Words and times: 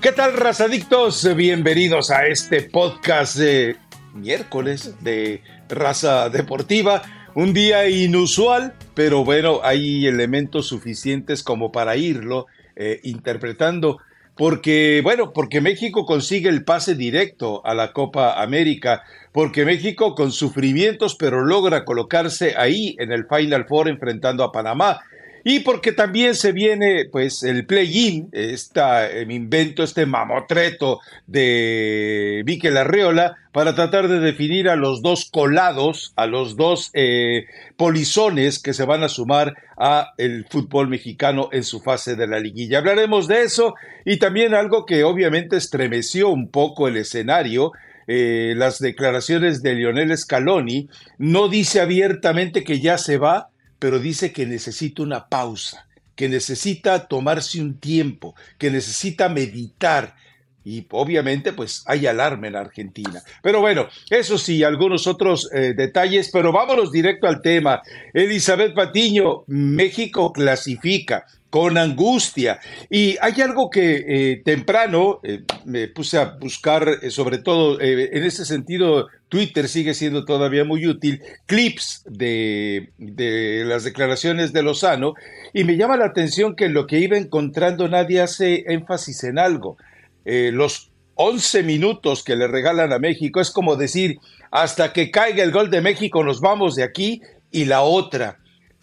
¿Qué 0.00 0.12
tal, 0.12 0.34
razadictos? 0.34 1.28
Bienvenidos 1.34 2.12
a 2.12 2.28
este 2.28 2.62
podcast 2.62 3.34
de 3.36 3.74
miércoles 4.14 4.94
de 5.02 5.42
Raza 5.68 6.28
Deportiva. 6.30 7.02
Un 7.34 7.52
día 7.52 7.88
inusual, 7.88 8.74
pero 8.94 9.24
bueno, 9.24 9.58
hay 9.64 10.06
elementos 10.06 10.68
suficientes 10.68 11.42
como 11.42 11.72
para 11.72 11.96
irlo 11.96 12.46
eh, 12.76 13.00
interpretando. 13.02 13.98
Porque, 14.36 15.00
bueno, 15.02 15.32
porque 15.32 15.60
México 15.60 16.06
consigue 16.06 16.48
el 16.48 16.64
pase 16.64 16.94
directo 16.94 17.66
a 17.66 17.74
la 17.74 17.92
Copa 17.92 18.40
América, 18.40 19.02
porque 19.32 19.64
México 19.64 20.14
con 20.14 20.30
sufrimientos, 20.30 21.16
pero 21.16 21.44
logra 21.44 21.84
colocarse 21.84 22.54
ahí 22.56 22.94
en 23.00 23.10
el 23.10 23.26
Final 23.26 23.66
Four 23.66 23.88
enfrentando 23.88 24.44
a 24.44 24.52
Panamá 24.52 25.00
y 25.44 25.60
porque 25.60 25.92
también 25.92 26.34
se 26.34 26.52
viene 26.52 27.06
pues 27.10 27.42
el 27.42 27.66
play-in, 27.66 28.28
esta 28.32 29.08
mi 29.26 29.34
invento, 29.34 29.82
este 29.82 30.06
mamotreto 30.06 31.00
de 31.26 32.42
Miquel 32.46 32.76
Arreola 32.76 33.36
para 33.52 33.74
tratar 33.74 34.08
de 34.08 34.20
definir 34.20 34.68
a 34.68 34.76
los 34.76 35.02
dos 35.02 35.28
colados, 35.30 36.12
a 36.16 36.26
los 36.26 36.56
dos 36.56 36.90
eh, 36.94 37.46
polizones 37.76 38.60
que 38.60 38.72
se 38.72 38.84
van 38.84 39.02
a 39.02 39.08
sumar 39.08 39.54
a 39.76 40.12
el 40.18 40.46
fútbol 40.48 40.88
mexicano 40.88 41.48
en 41.50 41.64
su 41.64 41.80
fase 41.80 42.14
de 42.14 42.26
la 42.26 42.40
liguilla. 42.40 42.78
Hablaremos 42.78 43.26
de 43.26 43.42
eso 43.42 43.74
y 44.04 44.18
también 44.18 44.54
algo 44.54 44.86
que 44.86 45.04
obviamente 45.04 45.56
estremeció 45.56 46.28
un 46.28 46.48
poco 46.50 46.88
el 46.88 46.96
escenario, 46.98 47.72
eh, 48.06 48.54
las 48.56 48.78
declaraciones 48.78 49.62
de 49.62 49.74
Lionel 49.74 50.16
Scaloni, 50.16 50.88
no 51.18 51.48
dice 51.48 51.80
abiertamente 51.80 52.64
que 52.64 52.80
ya 52.80 52.96
se 52.96 53.18
va, 53.18 53.48
pero 53.78 53.98
dice 53.98 54.32
que 54.32 54.46
necesita 54.46 55.02
una 55.02 55.28
pausa, 55.28 55.86
que 56.14 56.28
necesita 56.28 57.06
tomarse 57.06 57.60
un 57.60 57.78
tiempo, 57.78 58.34
que 58.58 58.70
necesita 58.70 59.28
meditar. 59.28 60.16
Y 60.64 60.86
obviamente, 60.90 61.52
pues 61.52 61.82
hay 61.86 62.06
alarma 62.06 62.48
en 62.48 62.56
Argentina. 62.56 63.22
Pero 63.42 63.60
bueno, 63.60 63.88
eso 64.10 64.36
sí, 64.36 64.64
algunos 64.64 65.06
otros 65.06 65.48
eh, 65.54 65.72
detalles, 65.74 66.30
pero 66.32 66.52
vámonos 66.52 66.92
directo 66.92 67.26
al 67.26 67.40
tema. 67.40 67.80
Elizabeth 68.12 68.74
Patiño, 68.74 69.44
México 69.46 70.32
clasifica 70.32 71.24
con 71.50 71.78
angustia. 71.78 72.60
Y 72.90 73.16
hay 73.20 73.40
algo 73.40 73.70
que 73.70 74.04
eh, 74.06 74.42
temprano 74.44 75.20
eh, 75.22 75.42
me 75.64 75.88
puse 75.88 76.18
a 76.18 76.36
buscar, 76.40 76.88
eh, 77.02 77.10
sobre 77.10 77.38
todo 77.38 77.80
en 77.80 78.24
ese 78.24 78.44
sentido, 78.44 79.08
Twitter 79.28 79.68
sigue 79.68 79.94
siendo 79.94 80.24
todavía 80.24 80.64
muy 80.64 80.86
útil, 80.86 81.22
clips 81.46 82.02
de, 82.06 82.90
de, 82.98 83.64
las 83.66 83.84
declaraciones 83.84 84.52
de 84.52 84.62
Lozano, 84.62 85.14
y 85.52 85.64
me 85.64 85.76
llama 85.76 85.96
la 85.96 86.06
atención 86.06 86.54
que 86.56 86.68
lo 86.68 86.86
que 86.86 86.98
iba 86.98 87.16
encontrando 87.16 87.88
nadie 87.88 88.20
hace 88.20 88.64
énfasis 88.68 89.24
en 89.24 89.38
algo. 89.38 89.76
los 90.24 90.90
11 91.14 91.62
minutos 91.64 92.22
que 92.22 92.36
le 92.36 92.46
regalan 92.46 92.92
a 92.92 92.98
México 92.98 93.40
es 93.40 93.50
como 93.50 93.76
decir, 93.76 94.18
hasta 94.50 94.92
que 94.92 95.10
caiga 95.10 95.42
el 95.42 95.50
gol 95.50 95.68
de 95.68 95.80
México 95.80 96.22
nos 96.22 96.40
vamos 96.40 96.76
de 96.76 96.84
aquí, 96.84 97.22
y 97.50 97.64
la 97.64 97.82
otra 97.82 98.38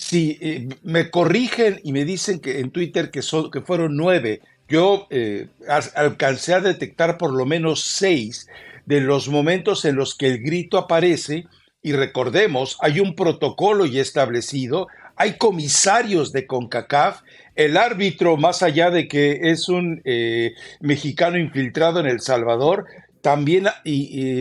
si 0.08 0.38
eh, 0.40 0.70
me 0.84 1.10
corrigen 1.10 1.80
y 1.84 1.92
me 1.92 2.06
dicen 2.06 2.40
que 2.40 2.60
en 2.60 2.70
Twitter 2.70 3.10
que, 3.10 3.24
son, 3.24 3.50
que 3.50 3.62
fueron 3.62 3.98
nueve, 3.98 4.42
yo 4.70 5.08
eh, 5.10 5.48
alcancé 5.96 6.54
a 6.54 6.62
detectar 6.62 7.18
por 7.18 7.34
lo 7.34 7.48
menos 7.48 7.84
seis 7.84 8.48
de 8.86 9.02
los 9.02 9.30
momentos 9.30 9.84
en 9.84 9.96
los 9.96 10.14
que 10.14 10.28
el 10.28 10.44
grito 10.44 10.78
aparece 10.78 11.48
y 11.82 11.94
recordemos, 11.94 12.78
hay 12.82 13.00
un 13.00 13.16
protocolo 13.16 13.88
ya 13.88 14.00
establecido, 14.00 14.88
hay 15.16 15.38
comisarios 15.38 16.32
de 16.32 16.46
CONCACAF, 16.46 17.22
el 17.56 17.76
árbitro, 17.76 18.38
más 18.38 18.62
allá 18.62 18.92
de 18.92 19.08
que 19.08 19.40
es 19.50 19.70
un 19.70 20.04
eh, 20.06 20.54
mexicano 20.82 21.40
infiltrado 21.40 22.00
en 22.00 22.06
El 22.06 22.22
Salvador, 22.22 22.86
también 23.22 23.66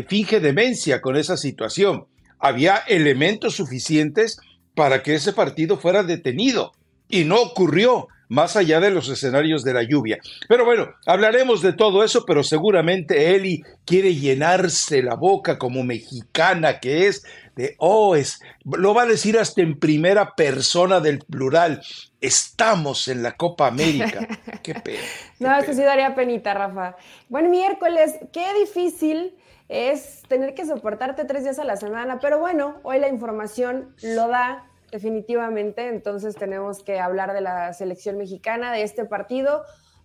finge 0.08 0.41
demencia 0.41 1.00
con 1.00 1.16
esa 1.16 1.38
situación. 1.38 2.04
Había 2.38 2.76
elementos 2.86 3.54
suficientes 3.54 4.38
para 4.74 5.02
que 5.02 5.14
ese 5.14 5.32
partido 5.32 5.78
fuera 5.78 6.02
detenido. 6.02 6.72
Y 7.08 7.24
no 7.24 7.40
ocurrió 7.40 8.08
más 8.28 8.56
allá 8.56 8.80
de 8.80 8.90
los 8.90 9.08
escenarios 9.08 9.64
de 9.64 9.74
la 9.74 9.82
lluvia. 9.82 10.18
Pero 10.48 10.64
bueno, 10.64 10.88
hablaremos 11.06 11.62
de 11.62 11.72
todo 11.72 12.02
eso, 12.02 12.24
pero 12.26 12.42
seguramente 12.42 13.34
Eli 13.34 13.62
quiere 13.84 14.14
llenarse 14.14 15.02
la 15.02 15.14
boca 15.14 15.58
como 15.58 15.84
mexicana 15.84 16.80
que 16.80 17.06
es 17.06 17.24
de, 17.56 17.76
oh, 17.78 18.16
es, 18.16 18.40
lo 18.64 18.94
va 18.94 19.02
a 19.02 19.06
decir 19.06 19.38
hasta 19.38 19.62
en 19.62 19.78
primera 19.78 20.34
persona 20.34 21.00
del 21.00 21.20
plural. 21.20 21.82
Estamos 22.20 23.06
en 23.06 23.22
la 23.22 23.36
Copa 23.36 23.68
América. 23.68 24.26
Qué 24.62 24.74
pena. 24.74 25.02
no, 25.38 25.56
eso 25.56 25.72
sí 25.72 25.82
daría 25.82 26.14
penita, 26.14 26.54
Rafa. 26.54 26.96
Buen 27.28 27.50
miércoles, 27.50 28.16
qué 28.32 28.54
difícil 28.58 29.34
es 29.69 30.22
tener 30.28 30.54
que 30.54 30.66
soportarte 30.66 31.25
tres 31.25 31.44
días 31.44 31.58
a 31.58 31.64
la 31.64 31.76
semana, 31.76 32.19
pero 32.20 32.38
bueno, 32.38 32.76
hoy 32.82 32.98
la 32.98 33.08
información 33.08 33.94
lo 34.02 34.28
da 34.28 34.66
definitivamente, 34.91 35.88
entonces 35.88 36.36
tenemos 36.36 36.82
que 36.82 37.00
hablar 37.00 37.32
de 37.32 37.41
la 37.41 37.72
selección 37.72 38.16
mexicana, 38.16 38.72
de 38.72 38.82
este 38.82 39.04
partido, 39.04 39.64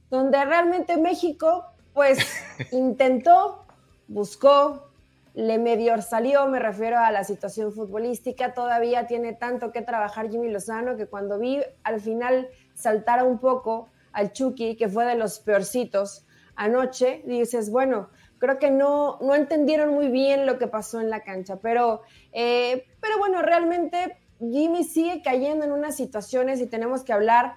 donde 0.10 0.44
realmente 0.46 0.98
México 0.98 1.66
pues 1.94 2.20
intentó, 2.72 3.66
buscó, 4.08 4.90
le 5.36 5.58
medio 5.58 6.02
salió, 6.02 6.48
me 6.48 6.60
refiero 6.60 6.98
a 6.98 7.12
la 7.12 7.24
situación 7.24 7.72
futbolística, 7.72 8.54
todavía 8.54 9.08
tiene 9.08 9.34
tanto 9.34 9.72
que 9.72 9.82
trabajar 9.82 10.30
Jimmy 10.30 10.50
Lozano 10.50 10.98
que 10.98 11.06
cuando 11.06 11.38
vi 11.38 11.62
al 11.84 12.02
final 12.02 12.50
saltar 12.74 13.24
un 13.24 13.40
poco 13.40 13.90
al 14.12 14.32
Chucky, 14.34 14.76
que 14.76 14.90
fue 14.90 15.06
de 15.06 15.16
los 15.16 15.40
peorcitos 15.40 16.26
anoche, 16.56 17.22
dices, 17.26 17.70
bueno, 17.70 18.10
creo 18.40 18.58
que 18.58 18.72
no, 18.72 19.20
no 19.22 19.36
entendieron 19.36 19.94
muy 19.94 20.08
bien 20.08 20.46
lo 20.46 20.58
que 20.58 20.68
pasó 20.68 21.00
en 21.00 21.10
la 21.10 21.24
cancha, 21.24 21.58
pero, 21.62 22.02
eh, 22.32 22.88
pero 23.02 23.20
bueno, 23.20 23.42
realmente 23.42 24.18
Jimmy 24.40 24.84
sigue 24.84 25.22
cayendo 25.22 25.66
en 25.66 25.72
unas 25.72 25.96
situaciones 25.96 26.62
y 26.62 26.68
tenemos 26.68 27.04
que 27.04 27.14
hablar. 27.14 27.56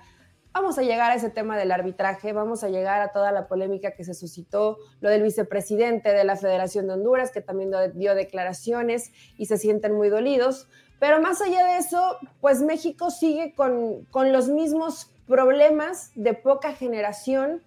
Vamos 0.53 0.77
a 0.77 0.83
llegar 0.83 1.11
a 1.11 1.15
ese 1.15 1.31
tema 1.31 1.57
del 1.57 1.73
arbitraje, 1.73 2.33
vamos 2.33 2.63
a 2.63 2.69
llegar 2.69 3.01
a 3.01 3.13
toda 3.13 3.33
la 3.33 3.47
polémica 3.47 3.93
que 3.93 4.05
se 4.05 4.13
suscitó, 4.13 4.77
lo 5.01 5.09
del 5.09 5.23
vicepresidente 5.23 6.13
de 6.13 6.25
la 6.25 6.37
Federación 6.37 6.89
de 6.89 6.95
Honduras, 6.95 7.31
que 7.31 7.41
también 7.41 7.71
dio 7.95 8.15
declaraciones 8.15 9.13
y 9.39 9.47
se 9.47 9.57
sienten 9.57 9.95
muy 9.95 10.11
dolidos. 10.11 10.69
Pero 10.99 11.23
más 11.23 11.41
allá 11.41 11.65
de 11.65 11.79
eso, 11.79 12.19
pues 12.41 12.61
México 12.61 13.11
sigue 13.11 13.55
con, 13.55 14.05
con 14.07 14.33
los 14.33 14.49
mismos 14.49 15.11
problemas 15.27 16.13
de 16.15 16.35
poca 16.35 16.73
generación, 16.75 17.63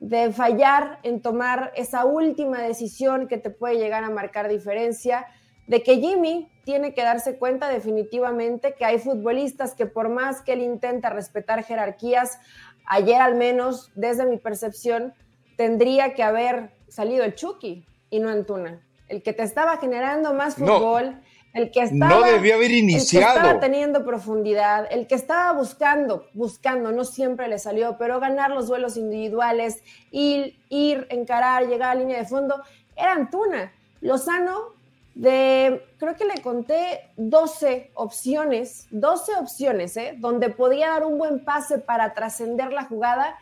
de 0.00 0.32
fallar 0.32 0.98
en 1.02 1.22
tomar 1.22 1.72
esa 1.74 2.04
última 2.04 2.60
decisión 2.60 3.28
que 3.28 3.38
te 3.38 3.50
puede 3.50 3.78
llegar 3.78 4.04
a 4.04 4.10
marcar 4.10 4.48
diferencia, 4.48 5.26
de 5.66 5.82
que 5.82 5.96
Jimmy 5.96 6.50
tiene 6.64 6.94
que 6.94 7.02
darse 7.02 7.38
cuenta 7.38 7.68
definitivamente 7.68 8.74
que 8.74 8.84
hay 8.84 8.98
futbolistas 8.98 9.74
que 9.74 9.86
por 9.86 10.08
más 10.08 10.42
que 10.42 10.52
él 10.52 10.62
intenta 10.62 11.10
respetar 11.10 11.64
jerarquías, 11.64 12.38
ayer 12.86 13.20
al 13.20 13.34
menos, 13.34 13.90
desde 13.94 14.26
mi 14.26 14.38
percepción, 14.38 15.14
tendría 15.56 16.14
que 16.14 16.22
haber 16.22 16.70
salido 16.88 17.24
el 17.24 17.34
Chucky 17.34 17.86
y 18.10 18.20
no 18.20 18.28
Antuna. 18.28 18.82
El 19.08 19.22
que 19.22 19.32
te 19.32 19.42
estaba 19.42 19.76
generando 19.78 20.34
más 20.34 20.56
fútbol, 20.56 21.20
el 21.56 21.70
que 21.70 21.80
estaba, 21.80 22.08
no 22.08 22.22
debió 22.22 22.54
haber 22.54 22.70
iniciado. 22.70 23.26
El 23.26 23.32
que 23.32 23.38
estaba 23.38 23.60
teniendo 23.60 24.04
profundidad, 24.04 24.86
el 24.90 25.06
que 25.06 25.14
estaba 25.14 25.52
buscando, 25.52 26.26
buscando, 26.34 26.92
no 26.92 27.04
siempre 27.04 27.48
le 27.48 27.58
salió, 27.58 27.96
pero 27.98 28.20
ganar 28.20 28.50
los 28.50 28.68
duelos 28.68 28.96
individuales, 28.96 29.82
ir, 30.10 30.58
ir 30.68 31.06
encarar, 31.10 31.66
llegar 31.66 31.90
a 31.90 31.94
la 31.94 32.00
línea 32.00 32.18
de 32.18 32.26
fondo, 32.26 32.62
era 32.96 33.12
Antuna. 33.12 33.72
Lozano, 34.00 34.74
de, 35.14 35.82
creo 35.98 36.14
que 36.14 36.26
le 36.26 36.42
conté 36.42 37.10
12 37.16 37.92
opciones, 37.94 38.86
12 38.90 39.32
opciones, 39.36 39.96
¿eh? 39.96 40.14
donde 40.18 40.50
podía 40.50 40.90
dar 40.90 41.04
un 41.04 41.18
buen 41.18 41.44
pase 41.44 41.78
para 41.78 42.12
trascender 42.12 42.72
la 42.72 42.84
jugada 42.84 43.36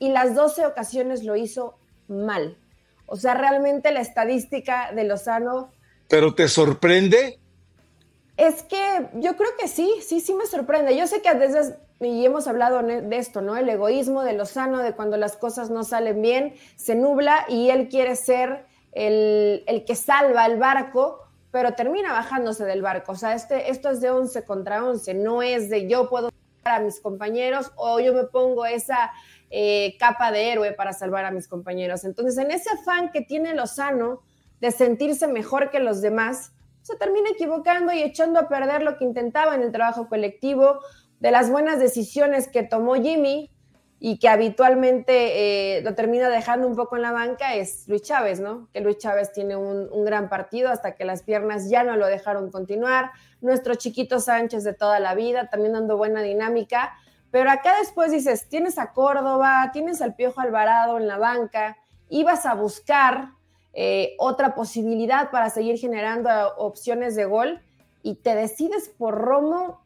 y 0.00 0.08
las 0.08 0.34
12 0.34 0.66
ocasiones 0.66 1.22
lo 1.22 1.36
hizo 1.36 1.78
mal. 2.08 2.56
O 3.06 3.16
sea, 3.16 3.34
realmente 3.34 3.92
la 3.92 4.00
estadística 4.00 4.92
de 4.92 5.04
Lozano... 5.04 5.72
¿Pero 6.08 6.34
te 6.34 6.48
sorprende? 6.48 7.38
Es 8.40 8.62
que 8.62 9.10
yo 9.16 9.36
creo 9.36 9.50
que 9.58 9.68
sí, 9.68 9.96
sí, 10.00 10.20
sí 10.20 10.32
me 10.32 10.46
sorprende. 10.46 10.96
Yo 10.96 11.06
sé 11.06 11.20
que 11.20 11.28
a 11.28 11.34
veces, 11.34 11.74
y 12.00 12.24
hemos 12.24 12.48
hablado 12.48 12.82
de 12.82 13.18
esto, 13.18 13.42
¿no? 13.42 13.54
El 13.54 13.68
egoísmo 13.68 14.22
de 14.22 14.32
Lozano, 14.32 14.78
de 14.78 14.94
cuando 14.94 15.18
las 15.18 15.36
cosas 15.36 15.68
no 15.68 15.84
salen 15.84 16.22
bien, 16.22 16.54
se 16.74 16.94
nubla 16.94 17.44
y 17.50 17.68
él 17.68 17.90
quiere 17.90 18.16
ser 18.16 18.64
el, 18.92 19.62
el 19.66 19.84
que 19.84 19.94
salva 19.94 20.46
el 20.46 20.56
barco, 20.56 21.20
pero 21.50 21.74
termina 21.74 22.14
bajándose 22.14 22.64
del 22.64 22.80
barco. 22.80 23.12
O 23.12 23.14
sea, 23.14 23.34
este, 23.34 23.70
esto 23.70 23.90
es 23.90 24.00
de 24.00 24.08
11 24.08 24.42
contra 24.46 24.86
11, 24.86 25.12
no 25.12 25.42
es 25.42 25.68
de 25.68 25.86
yo 25.86 26.08
puedo 26.08 26.30
salvar 26.62 26.80
a 26.80 26.82
mis 26.82 26.98
compañeros 26.98 27.70
o 27.76 28.00
yo 28.00 28.14
me 28.14 28.24
pongo 28.24 28.64
esa 28.64 29.12
eh, 29.50 29.98
capa 29.98 30.32
de 30.32 30.50
héroe 30.50 30.72
para 30.72 30.94
salvar 30.94 31.26
a 31.26 31.30
mis 31.30 31.46
compañeros. 31.46 32.04
Entonces, 32.04 32.38
en 32.38 32.50
ese 32.52 32.70
afán 32.70 33.10
que 33.12 33.20
tiene 33.20 33.52
Lozano 33.52 34.22
de 34.62 34.70
sentirse 34.70 35.26
mejor 35.26 35.68
que 35.68 35.78
los 35.78 36.00
demás, 36.00 36.52
se 36.82 36.96
termina 36.96 37.30
equivocando 37.30 37.92
y 37.92 38.02
echando 38.02 38.40
a 38.40 38.48
perder 38.48 38.82
lo 38.82 38.96
que 38.96 39.04
intentaba 39.04 39.54
en 39.54 39.62
el 39.62 39.72
trabajo 39.72 40.08
colectivo, 40.08 40.80
de 41.20 41.30
las 41.30 41.50
buenas 41.50 41.78
decisiones 41.78 42.48
que 42.48 42.62
tomó 42.62 42.94
Jimmy, 42.94 43.50
y 44.02 44.18
que 44.18 44.28
habitualmente 44.28 45.76
eh, 45.76 45.82
lo 45.82 45.94
termina 45.94 46.30
dejando 46.30 46.66
un 46.66 46.74
poco 46.74 46.96
en 46.96 47.02
la 47.02 47.12
banca 47.12 47.54
es 47.54 47.86
Luis 47.86 48.00
Chávez, 48.00 48.40
¿no? 48.40 48.70
Que 48.72 48.80
Luis 48.80 48.96
Chávez 48.96 49.30
tiene 49.30 49.56
un, 49.56 49.90
un, 49.92 50.04
gran 50.06 50.30
partido 50.30 50.70
hasta 50.70 50.94
que 50.94 51.04
las 51.04 51.22
piernas 51.22 51.68
ya 51.68 51.84
no 51.84 51.96
lo 51.96 52.06
dejaron 52.06 52.50
continuar. 52.50 53.10
Nuestro 53.42 53.74
chiquito 53.74 54.18
Sánchez 54.18 54.64
de 54.64 54.72
toda 54.72 55.00
la 55.00 55.14
vida, 55.14 55.50
también 55.50 55.74
dando 55.74 55.98
buena 55.98 56.22
dinámica. 56.22 56.94
Pero 57.30 57.50
acá 57.50 57.74
después 57.78 58.10
dices, 58.10 58.48
tienes 58.48 58.78
a 58.78 58.94
Córdoba, 58.94 59.68
tienes 59.70 60.00
al 60.00 60.14
Piojo 60.14 60.40
Alvarado 60.40 60.96
en 60.96 61.06
la 61.06 61.18
banca, 61.18 61.76
ibas 62.08 62.46
a 62.46 62.54
buscar 62.54 63.32
eh, 63.72 64.14
otra 64.18 64.54
posibilidad 64.54 65.30
para 65.30 65.50
seguir 65.50 65.78
generando 65.78 66.28
opciones 66.56 67.14
de 67.14 67.24
gol 67.24 67.60
y 68.02 68.16
te 68.16 68.34
decides 68.34 68.88
por 68.88 69.14
Romo. 69.14 69.82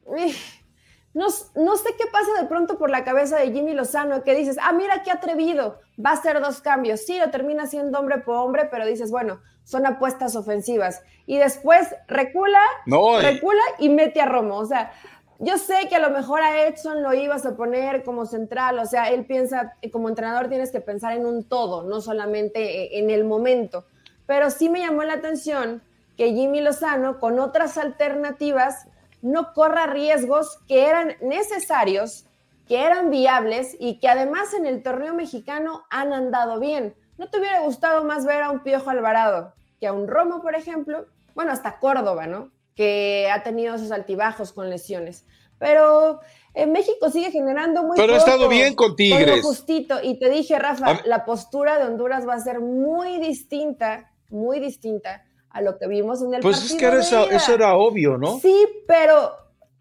No, 1.13 1.27
no, 1.55 1.77
sé 1.77 1.91
qué 1.97 2.07
pasa 2.11 2.41
de 2.41 2.49
pronto 2.49 2.77
por 2.77 2.91
la 2.91 3.05
cabeza 3.05 3.39
de 3.39 3.53
Jimmy 3.53 3.73
Lozano, 3.73 4.25
que 4.25 4.35
dices, 4.35 4.57
ah, 4.61 4.73
mira 4.73 5.03
qué 5.05 5.13
atrevido, 5.13 5.79
va 6.05 6.11
a 6.11 6.15
hacer 6.15 6.41
dos 6.41 6.61
cambios. 6.61 7.03
Sí, 7.03 7.19
lo 7.19 7.31
termina 7.31 7.67
siendo 7.67 7.99
hombre 7.99 8.19
por 8.19 8.37
hombre, 8.37 8.69
pero 8.71 8.85
dices, 8.85 9.11
bueno, 9.11 9.41
son 9.63 9.87
apuestas 9.87 10.35
ofensivas. 10.35 11.03
Y 11.27 11.39
después 11.39 11.95
recula, 12.09 12.61
recula 12.87 13.63
y 13.79 13.91
mete 13.91 14.21
a 14.21 14.27
Romo. 14.27 14.57
O 14.57 14.67
sea, 14.67 14.93
yo 15.39 15.59
sé 15.59 15.89
que 15.89 15.97
a 15.97 16.01
lo 16.01 16.11
mejor 16.11 16.43
a 16.43 16.67
Edson 16.67 17.03
lo 17.03 17.13
ibas 17.13 17.45
a 17.45 17.57
poner 17.57 18.05
como 18.05 18.27
central, 18.27 18.79
o 18.79 18.87
sea, 18.87 19.11
él 19.11 19.27
piensa, 19.27 19.75
como 19.93 20.09
entrenador 20.09 20.49
tienes 20.49 20.71
que 20.71 20.81
pensar 20.81 21.13
en 21.15 21.27
un 21.27 21.45
todo, 21.45 21.83
no 21.83 22.01
solamente 22.01 22.99
en 22.99 23.11
el 23.11 23.25
momento. 23.25 23.85
Pero 24.27 24.51
sí 24.51 24.69
me 24.69 24.81
llamó 24.81 25.03
la 25.03 25.15
atención 25.15 25.83
que 26.17 26.33
Jimmy 26.33 26.61
Lozano, 26.61 27.19
con 27.19 27.41
otras 27.41 27.77
alternativas, 27.77 28.87
no 29.23 29.53
corra 29.53 29.87
riesgos 29.87 30.59
que 30.69 30.87
eran 30.87 31.15
necesarios, 31.21 32.27
que 32.69 32.85
eran 32.85 33.11
viables 33.11 33.77
y 33.79 33.99
que 33.99 34.09
además 34.09 34.55
en 34.55 34.67
el 34.67 34.83
torneo 34.83 35.15
mexicano 35.15 35.85
han 35.91 36.13
andado 36.13 36.61
bien. 36.61 36.95
¿No 37.19 37.29
te 37.29 37.39
hubiera 37.39 37.61
gustado 37.61 38.05
más 38.05 38.25
ver 38.25 38.43
a 38.43 38.51
un 38.51 38.61
Piojo 38.61 38.91
Alvarado 38.91 39.53
que 39.81 39.87
a 39.87 39.93
un 39.93 40.09
Romo, 40.09 40.43
por 40.43 40.55
ejemplo? 40.55 41.07
Bueno, 41.35 41.53
hasta 41.53 41.79
Córdoba, 41.79 42.27
¿no? 42.27 42.51
Que 42.75 43.31
ha 43.33 43.43
tenido 43.43 43.75
esos 43.75 43.93
altibajos 43.93 44.53
con 44.53 44.71
lesiones. 44.71 45.27
Pero 45.59 46.21
en 46.55 46.73
México 46.73 47.11
sigue 47.11 47.31
generando 47.31 47.83
muy 47.83 47.97
Pero 47.97 48.15
ha 48.15 48.19
estado 48.19 48.49
bien 48.49 48.75
con 48.75 48.97
Tigres. 48.97 49.43
justito. 49.43 49.99
Y 50.03 50.19
te 50.19 50.31
dije, 50.31 50.59
Rafa, 50.59 51.01
la 51.05 51.25
postura 51.25 51.79
de 51.79 51.87
Honduras 51.87 52.27
va 52.27 52.35
a 52.35 52.41
ser 52.41 52.61
muy 52.61 53.19
distinta, 53.19 54.13
muy 54.31 54.61
distinta 54.61 55.25
a 55.51 55.61
lo 55.63 55.79
que 55.79 55.87
vimos 55.87 56.21
en 56.23 56.35
el 56.35 56.41
pues 56.43 56.59
partido. 56.59 56.91
Pues 56.91 57.07
es 57.07 57.11
que 57.11 57.37
eso, 57.37 57.55
era 57.55 57.77
obvio, 57.77 58.19
¿no? 58.19 58.39
Sí, 58.41 58.67
pero 58.87 59.33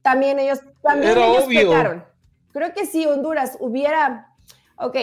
también 0.01 0.40
ellos, 0.40 0.60
también 0.81 1.12
era 1.12 1.28
obvio. 1.28 2.06
Creo 2.51 2.74
que 2.74 2.86
si 2.86 3.06
Honduras 3.07 3.57
hubiera, 3.60 4.36
ok, 4.78 4.95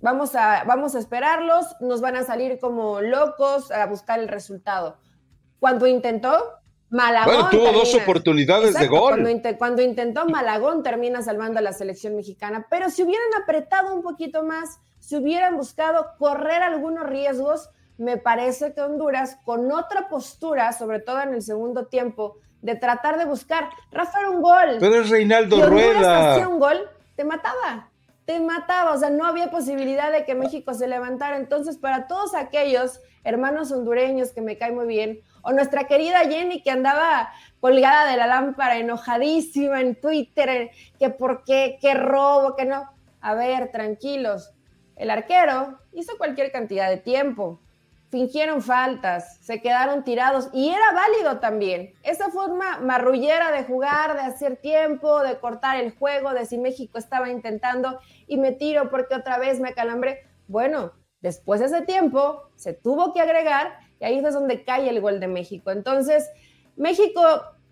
vamos 0.00 0.34
a, 0.34 0.64
vamos 0.64 0.94
a 0.94 0.98
esperarlos, 0.98 1.66
nos 1.80 2.00
van 2.00 2.16
a 2.16 2.24
salir 2.24 2.58
como 2.58 3.00
locos 3.02 3.70
a 3.70 3.86
buscar 3.86 4.18
el 4.18 4.28
resultado. 4.28 4.98
Cuando 5.60 5.86
intentó, 5.86 6.42
Malagón. 6.94 7.34
Bueno, 7.34 7.50
tuvo 7.50 7.72
dos 7.72 7.92
oportunidades 7.96 8.74
de 8.74 8.86
gol. 8.86 9.20
Cuando, 9.20 9.58
cuando, 9.58 9.82
intentó 9.82 10.26
Malagón 10.26 10.84
termina 10.84 11.22
salvando 11.22 11.58
a 11.58 11.62
la 11.62 11.72
selección 11.72 12.14
mexicana. 12.14 12.68
Pero 12.70 12.88
si 12.88 13.02
hubieran 13.02 13.26
apretado 13.42 13.92
un 13.92 14.02
poquito 14.02 14.44
más, 14.44 14.78
si 15.00 15.16
hubieran 15.16 15.56
buscado 15.56 16.12
correr 16.18 16.62
algunos 16.62 17.04
riesgos, 17.08 17.68
me 17.98 18.16
parece 18.16 18.74
que 18.74 18.80
Honduras, 18.80 19.38
con 19.44 19.72
otra 19.72 20.08
postura, 20.08 20.72
sobre 20.72 21.00
todo 21.00 21.20
en 21.20 21.34
el 21.34 21.42
segundo 21.42 21.86
tiempo, 21.86 22.36
de 22.62 22.76
tratar 22.76 23.18
de 23.18 23.24
buscar, 23.24 23.70
Rafa 23.90 24.20
era 24.20 24.30
un 24.30 24.40
gol. 24.40 24.76
Pero 24.78 25.00
es 25.00 25.10
Reinaldo 25.10 25.68
Rueda. 25.68 26.34
hacía 26.34 26.48
un 26.48 26.60
gol, 26.60 26.78
te 27.16 27.24
mataba, 27.24 27.90
te 28.24 28.38
mataba, 28.38 28.92
o 28.92 28.98
sea, 28.98 29.10
no 29.10 29.26
había 29.26 29.50
posibilidad 29.50 30.12
de 30.12 30.24
que 30.24 30.36
México 30.36 30.72
se 30.74 30.86
levantara. 30.86 31.38
Entonces, 31.38 31.76
para 31.76 32.06
todos 32.06 32.36
aquellos 32.36 33.00
hermanos 33.24 33.72
hondureños 33.72 34.30
que 34.30 34.42
me 34.42 34.56
caen 34.56 34.76
muy 34.76 34.86
bien, 34.86 35.20
o 35.44 35.52
nuestra 35.52 35.84
querida 35.84 36.20
Jenny 36.20 36.62
que 36.62 36.70
andaba 36.70 37.30
colgada 37.60 38.10
de 38.10 38.16
la 38.16 38.26
lámpara, 38.26 38.78
enojadísima 38.78 39.80
en 39.80 40.00
Twitter, 40.00 40.70
que 40.98 41.10
por 41.10 41.44
qué, 41.44 41.78
qué 41.80 41.94
robo, 41.94 42.56
que 42.56 42.64
no. 42.64 42.90
A 43.20 43.34
ver, 43.34 43.70
tranquilos. 43.70 44.52
El 44.96 45.10
arquero 45.10 45.78
hizo 45.92 46.16
cualquier 46.18 46.50
cantidad 46.50 46.88
de 46.88 46.98
tiempo 46.98 47.60
fingieron 48.14 48.62
faltas, 48.62 49.38
se 49.40 49.60
quedaron 49.60 50.04
tirados 50.04 50.48
y 50.52 50.68
era 50.68 50.92
válido 50.92 51.40
también. 51.40 51.94
Esa 52.04 52.30
forma 52.30 52.78
marrullera 52.78 53.50
de 53.50 53.64
jugar, 53.64 54.14
de 54.14 54.20
hacer 54.20 54.56
tiempo, 54.56 55.20
de 55.22 55.40
cortar 55.40 55.80
el 55.80 55.90
juego, 55.96 56.32
de 56.32 56.46
si 56.46 56.56
México 56.56 56.96
estaba 56.96 57.28
intentando 57.28 57.98
y 58.28 58.36
me 58.36 58.52
tiro 58.52 58.88
porque 58.88 59.16
otra 59.16 59.36
vez 59.38 59.58
me 59.58 59.74
calambré. 59.74 60.28
Bueno, 60.46 60.92
después 61.22 61.58
de 61.58 61.66
ese 61.66 61.82
tiempo 61.82 62.40
se 62.54 62.72
tuvo 62.72 63.12
que 63.12 63.20
agregar 63.20 63.80
y 64.00 64.04
ahí 64.04 64.18
es 64.18 64.34
donde 64.34 64.64
cae 64.64 64.88
el 64.88 65.00
gol 65.00 65.20
de 65.20 65.28
México. 65.28 65.70
Entonces, 65.70 66.30
México 66.76 67.20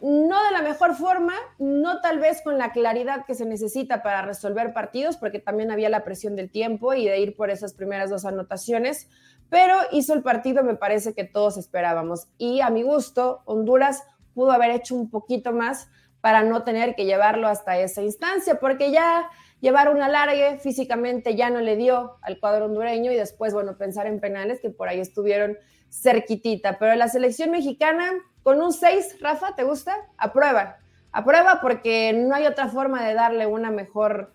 no 0.03 0.45
de 0.45 0.51
la 0.51 0.63
mejor 0.63 0.97
forma, 0.97 1.35
no 1.59 2.01
tal 2.01 2.19
vez 2.19 2.43
con 2.43 2.59
la 2.59 2.73
claridad 2.73 3.25
que 3.25 3.37
se 3.37 3.47
necesita 3.47 4.03
para 4.03 4.23
resolver 4.23 4.73
partidos, 4.73 5.17
porque 5.17 5.39
también 5.39 5.71
había 5.71 5.89
la 5.89 6.03
presión 6.03 6.35
del 6.35 6.51
tiempo 6.51 6.93
y 6.93 7.07
de 7.07 7.21
ir 7.21 7.37
por 7.37 7.51
esas 7.51 7.73
primeras 7.73 8.11
dos 8.11 8.25
anotaciones, 8.25 9.09
pero 9.49 9.77
hizo 9.93 10.13
el 10.15 10.23
partido, 10.23 10.65
me 10.65 10.75
parece 10.75 11.15
que 11.15 11.23
todos 11.23 11.57
esperábamos. 11.57 12.27
Y 12.37 12.63
a 12.63 12.71
mi 12.71 12.83
gusto, 12.83 13.43
Honduras 13.45 14.03
pudo 14.35 14.51
haber 14.51 14.73
hecho 14.73 14.97
un 14.97 15.09
poquito 15.09 15.53
más 15.53 15.89
para 16.21 16.43
no 16.43 16.65
tener 16.65 16.97
que 16.97 17.05
llevarlo 17.05 17.47
hasta 17.47 17.79
esa 17.79 18.03
instancia, 18.03 18.57
porque 18.59 18.91
ya 18.91 19.29
llevar 19.61 19.89
un 19.89 20.03
alargue 20.03 20.59
físicamente 20.59 21.37
ya 21.37 21.49
no 21.49 21.61
le 21.61 21.77
dio 21.77 22.17
al 22.23 22.41
cuadro 22.41 22.65
hondureño 22.65 23.13
y 23.13 23.17
después, 23.17 23.55
bueno, 23.55 23.79
pensar 23.79 24.09
en 24.09 24.19
penales 24.19 24.61
que 24.61 24.71
por 24.71 24.89
ahí 24.89 24.99
estuvieron 24.99 25.59
cerquitita. 25.93 26.79
Pero 26.79 26.95
la 26.97 27.09
selección 27.09 27.51
mexicana, 27.51 28.11
con 28.43 28.61
un 28.61 28.73
6, 28.73 29.19
Rafa, 29.21 29.55
¿te 29.55 29.65
gusta? 29.65 29.97
Aprueba. 30.17 30.79
Aprueba 31.13 31.61
porque 31.61 32.13
no 32.15 32.35
hay 32.35 32.47
otra 32.47 32.69
forma 32.69 33.07
de 33.07 33.15
darle 33.15 33.47
una 33.47 33.71
mejor, 33.71 34.33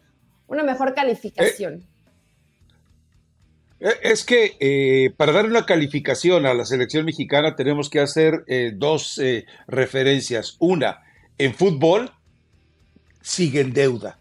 una 0.48 0.64
mejor 0.64 0.94
calificación. 0.94 1.86
Eh, 3.80 3.90
eh, 3.90 4.00
es 4.04 4.24
que 4.24 4.58
eh, 4.60 5.12
para 5.18 5.32
dar 5.32 5.46
una 5.46 5.66
calificación 5.66 6.46
a 6.46 6.54
la 6.54 6.66
selección 6.66 7.06
mexicana 7.06 7.56
tenemos 7.56 7.90
que 7.90 8.00
hacer 8.00 8.44
dos 8.76 9.20
referencias. 9.68 10.56
Una, 10.60 11.04
en 11.38 11.54
fútbol 11.56 12.12
sigue 13.22 13.62
en 13.62 13.74
deuda. 13.74 14.20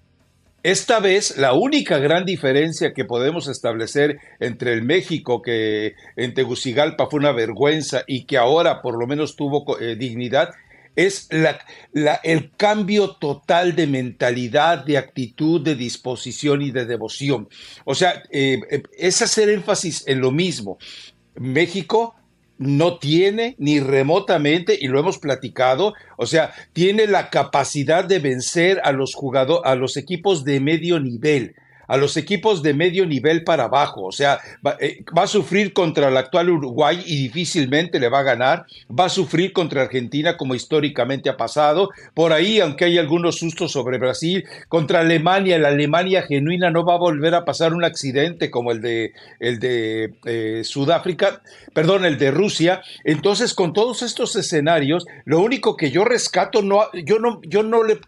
Esta 0.67 0.99
vez 0.99 1.37
la 1.37 1.53
única 1.53 1.99
gran 1.99 2.25
diferencia 2.25 2.93
que 2.93 3.05
podemos 3.05 3.46
establecer 3.46 4.19
entre 4.41 4.73
el 4.73 4.82
México 4.82 5.41
que 5.41 5.93
en 6.17 6.35
Tegucigalpa 6.35 7.06
fue 7.08 7.20
una 7.20 7.31
vergüenza 7.31 8.03
y 8.08 8.27
que 8.27 8.37
ahora 8.37 8.82
por 8.82 8.99
lo 8.99 9.06
menos 9.06 9.37
tuvo 9.37 9.65
dignidad 9.96 10.49
es 10.96 11.29
el 11.31 12.51
cambio 12.56 13.15
total 13.15 13.77
de 13.77 13.87
mentalidad, 13.87 14.85
de 14.85 14.99
actitud, 14.99 15.63
de 15.63 15.77
disposición 15.77 16.63
y 16.63 16.73
de 16.73 16.85
devoción. 16.85 17.49
O 17.85 17.94
sea, 17.94 18.25
eh, 18.32 18.58
eh, 18.69 18.82
es 18.99 19.23
hacer 19.23 19.49
énfasis 19.51 20.03
en 20.08 20.20
lo 20.20 20.32
mismo. 20.32 20.79
México 21.37 22.17
no 22.58 22.98
tiene 22.98 23.55
ni 23.58 23.81
remotamente, 23.81 24.79
y 24.81 24.89
lo 24.89 24.98
hemos 24.98 25.19
platicado, 25.19 25.94
o 26.17 26.27
sea, 26.27 26.53
tiene 26.72 27.06
la 27.06 27.31
capacidad 27.31 28.05
de 28.05 28.19
vencer 28.19 28.81
a 28.84 28.93
los 28.93 29.15
jugadores, 29.15 29.70
a 29.70 29.75
los 29.75 29.96
equipos 29.96 30.44
de 30.44 30.60
medio 30.60 31.01
nivel 31.01 31.55
a 31.88 31.96
los 31.96 32.16
equipos 32.16 32.62
de 32.62 32.74
medio 32.74 33.06
nivel 33.06 33.44
para 33.44 33.64
abajo. 33.64 34.05
O 34.05 34.12
sea, 34.12 34.38
eh, 34.81 35.05
va, 35.16 35.22
a 35.22 35.26
sufrir 35.26 35.72
contra 35.72 36.08
el 36.08 36.16
actual 36.16 36.50
Uruguay 36.50 37.02
y 37.06 37.22
difícilmente 37.24 38.00
le 38.00 38.08
va 38.08 38.20
a 38.20 38.24
ganar. 38.24 38.66
Va 38.88 39.06
a 39.06 39.08
sufrir 39.08 39.52
contra 39.52 39.82
Argentina 39.82 40.36
como 40.36 40.55
históricamente 40.55 41.31
ha 41.31 41.36
pasado. 41.36 41.90
Por 42.14 42.32
ahí, 42.32 42.60
aunque 42.60 42.86
hay 42.86 42.98
algunos 42.98 43.36
sustos 43.36 43.72
sobre 43.72 43.98
Brasil, 43.98 44.44
contra 44.69 45.00
Alemania, 45.00 45.58
la 45.58 45.69
Alemania 45.69 46.22
genuina 46.22 46.70
no 46.70 46.84
va 46.84 46.94
a 46.94 46.98
volver 46.98 47.34
a 47.34 47.44
pasar 47.44 47.74
un 47.74 47.84
accidente 47.84 48.50
como 48.50 48.72
el 48.72 48.81
de, 48.81 49.12
el 49.40 49.58
de 49.58 50.14
eh, 50.24 50.62
Sudáfrica, 50.64 51.43
perdón, 51.72 52.05
el 52.05 52.19
de 52.19 52.31
Rusia. 52.31 52.82
Entonces, 53.05 53.55
con 53.55 53.72
todos 53.72 54.02
estos 54.02 54.36
escenarios, 54.36 55.06
lo 55.24 55.40
único 55.40 55.76
que 55.76 55.90
yo 55.90 56.05
rescato, 56.05 56.62
no, 56.62 56.84
yo 56.93 57.19
no, 57.19 57.40
yo 57.43 57.62
no 57.62 57.84
le, 57.84 57.98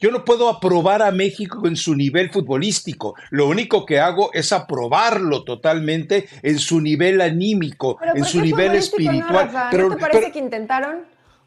yo 0.00 0.10
no 0.10 0.24
puedo 0.24 0.48
aprobar 0.48 1.02
a 1.02 1.10
México 1.10 1.66
en 1.66 1.76
su 1.76 1.94
nivel 1.94 2.30
futbolístico 2.30 3.14
lo 3.30 3.48
único 3.48 3.84
que 3.86 4.00
hago 4.00 4.30
es 4.32 4.52
aprobarlo 4.52 5.44
totalmente 5.44 6.28
en 6.42 6.58
su 6.58 6.80
nivel 6.80 7.20
anímico, 7.20 7.98
en 8.14 8.24
su 8.24 8.40
nivel 8.40 8.74
espiritual. 8.74 9.68
pero, 9.70 9.90
te 9.90 9.96
parece 9.96 10.32
que 10.32 10.38
intentaron? 10.38 11.04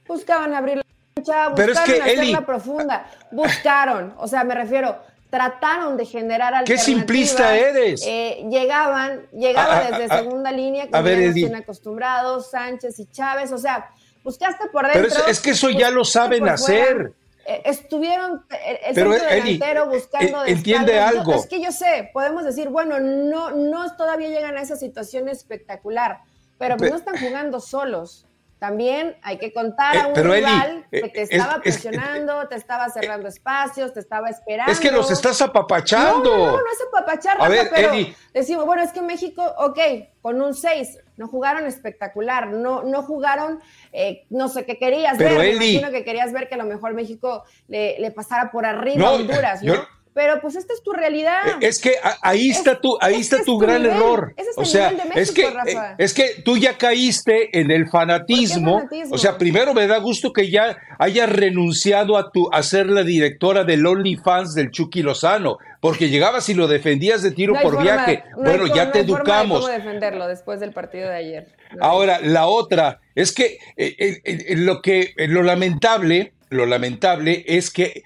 Buscaban 0.08 0.54
abrir 0.54 0.78
la 0.78 0.84
cancha, 1.16 1.50
buscaron 1.50 2.02
hacerla 2.02 2.46
profunda, 2.46 3.10
buscaron, 3.32 4.14
o 4.18 4.28
sea, 4.28 4.44
me 4.44 4.56
refiero, 4.56 4.98
trataron 5.30 5.98
de 5.98 6.06
generar 6.06 6.54
alternativas. 6.54 6.86
¡Qué 6.86 6.92
simplista 6.92 7.56
eres! 7.56 8.04
Eh, 8.06 8.46
llegaban, 8.50 9.24
llegaban 9.32 9.92
desde 9.92 10.18
segunda 10.18 10.52
línea, 10.52 10.88
como 10.90 11.08
ya 11.08 11.12
están 11.12 11.56
acostumbrados, 11.56 12.52
Sánchez 12.52 13.00
y 13.00 13.06
Chávez, 13.08 13.52
o 13.52 13.58
sea, 13.58 13.90
buscaste 14.24 14.68
por 14.70 14.86
dentro. 14.86 15.10
Pero 15.10 15.28
es, 15.28 15.40
que 15.40 15.52
eso 15.52 15.70
ya 15.70 15.92
lo 15.92 16.06
saben 16.06 16.48
hacer. 16.48 17.12
eh, 17.12 17.27
estuvieron 17.48 18.46
el 18.66 18.96
centro 18.96 19.12
delantero 19.14 19.88
buscando 19.88 20.46
entiende 20.46 21.00
algo. 21.00 21.34
es 21.34 21.48
que 21.48 21.62
yo 21.62 21.72
sé, 21.72 22.10
podemos 22.14 22.44
decir, 22.44 22.70
bueno, 22.70 23.00
no, 23.00 23.52
no 23.52 23.96
todavía 23.96 24.28
llegan 24.28 24.58
a 24.58 24.62
esa 24.62 24.76
situación 24.76 25.30
espectacular, 25.30 26.22
pero 26.58 26.76
pues 26.78 26.92
no 26.92 26.98
están 26.98 27.18
jugando 27.18 27.60
solos. 27.60 28.26
También 28.60 29.16
hay 29.22 29.38
que 29.38 29.54
contar 29.54 29.96
a 29.98 30.08
un 30.08 30.16
rival 30.16 30.88
que 30.90 31.10
te 31.10 31.22
estaba 31.22 31.60
presionando, 31.62 32.48
te 32.48 32.56
estaba 32.56 32.90
cerrando 32.90 33.28
espacios, 33.28 33.94
te 33.94 34.00
estaba 34.00 34.30
esperando. 34.30 34.72
Es 34.72 34.80
que 34.80 34.90
los 34.90 35.12
estás 35.12 35.40
apapachando. 35.42 36.36
No, 36.36 36.46
no, 36.48 36.52
no, 36.52 36.58
es 36.58 36.82
apapachar, 36.88 37.38
a 37.40 37.48
ver, 37.50 37.70
pero 37.72 37.92
decimos, 38.34 38.66
bueno, 38.66 38.82
es 38.82 38.92
que 38.92 39.02
México, 39.04 39.44
ok, 39.60 39.80
con 40.22 40.42
un 40.42 40.56
6, 40.56 40.98
no 41.18 41.28
jugaron 41.28 41.66
espectacular, 41.66 42.48
no, 42.48 42.84
no 42.84 43.04
jugaron, 43.04 43.60
eh, 43.92 44.26
no 44.30 44.48
sé 44.48 44.66
qué 44.66 44.78
querías 44.78 45.18
ver, 45.18 45.38
me 45.38 45.54
imagino 45.54 45.92
que 45.92 46.04
querías 46.04 46.32
ver 46.32 46.48
que 46.48 46.56
a 46.56 46.60
lo 46.60 46.66
mejor 46.66 46.94
México 46.94 47.44
le, 47.68 48.12
pasara 48.12 48.52
por 48.52 48.66
arriba 48.66 49.10
a 49.10 49.14
Honduras, 49.14 49.62
¿no? 49.64 49.97
Pero 50.18 50.42
pues 50.42 50.56
esta 50.56 50.74
es 50.74 50.82
tu 50.82 50.94
realidad. 50.94 51.48
Eh, 51.48 51.68
es 51.68 51.78
que 51.78 51.94
ahí 52.24 52.50
está 52.50 52.82
tu, 52.82 52.98
ahí 53.00 53.22
está 53.22 53.44
tu 53.44 53.60
gran 53.60 53.86
error. 53.86 54.34
o 54.56 54.66
sea, 54.66 54.92
es 55.14 55.32
que 55.32 55.44
eh, 55.44 55.78
es 56.00 56.16
que 56.16 56.42
tú 56.44 56.58
ya 56.58 56.76
caíste 56.76 57.60
en 57.60 57.70
el 57.70 57.88
fanatismo. 57.88 58.90
O 59.12 59.20
sea, 59.20 59.38
primero 59.38 59.76
me 59.76 59.86
da 59.86 60.00
gusto 60.00 60.34
que 60.34 60.50
ya 60.50 60.76
hayas 60.98 61.30
renunciado 61.32 62.18
a 62.18 62.32
tu 62.32 62.50
a 62.52 62.64
ser 62.64 62.88
la 62.88 63.04
directora 63.04 63.64
del 63.64 63.86
OnlyFans 63.86 64.56
del 64.56 64.72
Chucky 64.72 65.04
Lozano, 65.04 65.60
porque 65.82 66.10
llegabas 66.10 66.50
y 66.50 66.56
lo 66.56 66.68
defendías 66.68 67.22
de 67.22 67.30
tiro 67.30 67.54
por 67.62 67.80
viaje. 67.80 68.24
bueno, 68.36 68.66
ya 68.66 68.92
te 68.92 69.02
educamos. 69.02 69.62
cómo 69.62 69.72
defenderlo 69.72 70.28
después 70.28 70.60
del 70.60 70.74
partido 70.74 71.10
de 71.10 71.16
ayer. 71.16 71.48
Ahora, 71.80 72.22
la 72.24 72.48
otra 72.48 73.02
es 73.14 73.32
que 73.32 73.60
eh, 73.76 74.56
lo 74.56 74.82
que 74.82 75.14
lo 75.28 75.44
lamentable, 75.44 76.34
lo 76.50 76.66
lamentable 76.66 77.46
es 77.46 77.70
que 77.70 78.02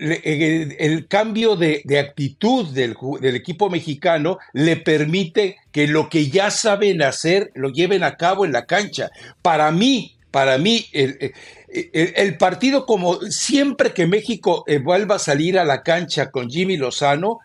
el, 0.00 1.06
cambio 1.08 1.56
de, 1.56 1.82
actitud 1.98 2.68
del, 2.68 2.96
equipo 3.36 3.68
mexicano 3.68 4.38
le 4.52 4.76
permite 4.76 5.56
que 5.72 5.86
lo 5.86 6.08
que 6.08 6.28
ya 6.28 6.50
saben 6.50 7.02
hacer 7.02 7.50
lo 7.54 7.70
lleven 7.70 8.02
a 8.02 8.16
cabo 8.16 8.44
en 8.44 8.52
la 8.52 8.66
cancha. 8.66 9.10
Para 9.42 9.70
mí, 9.70 10.16
para 10.30 10.58
mí, 10.58 10.86
el, 10.92 12.36
partido 12.38 12.86
como 12.86 13.20
siempre 13.22 13.92
que 13.92 14.06
México 14.06 14.64
eh, 14.66 14.78
vuelva 14.78 15.16
a 15.16 15.20
salir 15.20 15.58
a 15.58 15.64
la 15.64 15.82
cancha 15.82 16.30
con 16.30 16.48
Jimmy 16.48 16.76
Lozano, 16.76 17.38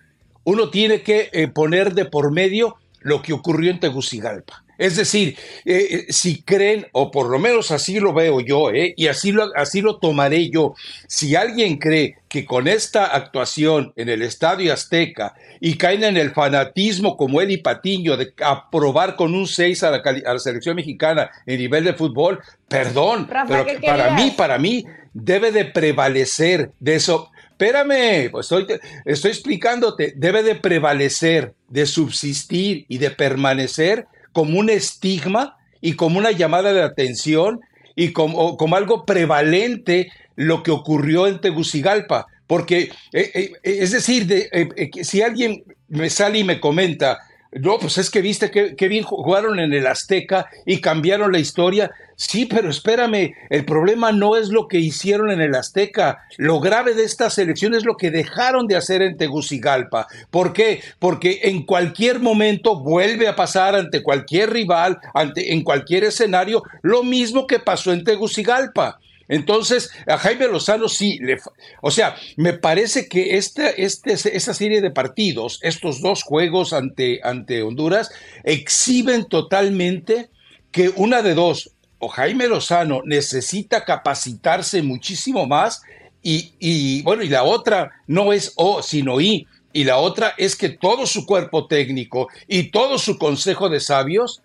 uno 0.45 0.69
tiene 0.69 1.01
que 1.01 1.29
eh, 1.33 1.47
poner 1.47 1.93
de 1.93 2.05
por 2.05 2.31
medio 2.31 2.77
lo 3.01 3.21
que 3.21 3.33
ocurrió 3.33 3.71
en 3.71 3.79
Tegucigalpa. 3.79 4.64
Es 4.77 4.95
decir, 4.95 5.37
eh, 5.63 5.87
eh, 5.89 6.05
si 6.09 6.41
creen, 6.41 6.87
o 6.91 7.11
por 7.11 7.29
lo 7.29 7.39
menos 7.39 7.71
así 7.71 7.99
lo 7.99 8.13
veo 8.13 8.41
yo, 8.41 8.71
eh, 8.71 8.93
y 8.97 9.07
así 9.07 9.31
lo, 9.31 9.51
así 9.55 9.81
lo 9.81 9.97
tomaré 9.97 10.49
yo, 10.49 10.75
si 11.07 11.35
alguien 11.35 11.77
cree 11.77 12.17
que 12.27 12.45
con 12.45 12.67
esta 12.67 13.05
actuación 13.05 13.93
en 13.95 14.09
el 14.09 14.21
Estadio 14.21 14.73
Azteca 14.73 15.35
y 15.61 15.77
caen 15.77 16.03
en 16.03 16.17
el 16.17 16.31
fanatismo 16.31 17.15
como 17.15 17.41
Eddie 17.41 17.61
Patiño 17.61 18.17
de 18.17 18.33
aprobar 18.43 19.15
con 19.15 19.33
un 19.33 19.47
6 19.47 19.83
a 19.83 19.91
la, 19.91 20.39
selección 20.39 20.75
mexicana 20.75 21.29
en 21.45 21.59
nivel 21.59 21.85
de 21.85 21.93
fútbol, 21.93 22.41
perdón, 22.67 23.29
pero 23.47 23.65
para 23.85 24.11
mí, 24.11 24.33
para 24.35 24.57
mí, 24.57 24.83
debe 25.13 25.51
de 25.51 25.65
prevalecer 25.65 26.71
de 26.79 26.95
eso. 26.95 27.31
Espérame, 27.51 28.29
pues 28.31 28.51
estoy, 28.51 28.67
estoy 29.05 29.31
explicándote, 29.31 30.13
debe 30.17 30.43
de 30.43 30.55
prevalecer, 30.55 31.53
de 31.69 31.85
subsistir 31.85 32.85
y 32.89 32.97
de 32.97 33.11
permanecer 33.11 34.07
como 34.35 34.59
un 34.59 34.69
estigma 34.69 35.55
y 35.79 35.93
como 35.93 36.19
una 36.19 36.31
llamada 36.31 36.73
de 36.73 36.83
atención 36.83 37.61
y 37.95 38.11
como, 38.11 38.57
como 38.57 38.75
algo 38.75 39.05
prevalente 39.05 40.11
lo 40.35 40.61
que 40.61 40.71
ocurrió 40.71 41.25
en 41.25 41.39
Tegucigalpa. 41.39 42.27
Porque, 42.45 42.91
eh, 43.13 43.31
eh, 43.33 43.51
es 43.63 43.91
decir, 43.91 44.27
de, 44.27 44.49
eh, 44.51 45.03
si 45.05 45.21
alguien 45.21 45.63
me 45.87 46.09
sale 46.09 46.39
y 46.39 46.43
me 46.43 46.59
comenta, 46.59 47.19
no, 47.55 47.79
pues 47.79 47.97
es 47.97 48.09
que 48.09 48.21
viste 48.21 48.51
que, 48.51 48.87
bien 48.89 49.03
jugaron 49.03 49.59
en 49.59 49.73
el 49.73 49.87
Azteca 49.87 50.49
y 50.65 50.81
cambiaron 50.81 51.31
la 51.31 51.39
historia. 51.39 51.89
Sí, 52.17 52.45
pero 52.45 52.69
espérame, 52.69 53.33
el 53.49 53.63
problema 53.63 54.11
no 54.11 54.35
es 54.35 54.49
lo 54.49 54.67
que 54.67 54.79
hicieron 54.79 55.31
en 55.31 55.39
el 55.39 55.55
Azteca. 55.55 56.25
Lo 56.37 56.59
grave 56.59 56.95
de 56.95 57.05
esta 57.05 57.29
selección 57.29 57.73
es 57.73 57.85
lo 57.85 57.95
que 57.95 58.11
dejaron 58.11 58.67
de 58.67 58.75
hacer 58.75 59.01
en 59.01 59.15
Tegucigalpa. 59.15 60.07
¿Por 60.31 60.51
qué? 60.51 60.81
Porque 60.99 61.41
en 61.43 61.65
cualquier 61.65 62.19
momento 62.19 62.77
vuelve 62.77 63.29
a 63.29 63.37
pasar 63.37 63.75
ante 63.75 64.03
cualquier 64.03 64.51
rival, 64.51 64.99
ante, 65.13 65.53
en 65.53 65.63
cualquier 65.63 66.03
escenario, 66.03 66.61
lo 66.81 67.03
mismo 67.03 67.47
que 67.47 67.59
pasó 67.59 67.93
en 67.93 68.03
Tegucigalpa. 68.03 68.99
Entonces, 69.27 69.89
a 70.07 70.17
Jaime 70.17 70.47
Lozano 70.47 70.87
sí, 70.87 71.17
le, 71.19 71.37
o 71.81 71.91
sea, 71.91 72.15
me 72.37 72.53
parece 72.53 73.07
que 73.07 73.37
esta, 73.37 73.69
este, 73.69 74.13
esta 74.13 74.53
serie 74.53 74.81
de 74.81 74.91
partidos, 74.91 75.59
estos 75.63 76.01
dos 76.01 76.23
juegos 76.23 76.73
ante, 76.73 77.19
ante 77.23 77.63
Honduras, 77.63 78.11
exhiben 78.43 79.25
totalmente 79.25 80.29
que 80.71 80.91
una 80.95 81.21
de 81.21 81.33
dos, 81.33 81.71
o 81.99 82.07
Jaime 82.07 82.47
Lozano 82.47 83.01
necesita 83.05 83.85
capacitarse 83.85 84.81
muchísimo 84.81 85.47
más 85.47 85.81
y, 86.21 86.53
y 86.59 87.01
bueno, 87.03 87.23
y 87.23 87.29
la 87.29 87.43
otra 87.43 87.91
no 88.07 88.33
es 88.33 88.53
O, 88.55 88.81
sino 88.83 89.21
I, 89.21 89.47
y 89.75 89.83
la 89.83 89.97
otra 89.97 90.33
es 90.37 90.55
que 90.55 90.69
todo 90.69 91.05
su 91.05 91.25
cuerpo 91.25 91.67
técnico 91.67 92.29
y 92.47 92.71
todo 92.71 92.97
su 92.97 93.17
consejo 93.17 93.67
de 93.67 93.81
sabios 93.81 94.41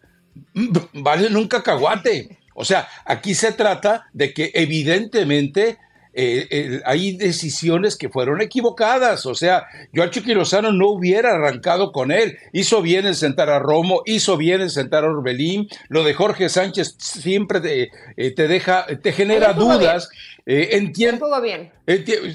mm, 0.55 0.69
valen 0.95 1.37
un 1.37 1.47
cacahuate. 1.47 2.40
O 2.61 2.65
sea, 2.65 2.89
aquí 3.05 3.35
se 3.35 3.53
trata 3.53 4.07
de 4.13 4.35
que 4.35 4.51
evidentemente 4.55 5.79
eh, 6.13 6.83
hay 6.85 7.17
decisiones 7.17 7.97
que 7.97 8.09
fueron 8.09 8.41
equivocadas. 8.41 9.27
O 9.27 9.35
sea, 9.35 9.67
yo 9.93 10.03
a 10.03 10.11
Chucky 10.11 10.35
Lozano 10.35 10.73
no 10.73 10.89
hubiera 10.89 11.31
arrancado 11.31 11.93
con 11.93 12.11
él. 12.11 12.37
Hizo 12.53 12.83
bien 12.83 13.07
en 13.07 13.15
sentar 13.15 13.49
a 13.49 13.59
Romo, 13.59 14.03
hizo 14.07 14.37
bien 14.37 14.61
en 14.61 14.71
sentar 14.71 15.05
a 15.05 15.09
Orbelín. 15.09 15.69
Lo 15.89 16.03
de 16.03 16.15
Jorge 16.15 16.49
Sánchez 16.49 16.97
siempre 16.99 17.61
te, 17.61 17.91
eh, 18.17 18.35
deja, 18.37 18.87
te 19.03 19.13
genera 19.13 19.53
dudas. 19.53 20.11
Eh, 20.47 20.71
entiendo. 20.73 21.41
bien. 21.41 21.71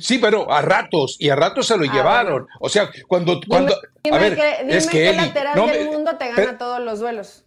sí, 0.02 0.20
pero 0.20 0.52
a 0.52 0.62
ratos, 0.62 1.18
y 1.20 1.30
a 1.30 1.36
ratos 1.36 1.68
se 1.68 1.78
lo 1.78 1.86
ah, 1.90 1.94
llevaron. 1.94 2.48
O 2.60 2.70
sea, 2.70 2.90
cuando. 3.08 3.42
cuando 3.48 3.76
a 4.10 4.18
ver, 4.18 4.40
es 4.70 4.88
que 4.88 5.12
lateral 5.14 5.68
del 5.68 5.86
mundo 5.88 6.16
te 6.18 6.32
gana 6.32 6.58
todos 6.58 6.80
los 6.80 7.00
duelos. 7.00 7.44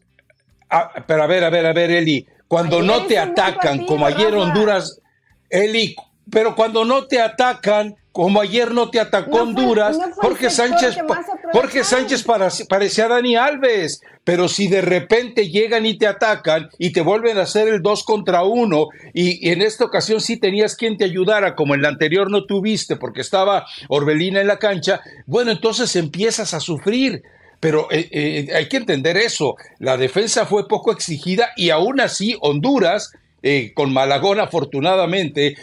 Ah, 0.68 0.92
pero 1.06 1.23
a 1.23 1.26
ver, 1.26 1.44
a 1.44 1.50
ver, 1.50 1.64
a 1.64 1.73
ver, 1.73 1.90
Eli 1.90 2.26
cuando 2.49 2.83
no 2.83 3.07
te 3.07 3.19
atacan, 3.19 3.85
como 3.85 4.07
ayer 4.07 4.35
Honduras, 4.35 5.00
Eli, 5.50 5.95
pero 6.31 6.57
cuando 6.57 6.85
no 6.85 7.07
te 7.07 7.21
atacan, 7.21 7.97
como 8.12 8.40
ayer 8.40 8.73
no 8.73 8.90
te 8.90 8.99
atacó 8.99 9.43
Honduras, 9.43 9.97
Jorge 10.17 10.50
Sánchez, 10.50 10.97
Jorge 11.52 11.85
Sánchez 11.85 12.25
parecía 12.69 13.07
Dani 13.07 13.37
Alves, 13.37 14.00
pero 14.25 14.49
si 14.49 14.67
de 14.67 14.81
repente 14.81 15.50
llegan 15.50 15.87
y 15.87 15.97
te 15.97 16.07
atacan 16.07 16.69
y 16.78 16.93
te 16.93 17.00
vuelven 17.00 17.38
a 17.38 17.43
hacer 17.43 17.69
el 17.69 17.81
dos 17.81 18.02
contra 18.02 18.43
uno, 18.43 18.88
y, 19.14 19.49
en 19.50 19.62
esta 19.62 19.85
ocasión 19.85 20.21
sí 20.21 20.37
tenías 20.37 20.75
quien 20.75 20.97
te 20.97 21.05
ayudara, 21.05 21.55
como 21.55 21.75
en 21.75 21.83
la 21.83 21.88
anterior 21.88 22.31
no 22.31 22.45
tuviste 22.45 22.97
porque 22.97 23.21
estaba 23.21 23.67
Orbelina 23.88 24.40
en 24.40 24.49
la 24.49 24.59
cancha, 24.59 25.00
bueno, 25.26 25.52
entonces 25.52 25.95
empiezas 25.95 26.55
a 26.55 26.61
sufrir. 26.61 27.23
Pero 27.60 27.90
eh, 27.90 28.08
eh, 28.10 28.48
hay 28.54 28.68
que 28.68 28.76
entender 28.76 29.16
eso. 29.16 29.56
La 29.78 29.96
defensa 29.96 30.46
fue 30.46 30.68
poco 30.68 30.92
exigida 30.92 31.50
y 31.56 31.70
aún 31.70 32.00
así 32.00 32.36
Honduras, 32.40 33.12
eh, 33.42 33.72
con 33.74 33.92
Malagón 33.92 34.40
afortunadamente, 34.40 35.56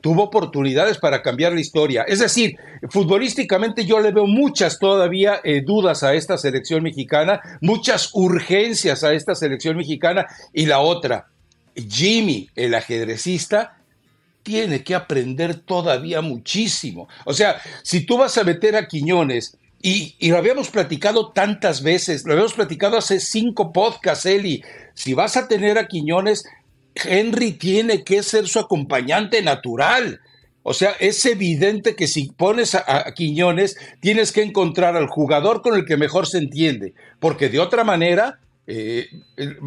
tuvo 0.00 0.24
oportunidades 0.24 0.98
para 0.98 1.22
cambiar 1.22 1.52
la 1.52 1.60
historia. 1.60 2.02
Es 2.02 2.18
decir, 2.18 2.56
futbolísticamente 2.90 3.84
yo 3.84 4.00
le 4.00 4.12
veo 4.12 4.26
muchas 4.26 4.78
todavía 4.78 5.40
dudas 5.64 6.02
a 6.02 6.14
esta 6.14 6.38
selección 6.38 6.82
mexicana, 6.82 7.40
muchas 7.60 8.10
urgencias 8.14 9.04
a 9.04 9.12
esta 9.12 9.34
selección 9.34 9.76
mexicana. 9.76 10.26
Y 10.52 10.66
la 10.66 10.80
otra, 10.80 11.28
Jimmy, 11.76 12.48
el 12.56 12.74
ajedrecista, 12.74 13.78
tiene 14.42 14.84
que 14.84 14.94
aprender 14.94 15.54
todavía 15.54 16.20
muchísimo. 16.20 17.08
O 17.24 17.32
sea, 17.32 17.60
si 17.82 18.04
tú 18.04 18.18
vas 18.18 18.36
a 18.38 18.44
meter 18.44 18.76
a 18.76 18.86
Quiñones, 18.86 19.56
y, 19.86 20.30
lo 20.30 20.38
habíamos 20.38 20.70
platicado 20.70 21.30
tantas 21.32 21.82
veces, 21.82 22.24
lo 22.24 22.32
habíamos 22.32 22.54
platicado 22.54 22.96
hace 22.96 23.20
cinco 23.20 23.70
podcasts, 23.70 24.24
Eli. 24.24 24.64
Si 24.94 25.12
vas 25.12 25.36
a 25.36 25.46
tener 25.46 25.76
a 25.76 25.88
Quiñones, 25.88 26.46
Henry 26.94 27.52
tiene 27.52 28.02
que 28.02 28.22
ser 28.22 28.48
su 28.48 28.58
acompañante 28.58 29.42
natural. 29.42 30.22
O 30.62 30.72
sea, 30.72 30.92
es 31.00 31.26
evidente 31.26 31.94
que 31.96 32.06
si 32.06 32.30
pones 32.30 32.74
a, 32.74 33.12
Quiñones, 33.14 33.76
tienes 34.00 34.32
que 34.32 34.42
encontrar 34.42 34.96
al 34.96 35.08
jugador 35.08 35.60
con 35.60 35.74
el 35.74 35.84
que 35.84 35.98
mejor 35.98 36.26
se 36.26 36.38
entiende, 36.38 36.94
porque 37.20 37.50
de 37.50 37.60
otra 37.60 37.84
manera 37.84 38.38
eh, 38.66 39.08
lo, 39.36 39.60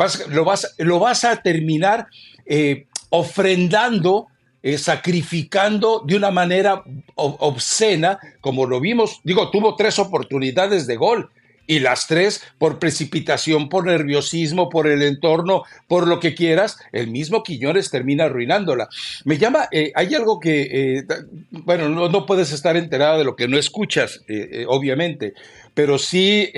vas, 0.43 0.73
lo, 0.79 0.99
vas, 0.99 1.25
a 1.25 1.43
terminar 1.43 2.07
eh, 2.47 2.87
ofrendando 3.09 4.29
eh, 4.63 4.77
sacrificando 4.77 6.03
de 6.05 6.15
una 6.15 6.31
manera 6.31 6.83
obscena, 7.15 8.19
como 8.41 8.65
lo 8.65 8.79
vimos, 8.79 9.21
digo, 9.23 9.51
tuvo 9.51 9.75
tres 9.75 9.99
oportunidades 9.99 10.87
de 10.87 10.95
gol 10.95 11.29
y 11.67 11.79
las 11.79 12.07
tres 12.07 12.41
por 12.57 12.79
precipitación, 12.79 13.69
por 13.69 13.85
nerviosismo, 13.85 14.69
por 14.69 14.87
el 14.87 15.03
entorno, 15.03 15.63
por 15.87 16.07
lo 16.07 16.19
que 16.19 16.33
quieras, 16.33 16.77
el 16.91 17.07
mismo 17.07 17.43
Quiñones 17.43 17.91
termina 17.91 18.25
arruinándola. 18.25 18.89
Me 19.25 19.37
llama, 19.37 19.67
eh, 19.71 19.91
hay 19.93 20.15
algo 20.15 20.39
que, 20.39 20.61
eh, 20.97 21.05
bueno, 21.51 21.89
no, 21.89 22.25
puedes 22.25 22.51
estar 22.51 22.77
enterado 22.77 23.19
de 23.19 23.25
lo 23.25 23.35
que 23.35 23.47
no 23.47 23.57
escuchas, 23.57 24.21
obviamente, 24.67 25.33
pero 25.73 25.97
sí 25.97 26.49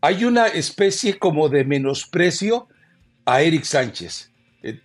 hay 0.00 0.24
una 0.24 0.46
especie 0.46 1.18
como 1.18 1.48
de 1.48 1.64
menosprecio 1.64 2.68
a 3.24 3.42
Eric 3.42 3.64
Sánchez. 3.64 4.30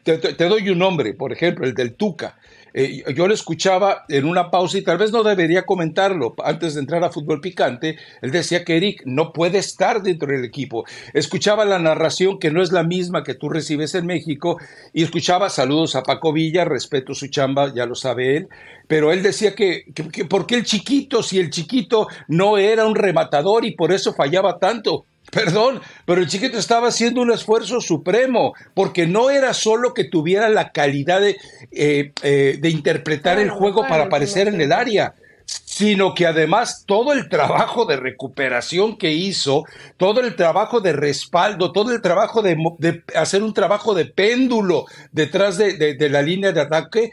Te, 0.04 0.18
te, 0.18 0.46
doy 0.46 0.70
un 0.70 0.80
nombre, 0.80 1.14
por 1.14 1.32
ejemplo, 1.32 1.66
el 1.66 1.74
del 1.74 1.96
Tuca. 1.96 2.38
Eh, 2.74 3.04
yo 3.16 3.28
lo 3.28 3.34
escuchaba 3.34 4.06
en 4.08 4.26
una 4.26 4.50
pausa 4.50 4.78
y 4.78 4.84
tal 4.84 4.98
vez 4.98 5.12
no 5.12 5.24
debería 5.24 5.64
comentarlo 5.64 6.36
antes 6.44 6.76
de 6.76 6.82
entrar 6.82 7.04
a 7.04 7.10
fútbol 7.10 7.42
picante. 7.42 7.98
Él 8.22 8.32
decía 8.32 8.64
que 8.64 8.78
Eric 8.78 9.04
no 9.06 9.34
puede 9.34 9.58
estar 9.58 10.02
dentro 10.02 10.32
del 10.32 10.46
equipo. 10.46 10.86
Escuchaba 11.14 11.66
la 11.66 11.80
narración 11.80 12.40
que 12.40 12.52
no 12.52 12.62
es 12.62 12.72
la 12.72 12.84
misma 12.84 13.24
que 13.24 13.34
tú 13.34 13.50
recibes 13.50 13.96
en 13.96 14.06
México 14.06 14.58
y 14.94 15.04
escuchaba 15.04 15.50
saludos 15.50 15.96
a 15.96 16.04
Paco 16.04 16.32
Villa, 16.32 16.64
respeto 16.64 17.14
su 17.14 17.28
chamba, 17.28 17.74
ya 17.74 17.86
lo 17.86 17.96
sabe 17.96 18.38
él, 18.38 18.48
pero 18.88 19.12
él 19.12 19.24
decía 19.24 19.54
que, 19.56 19.86
que, 19.94 20.26
¿por 20.26 20.46
qué 20.46 20.56
el 20.56 20.64
chiquito 20.64 21.24
si 21.24 21.40
el 21.40 21.50
chiquito 21.50 22.08
no 22.28 22.58
era 22.58 22.86
un 22.86 22.96
rematador 22.96 23.66
y 23.66 23.72
por 23.72 23.92
eso 23.92 24.14
fallaba 24.14 24.60
tanto? 24.60 25.06
Perdón, 25.32 25.82
pero 26.06 26.20
el 26.20 26.28
chiquito 26.28 26.58
estaba 26.58 26.90
haciendo 26.90 27.22
un 27.22 27.32
esfuerzo 27.32 27.80
supremo, 27.80 28.54
porque 28.74 29.08
no 29.08 29.30
era 29.30 29.54
solo 29.54 29.94
que 29.94 30.04
tuviera 30.04 30.50
la 30.50 30.74
calidad 30.74 31.22
de, 31.22 31.38
eh, 31.72 32.12
eh, 32.22 32.58
de 32.60 32.70
interpretar 32.70 33.40
el 33.40 33.50
juego 33.50 33.88
para 33.88 34.04
aparecer 34.04 34.50
en 34.50 34.60
el 34.60 34.74
área, 34.74 35.16
sino 35.46 36.14
que 36.14 36.28
además 36.28 36.84
todo 36.86 37.14
el 37.14 37.30
trabajo 37.30 37.86
de 37.86 37.96
recuperación 37.96 38.98
que 38.98 39.14
hizo, 39.14 39.64
todo 39.96 40.20
el 40.20 40.36
trabajo 40.36 40.82
de 40.82 40.92
respaldo, 40.92 41.72
todo 41.72 41.94
el 41.94 42.02
trabajo 42.02 42.42
de, 42.42 43.04
hacer 43.16 43.42
un 43.42 43.54
trabajo 43.54 43.94
de 43.94 44.06
péndulo 44.06 44.86
detrás 45.14 45.58
de, 45.58 46.10
la 46.10 46.22
línea 46.22 46.52
de 46.52 46.60
ataque, 46.60 47.12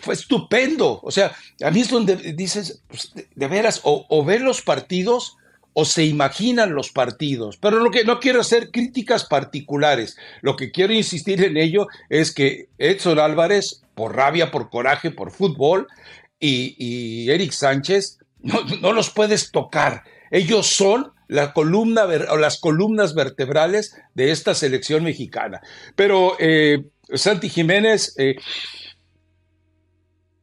fue 0.00 0.14
estupendo. 0.14 0.98
O 1.04 1.10
sea, 1.12 1.32
a 1.64 1.70
mí 1.70 1.80
es 1.80 1.88
donde 1.88 2.16
dices, 2.16 2.82
pues, 2.88 3.12
de, 3.14 3.46
veras, 3.46 3.80
o, 3.84 4.06
o 4.08 4.24
ver 4.24 4.40
los 4.40 4.60
partidos 4.60 5.36
o 5.72 5.84
se 5.84 6.04
imaginan 6.04 6.74
los 6.74 6.90
partidos. 6.90 7.56
Pero 7.56 7.80
lo 7.80 7.90
que 7.90 8.04
no 8.04 8.20
quiero 8.20 8.40
hacer 8.40 8.70
críticas 8.70 9.24
particulares. 9.24 10.16
Lo 10.40 10.56
que 10.56 10.70
quiero 10.70 10.92
insistir 10.92 11.42
en 11.44 11.56
ello 11.56 11.86
es 12.08 12.32
que 12.32 12.68
Edson 12.78 13.18
Álvarez, 13.18 13.82
por 13.94 14.16
rabia, 14.16 14.50
por 14.50 14.70
coraje, 14.70 15.10
por 15.10 15.30
fútbol, 15.30 15.86
y, 16.40 17.30
Eric 17.30 17.52
Sánchez, 17.52 18.18
no, 18.40 18.92
los 18.92 19.10
puedes 19.10 19.50
tocar. 19.50 20.04
Ellos 20.30 20.66
son 20.66 21.12
la 21.28 21.52
columna 21.52 22.04
o 22.04 22.36
las 22.36 22.58
columnas 22.58 23.14
vertebrales 23.14 23.94
de 24.14 24.30
esta 24.30 24.54
selección 24.54 25.04
mexicana. 25.04 25.60
Pero 25.94 26.36
eh, 26.38 26.86
Santi 27.12 27.48
Jiménez, 27.48 28.14
eh, 28.16 28.36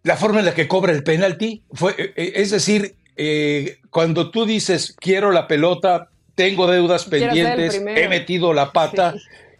la 0.04 0.16
forma 0.16 0.40
en 0.40 0.46
la 0.46 0.54
que 0.54 0.68
cobra 0.68 0.94
el 0.94 1.04
penalti, 1.04 1.64
fue, 1.74 1.96
eh, 1.98 2.34
es 2.36 2.52
decir, 2.52 2.97
eh, 3.18 3.80
cuando 3.90 4.30
tú 4.32 4.46
dices 4.46 4.96
quiero 5.00 5.32
la 5.32 5.48
pelota, 5.48 6.10
tengo 6.36 6.68
deudas 6.68 7.06
pendientes, 7.06 7.82
he 7.84 8.08
metido 8.08 8.54
la 8.54 8.72
pata 8.72 9.16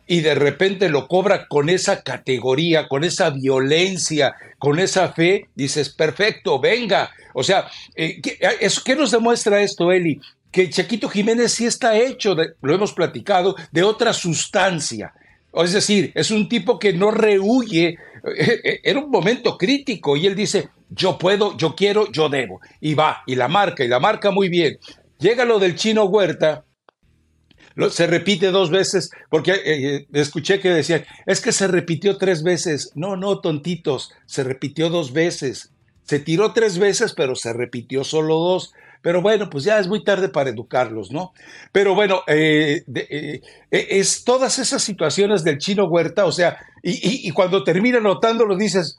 y 0.08 0.22
de 0.22 0.36
repente 0.36 0.90
lo 0.90 1.08
cobra 1.08 1.48
con 1.48 1.70
esa 1.70 2.02
categoría, 2.02 2.88
con 2.88 3.04
esa 3.04 3.30
violencia, 3.32 4.36
con 4.58 4.80
esa 4.80 5.12
fe, 5.12 5.50
dices, 5.54 5.90
perfecto, 5.90 6.60
venga. 6.60 7.12
O 7.34 7.44
sea, 7.44 7.68
eh, 7.96 8.22
¿qué, 8.22 8.96
nos 8.96 9.12
demuestra 9.12 9.62
esto, 9.62 9.92
Eli? 9.92 10.22
Que 10.50 10.70
Chiquito 10.70 11.10
Jiménez 11.10 11.52
sí 11.52 11.66
está 11.66 11.98
hecho, 11.98 12.36
lo 12.62 12.74
hemos 12.74 12.94
platicado, 12.94 13.56
de 13.72 13.84
otra 13.84 14.14
sustancia. 14.14 15.14
Es 15.54 15.74
decir, 15.74 16.12
es 16.16 16.32
un 16.32 16.48
tipo 16.48 16.80
que 16.80 16.94
no 16.94 17.12
rehuye, 17.12 17.98
eh, 18.38 18.80
era 18.84 19.00
un 19.00 19.12
momento 19.12 19.58
crítico 19.58 20.16
y 20.16 20.26
él 20.26 20.36
dice, 20.36 20.70
yo 20.90 21.18
puedo, 21.18 21.58
yo 21.58 21.76
quiero, 21.76 22.12
yo 22.12 22.30
debo. 22.30 22.62
Y 22.80 22.94
va, 22.94 23.24
y 23.26 23.36
la 23.36 23.48
marca, 23.48 23.84
y 23.84 23.88
la 23.88 24.00
marca 24.00 24.32
muy 24.32 24.50
bien. 24.50 24.78
Llega 25.20 25.46
lo 25.46 25.60
del 25.60 25.76
chino 25.76 26.06
Huerta, 26.06 26.66
se 27.90 28.08
repite 28.08 28.48
dos 28.52 28.72
veces, 28.72 29.12
porque 29.30 29.52
eh, 29.52 29.96
eh, 29.96 30.08
escuché 30.14 30.60
que 30.60 30.70
decían, 30.70 31.06
es 31.26 31.42
que 31.42 31.52
se 31.52 31.68
repitió 31.68 32.18
tres 32.18 32.44
veces. 32.44 32.92
No, 32.96 33.16
no, 33.16 33.40
tontitos, 33.40 34.12
se 34.26 34.44
repitió 34.44 34.90
dos 34.90 35.14
veces. 35.14 35.72
Se 36.04 36.20
tiró 36.20 36.54
tres 36.54 36.80
veces, 36.80 37.14
pero 37.14 37.36
se 37.36 37.54
repitió 37.54 38.04
solo 38.04 38.36
dos. 38.36 38.74
Pero 39.04 39.22
bueno, 39.22 39.50
pues 39.50 39.64
ya 39.64 39.78
es 39.78 39.88
muy 39.88 40.04
tarde 40.04 40.28
para 40.30 40.50
educarlos, 40.50 41.12
¿no? 41.12 41.34
Pero 41.72 41.94
bueno, 41.94 42.24
eh, 42.28 42.84
es 43.70 44.24
todas 44.24 44.58
esas 44.58 44.82
situaciones 44.82 45.44
del 45.44 45.60
chino 45.60 45.86
Huerta, 45.86 46.26
o 46.26 46.32
sea, 46.32 46.58
y, 46.82 47.30
cuando 47.32 47.64
termina 47.64 48.00
notándolo 48.00 48.56
dices, 48.58 48.98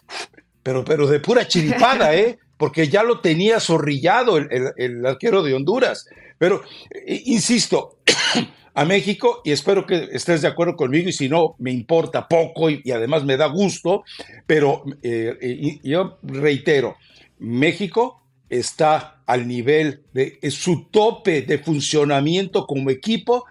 pero, 0.68 0.85
pero 0.85 1.07
de 1.07 1.18
pura 1.18 1.48
chiripada, 1.48 2.14
¿eh? 2.14 2.38
Porque 2.59 2.88
ya 2.88 3.02
lo 3.02 3.20
tenía 3.20 3.59
zorrillado 3.59 4.37
el, 4.37 5.07
arquero 5.07 5.42
de 5.42 5.54
Honduras. 5.54 6.07
Pero, 6.37 6.61
eh, 6.90 7.22
insisto, 7.24 8.00
a 8.74 8.85
México, 8.85 9.40
y 9.46 9.52
espero 9.52 9.87
que 9.87 10.11
estés 10.12 10.42
de 10.42 10.48
acuerdo 10.48 10.76
conmigo, 10.76 11.09
y 11.09 11.14
si 11.14 11.26
no, 11.26 11.54
me 11.59 11.72
importa 11.72 12.28
poco 12.28 12.68
y, 12.68 12.83
además 12.90 13.24
me 13.24 13.38
da 13.38 13.46
gusto, 13.46 14.04
pero 14.46 14.85
eh, 15.02 15.78
yo 15.83 16.18
reitero, 16.22 16.98
México 17.38 18.22
está 18.50 19.22
al 19.24 19.48
nivel 19.48 20.02
de 20.12 20.38
su 20.50 20.88
tope 20.90 21.40
de 21.40 21.57
funcionamiento 21.61 22.66
como 22.66 22.90
equipo 22.90 23.46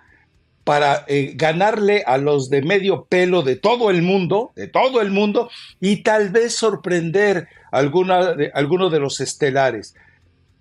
para 0.67 1.05
eh, 1.07 1.31
ganarle 1.35 2.03
a 2.05 2.17
los 2.17 2.49
de 2.49 2.61
medio 2.61 3.05
pelo 3.05 3.41
de 3.41 3.55
todo 3.55 3.89
el 3.89 4.01
mundo, 4.01 4.51
de 4.53 4.67
todo 4.67 4.99
el 4.99 5.11
mundo, 5.11 5.49
y 5.79 6.03
tal 6.03 6.27
vez 6.29 6.55
sorprender 6.55 7.47
a 7.71 7.77
alguno 7.77 8.89
de 8.89 8.99
los 8.99 9.21
estelares, 9.21 9.95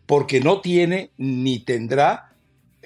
porque 0.07 0.38
no 0.38 0.61
tiene 0.61 1.11
ni 1.16 1.59
tendrá 1.59 2.31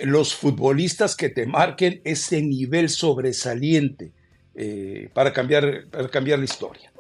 los 0.03 0.35
futbolistas 0.35 1.15
que 1.15 1.29
te 1.29 1.45
marquen 1.45 2.01
ese 2.05 2.41
nivel 2.41 2.89
sobresaliente 2.89 4.13
eh, 4.55 5.11
para 5.13 5.35
cambiar 5.35 5.85
la 5.93 6.45
historia. 6.45 6.91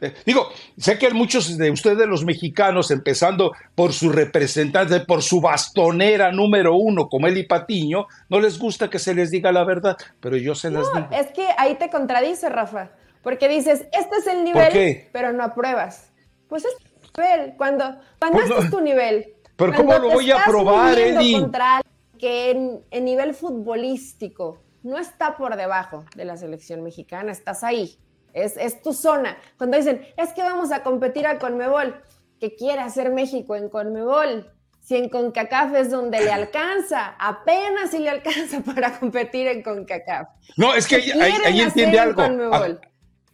Eh, 0.00 0.14
digo, 0.24 0.48
sé 0.76 0.98
que 0.98 1.10
muchos 1.10 1.56
de 1.56 1.70
ustedes, 1.70 2.06
los 2.06 2.24
mexicanos, 2.24 2.90
empezando 2.90 3.52
por 3.74 3.92
su 3.92 4.10
representante, 4.10 5.00
por 5.00 5.22
su 5.22 5.40
bastonera 5.40 6.32
número 6.32 6.76
uno, 6.76 7.08
como 7.08 7.26
Eli 7.26 7.44
Patiño, 7.44 8.06
no 8.28 8.40
les 8.40 8.58
gusta 8.58 8.90
que 8.90 8.98
se 8.98 9.14
les 9.14 9.30
diga 9.30 9.52
la 9.52 9.64
verdad, 9.64 9.96
pero 10.20 10.36
yo 10.36 10.54
se 10.54 10.70
las 10.70 10.92
digo. 10.92 11.08
Es 11.10 11.28
que 11.32 11.46
ahí 11.58 11.76
te 11.76 11.90
contradice, 11.90 12.48
Rafa, 12.48 12.90
porque 13.22 13.48
dices, 13.48 13.86
este 13.92 14.16
es 14.16 14.26
el 14.26 14.44
nivel, 14.44 15.08
pero 15.12 15.32
no 15.32 15.44
apruebas. 15.44 16.12
Pues 16.48 16.64
es 16.64 16.74
nivel, 17.16 17.54
cuando, 17.56 17.84
cuando 18.18 18.38
pues 18.38 18.50
este 18.50 18.64
es 18.64 18.70
tu 18.70 18.80
nivel. 18.80 19.34
Pero 19.56 19.74
¿cómo 19.74 19.98
lo 19.98 20.10
voy 20.10 20.30
a 20.30 20.44
probar, 20.44 20.98
Eli? 20.98 21.32
Contra 21.34 21.80
que 22.18 22.50
en, 22.50 22.80
en 22.90 23.04
nivel 23.04 23.34
futbolístico 23.34 24.58
no 24.82 24.98
está 24.98 25.36
por 25.36 25.56
debajo 25.56 26.04
de 26.16 26.24
la 26.24 26.36
selección 26.36 26.82
mexicana, 26.82 27.32
estás 27.32 27.62
ahí. 27.62 27.96
Es, 28.32 28.82
tu 28.82 28.92
zona. 28.92 29.36
Cuando 29.58 29.76
dicen, 29.76 30.06
es 30.16 30.32
que 30.32 30.42
vamos 30.42 30.72
a 30.72 30.82
competir 30.82 31.26
a 31.26 31.38
Conmebol, 31.38 32.02
¿qué 32.40 32.54
quiere 32.54 32.80
hacer 32.80 33.10
México 33.10 33.56
en 33.56 33.68
Conmebol? 33.68 34.50
Si 34.80 34.96
en 34.96 35.08
CONCACAF 35.08 35.74
es 35.74 35.90
donde 35.90 36.20
le 36.20 36.32
alcanza, 36.32 37.14
apenas 37.18 37.90
si 37.90 37.98
le 37.98 38.10
alcanza 38.10 38.60
para 38.74 38.98
competir 38.98 39.46
en 39.46 39.62
CONCACAF. 39.62 40.28
No, 40.56 40.74
es 40.74 40.86
que 40.86 40.96
ahí, 40.96 41.60
entiende 41.60 42.00
algo. 42.00 42.22
Ah, 42.52 42.68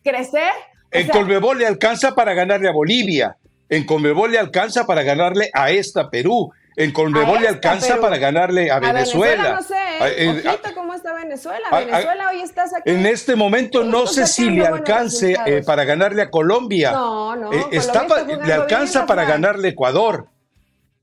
¿Crecer? 0.02 0.52
En 0.90 1.08
Conmebol 1.08 1.58
le 1.58 1.66
alcanza 1.66 2.14
para 2.14 2.34
ganarle 2.34 2.68
a 2.68 2.72
Bolivia. 2.72 3.36
En 3.68 3.84
Conmebol 3.84 4.32
le 4.32 4.38
alcanza 4.38 4.86
para 4.86 5.02
ganarle 5.02 5.50
a 5.52 5.70
esta 5.70 6.10
Perú. 6.10 6.50
En 6.76 6.92
Conmebol 6.92 7.42
le 7.42 7.48
alcanza 7.48 8.00
para 8.00 8.18
ganarle 8.18 8.70
a, 8.70 8.78
Venezuela. 8.78 9.54
no 9.54 9.62
sé, 9.62 9.74
¿eh? 10.00 10.44
cómo 10.74 10.87
está 10.98 11.14
Venezuela. 11.14 11.68
Venezuela 11.70 12.30
hoy 12.30 12.40
estás 12.42 12.74
aquí. 12.74 12.90
En 12.90 13.06
este 13.06 13.34
momento 13.34 13.82
no 13.84 14.06
sé 14.06 14.26
si 14.26 14.50
le 14.50 14.66
alcance 14.66 15.36
eh, 15.46 15.62
para 15.64 15.84
ganarle 15.84 16.22
a 16.22 16.30
Colombia. 16.30 16.92
No, 16.92 17.36
no. 17.36 17.52
Eh, 17.52 17.80
le 18.44 18.52
alcanza 18.52 19.06
para 19.06 19.24
ganarle 19.24 19.68
a 19.68 19.70
Ecuador. 19.70 20.28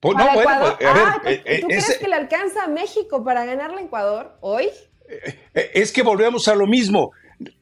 no, 0.04 0.12
bueno, 0.14 0.34
pues, 0.34 0.88
a 0.88 0.94
ver, 0.94 1.04
ah, 1.08 1.22
¿Tú 1.62 1.68
crees 1.68 1.98
que 1.98 2.08
le 2.08 2.16
alcanza 2.16 2.64
a 2.64 2.68
México 2.68 3.24
para 3.24 3.46
ganarle 3.46 3.82
a 3.82 3.86
Ecuador 3.86 4.38
hoy? 4.42 4.70
Es 5.54 5.92
que 5.92 6.04
volvemos 6.04 6.48
a 6.48 6.56
lo 6.56 6.68
mismo 6.68 7.12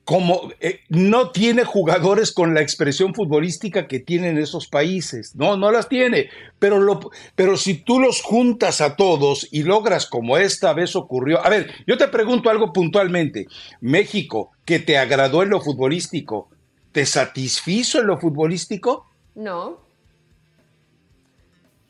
como 0.03 0.51
eh, 0.59 0.81
no 0.89 1.31
tiene 1.31 1.63
jugadores 1.63 2.31
con 2.31 2.53
la 2.53 2.61
expresión 2.61 3.15
futbolística 3.15 3.87
que 3.87 3.99
tienen 3.99 4.37
esos 4.37 4.67
países, 4.67 5.35
no, 5.35 5.55
no 5.55 5.71
las 5.71 5.87
tiene, 5.87 6.29
pero, 6.59 6.79
lo, 6.79 7.11
pero 7.35 7.55
si 7.55 7.75
tú 7.75 7.99
los 7.99 8.21
juntas 8.21 8.81
a 8.81 8.95
todos 8.95 9.47
y 9.51 9.63
logras 9.63 10.05
como 10.05 10.37
esta 10.37 10.73
vez 10.73 10.95
ocurrió, 10.95 11.43
a 11.45 11.49
ver, 11.49 11.71
yo 11.87 11.97
te 11.97 12.07
pregunto 12.09 12.49
algo 12.49 12.73
puntualmente, 12.73 13.47
México, 13.79 14.51
que 14.65 14.79
te 14.79 14.97
agradó 14.97 15.41
en 15.43 15.49
lo 15.49 15.61
futbolístico, 15.61 16.49
¿te 16.91 17.05
satisfizo 17.05 17.99
en 17.99 18.07
lo 18.07 18.19
futbolístico? 18.19 19.07
No. 19.35 19.79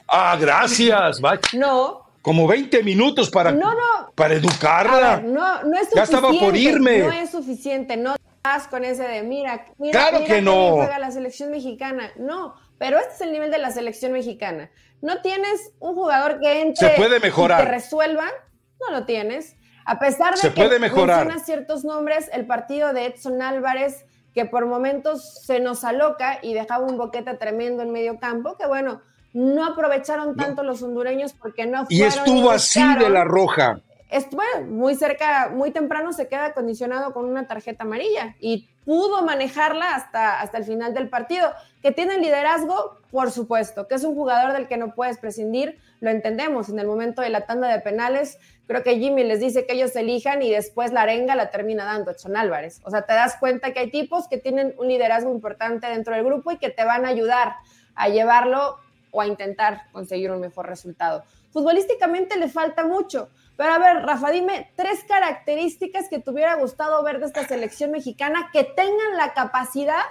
Ah, 0.08 0.38
gracias. 0.40 1.20
No, 1.54 2.03
como 2.24 2.48
20 2.48 2.82
minutos 2.84 3.30
para, 3.30 3.52
no, 3.52 3.74
no. 3.74 4.14
para 4.16 4.34
educarla. 4.34 5.22
no, 5.22 5.64
no 5.64 5.78
es 5.78 5.90
suficiente. 5.90 5.96
Ya 5.96 6.04
estaba 6.04 6.30
por 6.32 6.56
irme. 6.56 7.00
No 7.00 7.12
es 7.12 7.30
suficiente. 7.30 7.98
No 7.98 8.16
vas 8.42 8.68
con 8.70 8.86
ese 8.86 9.04
de 9.04 9.24
mira, 9.24 9.66
mira, 9.78 10.00
claro 10.00 10.20
mira 10.22 10.34
que 10.34 10.42
no. 10.42 10.72
juega 10.72 11.00
la 11.00 11.12
selección 11.12 11.52
mexicana. 11.52 12.10
No, 12.18 12.56
pero 12.78 12.98
este 12.98 13.14
es 13.16 13.22
el 13.22 13.34
nivel 13.34 13.52
de 13.52 13.58
la 13.58 13.72
selección 13.72 14.14
mexicana. 14.14 14.72
No 15.02 15.22
tienes 15.22 15.74
un 15.80 15.96
jugador 15.96 16.40
que 16.40 16.62
entre 16.62 16.90
Se 16.90 16.96
puede 16.96 17.20
mejorar. 17.20 17.60
y 17.62 17.66
que 17.66 17.72
resuelva. 17.72 18.26
No 18.80 18.98
lo 18.98 19.06
tienes. 19.06 19.58
A 19.86 20.00
pesar 20.00 20.32
de 20.36 20.40
Se 20.40 20.54
que 20.54 20.62
puede 20.62 20.80
mejorar. 20.80 21.26
mencionas 21.26 21.46
ciertos 21.46 21.84
nombres, 21.84 22.30
el 22.32 22.48
partido 22.48 22.94
de 22.94 23.08
Edson 23.08 23.42
Álvarez, 23.42 24.06
que 24.34 24.46
por 24.46 24.66
momentos 24.66 25.44
se 25.46 25.60
nos 25.60 25.84
aloca 25.84 26.40
y 26.42 26.54
dejaba 26.54 26.86
un 26.86 26.98
boquete 26.98 27.34
tremendo 27.34 27.84
en 27.84 27.92
medio 27.92 28.18
campo, 28.18 28.56
que 28.58 28.66
bueno, 28.66 29.02
no 29.34 29.66
aprovecharon 29.66 30.36
tanto 30.36 30.64
los 30.64 30.82
hondureños 30.84 31.34
porque 31.34 31.66
no 31.66 31.86
Y 31.90 32.00
fueron 32.00 32.18
estuvo 32.18 32.52
así 32.52 32.82
de 32.98 33.10
la 33.10 33.24
roja. 33.24 33.82
Bueno, 34.32 34.68
muy 34.68 34.94
cerca, 34.94 35.50
muy 35.52 35.72
temprano 35.72 36.14
se 36.14 36.28
queda 36.28 36.54
condicionado 36.54 37.14
con 37.14 37.26
una 37.26 37.48
tarjeta 37.48 37.84
amarilla 37.84 38.36
y 38.40 38.70
pudo 38.86 39.24
manejarla 39.24 39.96
hasta, 39.96 40.40
hasta 40.40 40.60
el 40.60 40.66
final 40.66 40.94
del 40.94 41.10
partido. 41.10 41.52
Que 41.82 41.92
tiene 41.92 42.20
liderazgo, 42.20 43.00
por 43.10 43.32
supuesto, 43.32 43.88
que 43.88 43.96
es 43.96 44.04
un 44.04 44.14
jugador 44.14 44.54
del 44.54 44.68
que 44.68 44.78
no 44.78 44.94
puedes 44.94 45.18
prescindir, 45.18 45.80
lo 46.00 46.12
entendemos. 46.12 46.70
En 46.70 46.78
el 46.78 46.86
momento 46.86 47.24
de 47.24 47.30
la 47.30 47.48
tanda 47.48 47.68
de 47.70 47.80
penales, 47.80 48.38
creo 48.68 48.84
que 48.84 49.00
Jimmy 49.00 49.24
les 49.24 49.40
dice 49.40 49.66
que 49.66 49.74
ellos 49.74 49.96
elijan 49.96 50.44
y 50.44 50.52
después 50.52 50.92
la 50.94 51.02
arenga 51.02 51.36
la 51.36 51.50
termina 51.50 51.84
dando 51.84 52.12
Edson 52.12 52.38
Álvarez. 52.38 52.82
O 52.84 52.92
sea, 52.92 53.08
te 53.08 53.14
das 53.14 53.38
cuenta 53.40 53.74
que 53.74 53.80
hay 53.80 53.90
tipos 53.90 54.28
que 54.28 54.38
tienen 54.38 54.76
un 54.78 54.90
liderazgo 54.90 55.32
importante 55.32 55.88
dentro 55.88 56.14
del 56.14 56.24
grupo 56.24 56.52
y 56.52 56.58
que 56.58 56.70
te 56.70 56.84
van 56.84 57.06
a 57.06 57.10
ayudar 57.10 57.56
a 57.96 58.10
llevarlo 58.10 58.78
o 59.14 59.22
a 59.22 59.28
intentar 59.28 59.84
conseguir 59.94 60.30
un 60.32 60.42
mejor 60.42 60.68
resultado. 60.68 61.24
Futbolísticamente 61.52 62.36
le 62.38 62.50
falta 62.50 62.84
mucho. 62.86 63.30
Pero 63.56 63.72
a 63.74 63.78
ver, 63.78 63.98
Rafa, 64.04 64.32
dime 64.32 64.72
tres 64.76 65.04
características 65.08 66.10
que 66.10 66.18
te 66.20 66.32
hubiera 66.32 66.56
gustado 66.56 67.02
ver 67.04 67.20
de 67.20 67.28
esta 67.28 67.48
selección 67.48 67.92
mexicana 67.92 68.50
que 68.52 68.64
tengan 68.64 69.16
la 69.16 69.34
capacidad, 69.34 70.02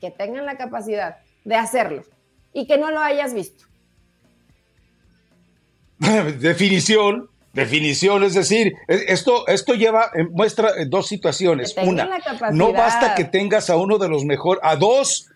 que 0.00 0.10
tengan 0.12 0.46
la 0.46 0.56
capacidad 0.56 1.16
de 1.44 1.56
hacerlo 1.56 2.04
y 2.52 2.66
que 2.68 2.78
no 2.78 2.90
lo 2.92 3.00
hayas 3.00 3.34
visto. 3.34 3.64
definición, 6.38 7.28
definición, 7.52 8.22
es 8.24 8.34
decir, 8.34 8.72
es- 8.88 9.02
esto, 9.08 9.46
esto 9.48 9.74
lleva, 9.74 10.10
eh, 10.14 10.24
muestra 10.30 10.70
eh, 10.78 10.86
dos 10.86 11.08
situaciones. 11.08 11.74
Una, 11.84 12.08
no 12.52 12.72
basta 12.72 13.14
que 13.16 13.24
tengas 13.24 13.70
a 13.70 13.76
uno 13.76 13.98
de 13.98 14.08
los 14.08 14.24
mejores, 14.24 14.60
a 14.64 14.76
dos, 14.76 15.28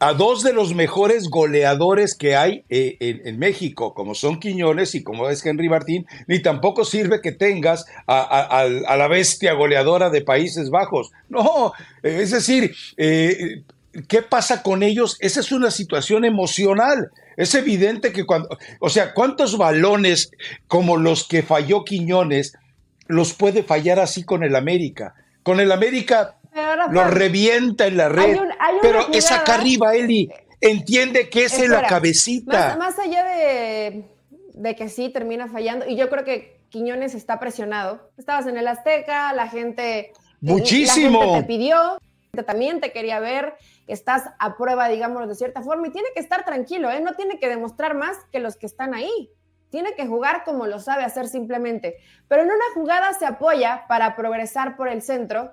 a 0.00 0.12
dos 0.12 0.42
de 0.42 0.52
los 0.52 0.74
mejores 0.74 1.28
goleadores 1.28 2.14
que 2.14 2.36
hay 2.36 2.64
eh, 2.68 2.96
en, 3.00 3.38
México, 3.38 3.94
como 3.94 4.14
son 4.14 4.38
Quiñones 4.38 4.94
y 4.94 5.02
como 5.02 5.28
es 5.28 5.44
Henry 5.44 5.68
Martín, 5.68 6.06
ni 6.26 6.40
tampoco 6.40 6.84
sirve 6.84 7.20
que 7.20 7.32
tengas 7.32 7.84
a, 8.06 8.66
la 8.96 9.08
bestia 9.08 9.54
goleadora 9.54 10.10
de 10.10 10.22
Países 10.22 10.70
Bajos. 10.70 11.10
No, 11.28 11.72
es 12.02 12.30
decir, 12.30 12.74
eh, 12.96 13.62
¿qué 14.06 14.22
pasa 14.22 14.62
con 14.62 14.82
ellos? 14.82 15.16
Esa 15.20 15.40
es 15.40 15.50
una 15.52 15.70
situación 15.70 16.24
emocional. 16.24 17.10
Es 17.36 17.54
evidente 17.54 18.12
que 18.12 18.24
cuando, 18.24 18.56
o 18.80 18.88
sea, 18.88 19.14
¿cuántos 19.14 19.58
balones 19.58 20.30
como 20.68 20.96
los 20.96 21.26
que 21.26 21.42
falló 21.42 21.84
Quiñones 21.84 22.54
los 23.06 23.32
puede 23.32 23.62
fallar 23.62 23.98
así 23.98 24.24
con 24.24 24.44
el 24.44 24.54
América? 24.54 25.14
Con 25.42 25.60
el 25.60 25.72
América 25.72 26.37
Rafa, 26.52 26.92
lo 26.92 27.04
revienta 27.04 27.86
en 27.86 27.96
la 27.96 28.08
red. 28.08 28.38
un- 28.40 28.52
hay 28.58 28.72
una 28.74 28.82
pero 28.82 28.98
jugada- 29.04 29.18
es 29.18 29.30
acá 29.32 29.54
arriba, 29.54 29.94
Eli. 29.94 30.30
Entiende 30.60 31.28
que 31.30 31.44
es 31.44 31.58
en 31.58 31.70
la 31.70 31.86
cabecita. 31.86 32.76
Más, 32.76 32.78
más 32.78 32.98
allá 32.98 33.24
de, 33.24 34.04
de 34.54 34.74
que 34.76 34.88
sí 34.88 35.08
termina 35.10 35.46
fallando, 35.48 35.86
y 35.86 35.96
yo 35.96 36.08
creo 36.10 36.24
que 36.24 36.58
Quiñones 36.70 37.14
está 37.14 37.38
presionado. 37.40 38.10
Estabas 38.18 38.46
en 38.46 38.56
el 38.58 38.66
Azteca, 38.68 39.32
la 39.32 39.48
gente. 39.48 40.12
Muchísimo. 40.40 41.18
La 41.20 41.24
gente 41.26 41.40
te 41.42 41.46
pidió, 41.46 41.98
también 42.46 42.80
te 42.80 42.92
quería 42.92 43.20
ver, 43.20 43.54
estás 43.86 44.24
a 44.38 44.56
prueba, 44.56 44.88
digamos, 44.88 45.26
de 45.28 45.34
cierta 45.34 45.62
forma, 45.62 45.88
y 45.88 45.92
tiene 45.92 46.08
que 46.14 46.20
estar 46.20 46.44
tranquilo, 46.44 46.90
¿eh? 46.90 47.00
No 47.00 47.14
tiene 47.14 47.38
que 47.38 47.48
demostrar 47.48 47.94
más 47.94 48.16
que 48.32 48.38
los 48.40 48.56
que 48.56 48.66
están 48.66 48.94
ahí. 48.94 49.30
Tiene 49.70 49.94
que 49.94 50.06
jugar 50.06 50.44
como 50.44 50.66
lo 50.66 50.78
sabe 50.80 51.04
hacer 51.04 51.26
simplemente. 51.28 51.96
Pero 52.28 52.42
en 52.42 52.48
una 52.48 52.64
jugada 52.74 53.12
se 53.14 53.26
apoya 53.26 53.84
para 53.88 54.14
progresar 54.16 54.76
por 54.76 54.88
el 54.88 55.02
centro 55.02 55.52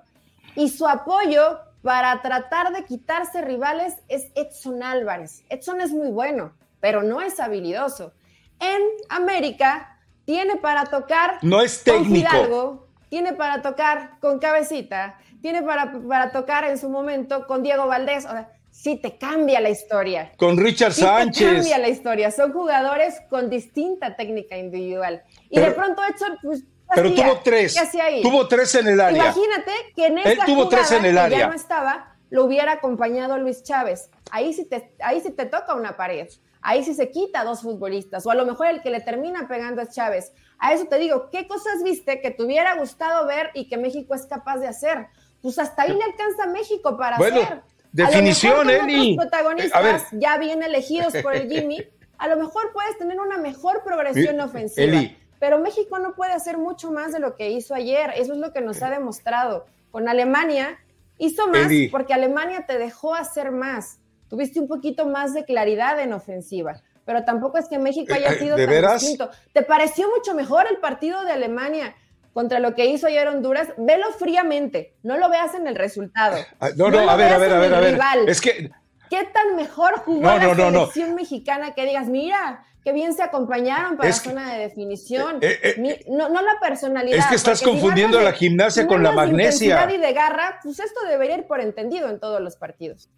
y 0.56 0.68
su 0.68 0.86
apoyo 0.88 1.60
para 1.82 2.20
tratar 2.22 2.72
de 2.74 2.84
quitarse 2.84 3.42
rivales 3.42 3.94
es 4.08 4.26
Edson 4.34 4.82
Álvarez. 4.82 5.44
Edson 5.48 5.80
es 5.80 5.92
muy 5.92 6.10
bueno, 6.10 6.52
pero 6.80 7.02
no 7.02 7.20
es 7.20 7.38
habilidoso. 7.38 8.12
En 8.58 8.80
América 9.08 9.98
tiene 10.24 10.56
para 10.56 10.84
tocar 10.86 11.38
No 11.42 11.60
es 11.62 11.84
con 11.84 12.02
técnico. 12.02 12.28
Fidalgo, 12.30 12.86
tiene 13.08 13.34
para 13.34 13.62
tocar 13.62 14.18
con 14.20 14.38
Cabecita, 14.40 15.18
tiene 15.40 15.62
para, 15.62 15.92
para 16.08 16.32
tocar 16.32 16.64
en 16.64 16.76
su 16.78 16.88
momento 16.88 17.46
con 17.46 17.62
Diego 17.62 17.86
Valdés. 17.86 18.24
O 18.24 18.30
sea, 18.30 18.50
sí 18.72 18.96
te 18.96 19.16
cambia 19.16 19.60
la 19.60 19.70
historia. 19.70 20.32
Con 20.38 20.56
Richard 20.58 20.92
Sí 20.92 21.02
te 21.02 21.06
Sánchez. 21.06 21.52
cambia 21.54 21.78
la 21.78 21.88
historia. 21.88 22.30
Son 22.32 22.52
jugadores 22.52 23.20
con 23.30 23.48
distinta 23.48 24.16
técnica 24.16 24.56
individual. 24.58 25.22
Y 25.50 25.54
Pero- 25.54 25.66
de 25.68 25.72
pronto 25.74 26.02
Edson, 26.04 26.36
pues, 26.42 26.62
¿qué 26.62 26.66
Pero 26.94 27.08
hacía? 27.08 27.24
tuvo 27.24 27.40
tres. 27.42 27.74
¿Qué 27.74 27.80
hacía 27.80 28.04
ahí? 28.04 28.22
Tuvo 28.22 28.46
tres 28.48 28.74
en 28.74 28.86
el 28.88 29.00
área. 29.00 29.24
Imagínate 29.24 29.72
que 29.94 30.06
en 30.06 30.18
esa 30.18 30.30
Él 30.30 30.38
tuvo 30.46 30.64
jugada 30.64 30.70
tres 30.70 30.90
en 30.92 31.04
el 31.04 31.14
que 31.14 31.20
área. 31.20 31.38
ya 31.38 31.46
no 31.48 31.54
estaba, 31.54 32.16
lo 32.30 32.44
hubiera 32.44 32.72
acompañado 32.72 33.38
Luis 33.38 33.62
Chávez. 33.62 34.10
Ahí 34.30 34.52
sí 34.52 34.64
te, 34.64 34.94
ahí 35.02 35.20
sí 35.20 35.30
te 35.30 35.46
toca 35.46 35.74
una 35.74 35.96
pared. 35.96 36.28
Ahí 36.62 36.82
sí 36.84 36.94
se 36.94 37.10
quita 37.10 37.40
a 37.40 37.44
dos 37.44 37.62
futbolistas. 37.62 38.26
O 38.26 38.30
a 38.30 38.34
lo 38.34 38.44
mejor 38.44 38.66
el 38.66 38.82
que 38.82 38.90
le 38.90 39.00
termina 39.00 39.46
pegando 39.46 39.82
es 39.82 39.90
Chávez. 39.90 40.32
A 40.58 40.72
eso 40.72 40.86
te 40.86 40.98
digo, 40.98 41.28
¿qué 41.30 41.46
cosas 41.46 41.82
viste 41.84 42.20
que 42.20 42.30
te 42.32 42.42
hubiera 42.42 42.74
gustado 42.76 43.26
ver 43.26 43.50
y 43.54 43.68
que 43.68 43.76
México 43.76 44.14
es 44.14 44.26
capaz 44.26 44.56
de 44.58 44.66
hacer? 44.66 45.06
Pues 45.42 45.58
hasta 45.60 45.82
ahí 45.82 45.92
le 45.94 46.02
alcanza 46.02 46.44
a 46.44 46.46
México 46.48 46.96
para 46.96 47.18
Bueno, 47.18 47.40
hacer. 47.40 47.62
definición, 47.92 48.68
Eli. 48.68 49.12
otros 49.12 49.26
protagonistas 49.28 49.74
A 49.78 49.80
ver. 49.82 50.00
ya 50.12 50.38
bien 50.38 50.62
elegidos 50.62 51.12
por 51.22 51.34
el 51.36 51.48
Jimmy, 51.48 51.84
a 52.18 52.26
lo 52.28 52.36
mejor 52.36 52.72
puedes 52.72 52.98
tener 52.98 53.20
una 53.20 53.38
mejor 53.38 53.82
progresión 53.84 54.40
Eh, 54.40 54.42
ofensiva. 54.42 54.84
Eli. 54.98 55.16
Pero 55.38 55.58
México 55.58 55.98
no 55.98 56.14
puede 56.14 56.32
hacer 56.32 56.58
mucho 56.58 56.90
más 56.90 57.12
de 57.12 57.18
lo 57.20 57.36
que 57.36 57.50
hizo 57.50 57.74
ayer. 57.74 58.10
Eso 58.16 58.32
es 58.32 58.38
lo 58.38 58.52
que 58.52 58.60
nos 58.60 58.82
ha 58.82 58.90
demostrado. 58.90 59.66
Con 59.90 60.08
Alemania 60.08 60.78
hizo 61.18 61.46
más 61.48 61.66
Eli. 61.66 61.88
porque 61.88 62.14
Alemania 62.14 62.64
te 62.66 62.78
dejó 62.78 63.14
hacer 63.14 63.50
más. 63.50 63.98
Tuviste 64.28 64.60
un 64.60 64.68
poquito 64.68 65.06
más 65.06 65.34
de 65.34 65.44
claridad 65.44 66.00
en 66.00 66.12
ofensiva. 66.12 66.82
Pero 67.04 67.24
tampoco 67.24 67.58
es 67.58 67.68
que 67.68 67.78
México 67.78 68.12
haya 68.14 68.32
Eh, 68.32 68.38
sido 68.38 68.56
¿de 68.56 68.64
tan 68.66 68.74
veras? 68.74 69.00
distinto. 69.00 69.30
¿Te 69.52 69.62
pareció 69.62 70.08
mucho 70.08 70.34
mejor 70.34 70.66
el 70.68 70.78
partido 70.78 71.22
de 71.24 71.30
Alemania 71.32 71.94
contra 72.32 72.58
lo 72.58 72.74
que 72.74 72.86
hizo 72.86 73.06
ayer 73.06 73.28
Honduras? 73.28 73.68
Velo 73.78 74.06
fríamente. 74.18 74.94
No 75.04 75.16
lo 75.16 75.28
veas 75.30 75.54
en 75.54 75.66
el 75.68 75.76
resultado. 75.76 76.36
Ah, 76.58 76.70
No, 76.76 76.90
No 76.90 77.08
a 77.08 77.14
ver, 77.16 77.32
a 77.32 77.38
ver, 77.38 77.52
a 77.52 77.58
ver, 77.60 77.74
a 77.74 77.80
ver. 77.80 77.98
Es 78.28 78.40
que 78.40 78.70
¿Qué 79.08 79.22
tan 79.32 79.54
mejor 79.54 80.00
jugó 80.00 80.22
No, 80.22 80.36
la 80.36 80.54
no. 80.54 80.54
selección 80.80 81.14
mexicana 81.14 81.74
que 81.74 81.86
digas, 81.86 82.08
mira, 82.08 82.64
qué 82.86 82.92
bien 82.92 83.14
se 83.14 83.22
acompañaron 83.24 83.96
para 83.96 84.08
Es 84.08 84.18
la 84.18 84.22
que- 84.22 84.28
zona 84.28 84.52
de 84.54 84.58
definición? 84.60 85.38
Eh, 85.40 85.58
eh, 85.60 85.74
Mi- 85.78 85.96
no, 86.16 86.28
no 86.28 86.40
la 86.40 86.60
personalidad. 86.60 87.18
es 87.18 87.26
que 87.26 87.34
estás 87.34 87.58
si 87.58 87.64
confundiendo 87.64 88.20
la 88.20 88.32
gimnasia 88.32 88.82
si 88.82 88.88
con 88.88 89.02
la 89.02 89.10
magnesia. 89.10 89.88
y 89.92 89.98
de 89.98 90.12
garra, 90.12 90.60
pues 90.62 90.78
esto 90.78 91.00
debería 91.08 91.36
ir 91.38 91.46
por 91.48 91.60
entendido 91.60 92.08
en 92.08 92.20
todos 92.20 92.40
los 92.40 92.54
partidos. 92.54 93.08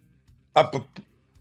Ah, 0.55 0.71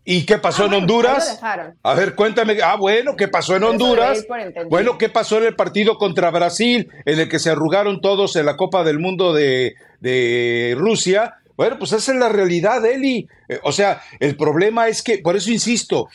¿Y 0.05 0.27
qué 0.27 0.37
pasó 0.37 0.65
Ah, 0.65 0.67
en 0.67 0.75
Honduras? 0.75 1.41
A 1.83 1.95
ver, 1.95 2.15
cuéntame. 2.15 2.59
Ah, 2.63 2.77
bueno, 2.77 3.17
¿qué 3.17 3.29
pasó 3.29 3.57
en 3.57 3.65
Honduras? 3.65 4.27
Bueno, 4.69 4.99
¿qué 4.99 5.09
pasó 5.09 5.39
en 5.39 5.45
el 5.45 5.57
partido 5.57 5.97
contra 5.97 6.31
Brasil, 6.31 6.91
en 7.07 7.21
el 7.21 7.31
que 7.31 7.39
se 7.39 7.49
arrugaron 7.49 8.03
todos 8.03 8.37
en 8.37 8.45
la 8.45 8.57
Copa 8.59 8.85
del 8.85 8.99
Mundo 8.99 9.33
de, 9.33 9.75
de 10.01 10.75
Rusia? 10.79 11.37
Bueno, 11.57 11.79
pues 11.79 11.93
esa 11.93 12.13
es 12.13 12.19
la 12.19 12.29
realidad, 12.29 12.85
Eli. 12.85 13.27
Eh, 13.49 13.59
o 13.63 13.73
sea, 13.73 14.03
el 14.21 14.37
problema 14.37 14.87
es 14.89 15.03
que, 15.03 15.19
por 15.19 15.35
eso 15.35 15.51
insisto, 15.51 16.09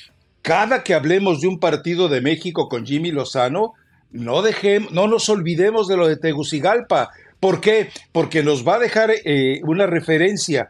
cada 0.43 0.84
que 0.84 0.93
hablemos 0.93 1.39
de 1.39 1.47
un 1.47 1.58
partido 1.58 2.10
de 2.10 2.21
México 2.21 2.67
con 2.67 2.86
Jimmy 2.86 3.12
Lozano, 3.12 3.73
no 4.12 4.41
dejemos, 4.41 4.91
no 4.91 5.08
nos 5.08 5.29
olvidemos 5.29 5.88
de 5.88 5.97
lo 5.97 6.08
de 6.08 6.17
Tegucigalpa. 6.17 7.10
¿Por 7.39 7.62
qué? 7.62 7.89
Porque 8.12 8.43
nos 8.43 8.67
va 8.67 8.75
a 8.75 8.79
dejar 8.79 9.10
eh, 9.23 9.62
una 9.63 9.88
referencia. 9.88 10.69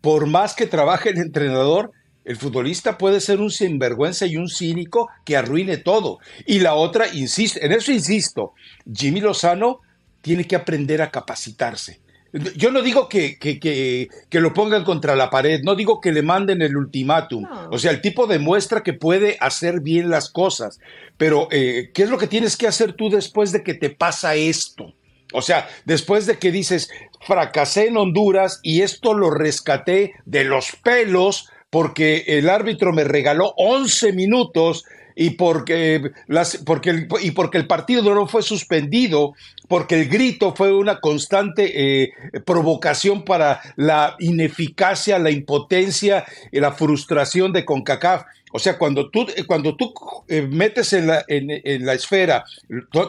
Por 0.00 0.26
más 0.26 0.54
que 0.54 0.66
trabaje 0.66 1.10
el 1.10 1.18
entrenador, 1.18 1.92
el 2.24 2.36
futbolista 2.36 2.96
puede 2.96 3.20
ser 3.20 3.40
un 3.40 3.50
sinvergüenza 3.50 4.24
y 4.24 4.36
un 4.36 4.48
cínico 4.48 5.10
que 5.26 5.36
arruine 5.36 5.76
todo. 5.76 6.18
Y 6.46 6.60
la 6.60 6.74
otra, 6.74 7.06
insisto, 7.12 7.60
en 7.62 7.72
eso 7.72 7.92
insisto, 7.92 8.54
Jimmy 8.90 9.20
Lozano 9.20 9.80
tiene 10.22 10.46
que 10.46 10.56
aprender 10.56 11.02
a 11.02 11.10
capacitarse. 11.10 12.00
Yo 12.32 12.70
no 12.70 12.82
digo 12.82 13.08
que, 13.08 13.38
que, 13.38 13.58
que, 13.58 14.08
que 14.28 14.40
lo 14.40 14.54
pongan 14.54 14.84
contra 14.84 15.16
la 15.16 15.30
pared, 15.30 15.62
no 15.64 15.74
digo 15.74 16.00
que 16.00 16.12
le 16.12 16.22
manden 16.22 16.62
el 16.62 16.76
ultimátum. 16.76 17.42
No. 17.42 17.68
O 17.70 17.78
sea, 17.78 17.90
el 17.90 18.00
tipo 18.00 18.26
demuestra 18.26 18.82
que 18.82 18.92
puede 18.92 19.36
hacer 19.40 19.80
bien 19.80 20.10
las 20.10 20.30
cosas. 20.30 20.78
Pero, 21.16 21.48
eh, 21.50 21.90
¿qué 21.92 22.04
es 22.04 22.10
lo 22.10 22.18
que 22.18 22.26
tienes 22.28 22.56
que 22.56 22.68
hacer 22.68 22.92
tú 22.92 23.10
después 23.10 23.52
de 23.52 23.62
que 23.62 23.74
te 23.74 23.90
pasa 23.90 24.34
esto? 24.36 24.94
O 25.32 25.42
sea, 25.42 25.68
después 25.84 26.26
de 26.26 26.38
que 26.38 26.50
dices, 26.50 26.90
fracasé 27.20 27.88
en 27.88 27.96
Honduras 27.96 28.60
y 28.62 28.82
esto 28.82 29.14
lo 29.14 29.30
rescaté 29.30 30.14
de 30.24 30.44
los 30.44 30.76
pelos 30.82 31.48
porque 31.70 32.24
el 32.26 32.48
árbitro 32.48 32.92
me 32.92 33.04
regaló 33.04 33.54
11 33.56 34.12
minutos 34.12 34.84
y 35.20 35.30
porque, 35.30 36.12
las, 36.28 36.56
porque, 36.64 36.88
el, 36.88 37.08
y 37.20 37.32
porque 37.32 37.58
el 37.58 37.66
partido 37.66 38.02
no 38.14 38.26
fue 38.26 38.42
suspendido, 38.42 39.34
porque 39.68 40.00
el 40.00 40.08
grito 40.08 40.54
fue 40.56 40.72
una 40.74 40.98
constante 40.98 42.04
eh, 42.04 42.12
provocación 42.46 43.26
para 43.26 43.60
la 43.76 44.16
ineficacia, 44.18 45.18
la 45.18 45.30
impotencia 45.30 46.24
y 46.50 46.58
la 46.58 46.72
frustración 46.72 47.52
de 47.52 47.66
CONCACAF. 47.66 48.22
O 48.52 48.58
sea, 48.58 48.78
cuando 48.78 49.10
tú, 49.10 49.26
cuando 49.46 49.76
tú 49.76 49.92
eh, 50.26 50.40
metes 50.40 50.94
en 50.94 51.08
la, 51.08 51.22
en, 51.28 51.84
la 51.84 51.92
esfera 51.92 52.46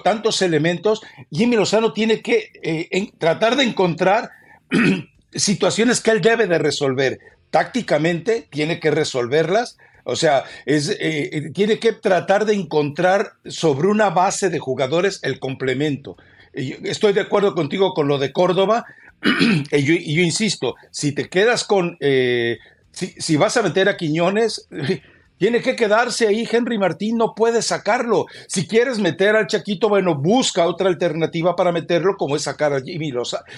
tantos 0.04 0.41
elementos, 0.41 1.02
Jimmy 1.32 1.56
Lozano 1.56 1.93
tiene 1.93 2.21
que 2.21 2.52
eh, 2.62 3.10
tratar 3.19 3.56
de 3.56 3.63
encontrar 3.63 4.32
situaciones 5.34 6.02
que 6.02 6.12
él 6.12 6.19
debe 6.19 6.45
de 6.45 6.58
resolver. 6.58 7.19
Tácticamente 7.52 8.50
tiene 8.52 8.82
que 8.82 8.91
resolverlas, 8.91 9.78
o 10.03 10.15
sea, 10.15 10.43
es, 10.65 10.89
eh, 10.89 10.97
eh, 10.99 11.51
tiene 11.53 11.79
que 11.79 11.93
tratar 11.93 12.45
de 12.45 12.53
encontrar 12.53 13.33
sobre 13.45 13.87
una 13.87 14.09
base 14.09 14.49
de 14.49 14.59
jugadores 14.59 15.19
el 15.23 15.39
complemento. 15.39 16.17
Estoy 16.53 17.13
de 17.13 17.21
acuerdo 17.21 17.53
contigo 17.55 17.93
con 17.93 18.07
lo 18.07 18.17
de 18.17 18.33
Córdoba 18.33 18.85
y 19.71 19.83
yo, 19.83 20.21
insisto, 20.21 20.75
si 20.89 21.13
te 21.13 21.29
quedas 21.29 21.63
con, 21.63 21.97
eh, 22.01 22.57
si, 22.91 23.37
vas 23.37 23.55
a 23.55 23.61
meter 23.61 23.87
a 23.87 23.95
Quiñones, 23.95 24.67
tiene 25.37 25.61
que 25.61 25.75
quedarse 25.75 26.27
ahí, 26.27 26.47
Henry 26.51 26.77
Martín 26.77 27.17
no 27.17 27.33
puede 27.35 27.61
sacarlo. 27.61 28.25
Si 28.47 28.67
quieres 28.67 28.99
meter 28.99 29.35
al 29.35 29.47
Chaquito, 29.47 29.87
bueno, 29.87 30.15
busca 30.15 30.67
otra 30.67 30.89
alternativa 30.89 31.55
para 31.55 31.71
meterlo, 31.71 32.17
como 32.17 32.35
es 32.35 32.43
sacar 32.43 32.73
a, 32.73 32.81
Jimmy 32.81 33.13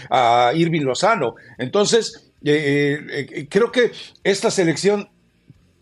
a 0.10 0.52
Irving 0.54 0.82
Lozano. 0.82 1.36
Entonces, 1.58 2.32
creo 2.44 3.72
que 3.72 3.92
esta 4.24 4.52
selección 4.52 5.10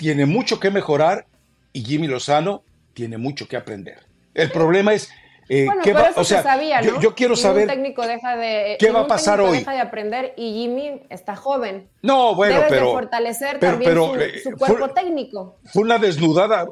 tiene 0.02 0.26
mucho 0.26 0.60
que 0.60 0.72
mejorar 0.72 1.28
y 1.74 1.84
Jimmy 1.84 2.08
Lozano 2.08 2.64
tiene 2.96 3.20
mucho 3.20 3.48
que 3.48 3.56
aprender. 3.56 4.00
El 4.34 4.50
problema 4.50 4.96
es 4.96 5.12
eh, 5.48 5.68
¿qué 5.84 5.94
va, 5.94 6.10
o 6.16 6.24
sea, 6.24 6.42
sabía, 6.42 6.82
¿no? 6.82 7.00
yo, 7.00 7.14
quiero 7.14 7.36
saber 7.36 7.68
técnico 7.68 8.02
deja 8.08 8.36
de, 8.36 8.78
qué 8.80 8.90
va 8.90 9.02
a 9.02 9.08
pasar 9.08 9.40
hoy. 9.40 9.60
Deja 9.60 9.74
de 9.74 9.80
aprender 9.80 10.34
y 10.38 10.54
Jimmy 10.54 11.04
está 11.12 11.36
joven. 11.36 11.88
No, 12.02 12.34
bueno, 12.34 12.62
pero 12.68 12.88
de 12.88 12.92
fortalecer 12.94 13.60
también 13.60 13.94
su, 13.94 14.16
eh, 14.16 14.56
cuerpo 14.58 14.90
técnico. 14.90 15.60
Fue 15.66 15.84
una 15.84 16.00
desnudada, 16.00 16.66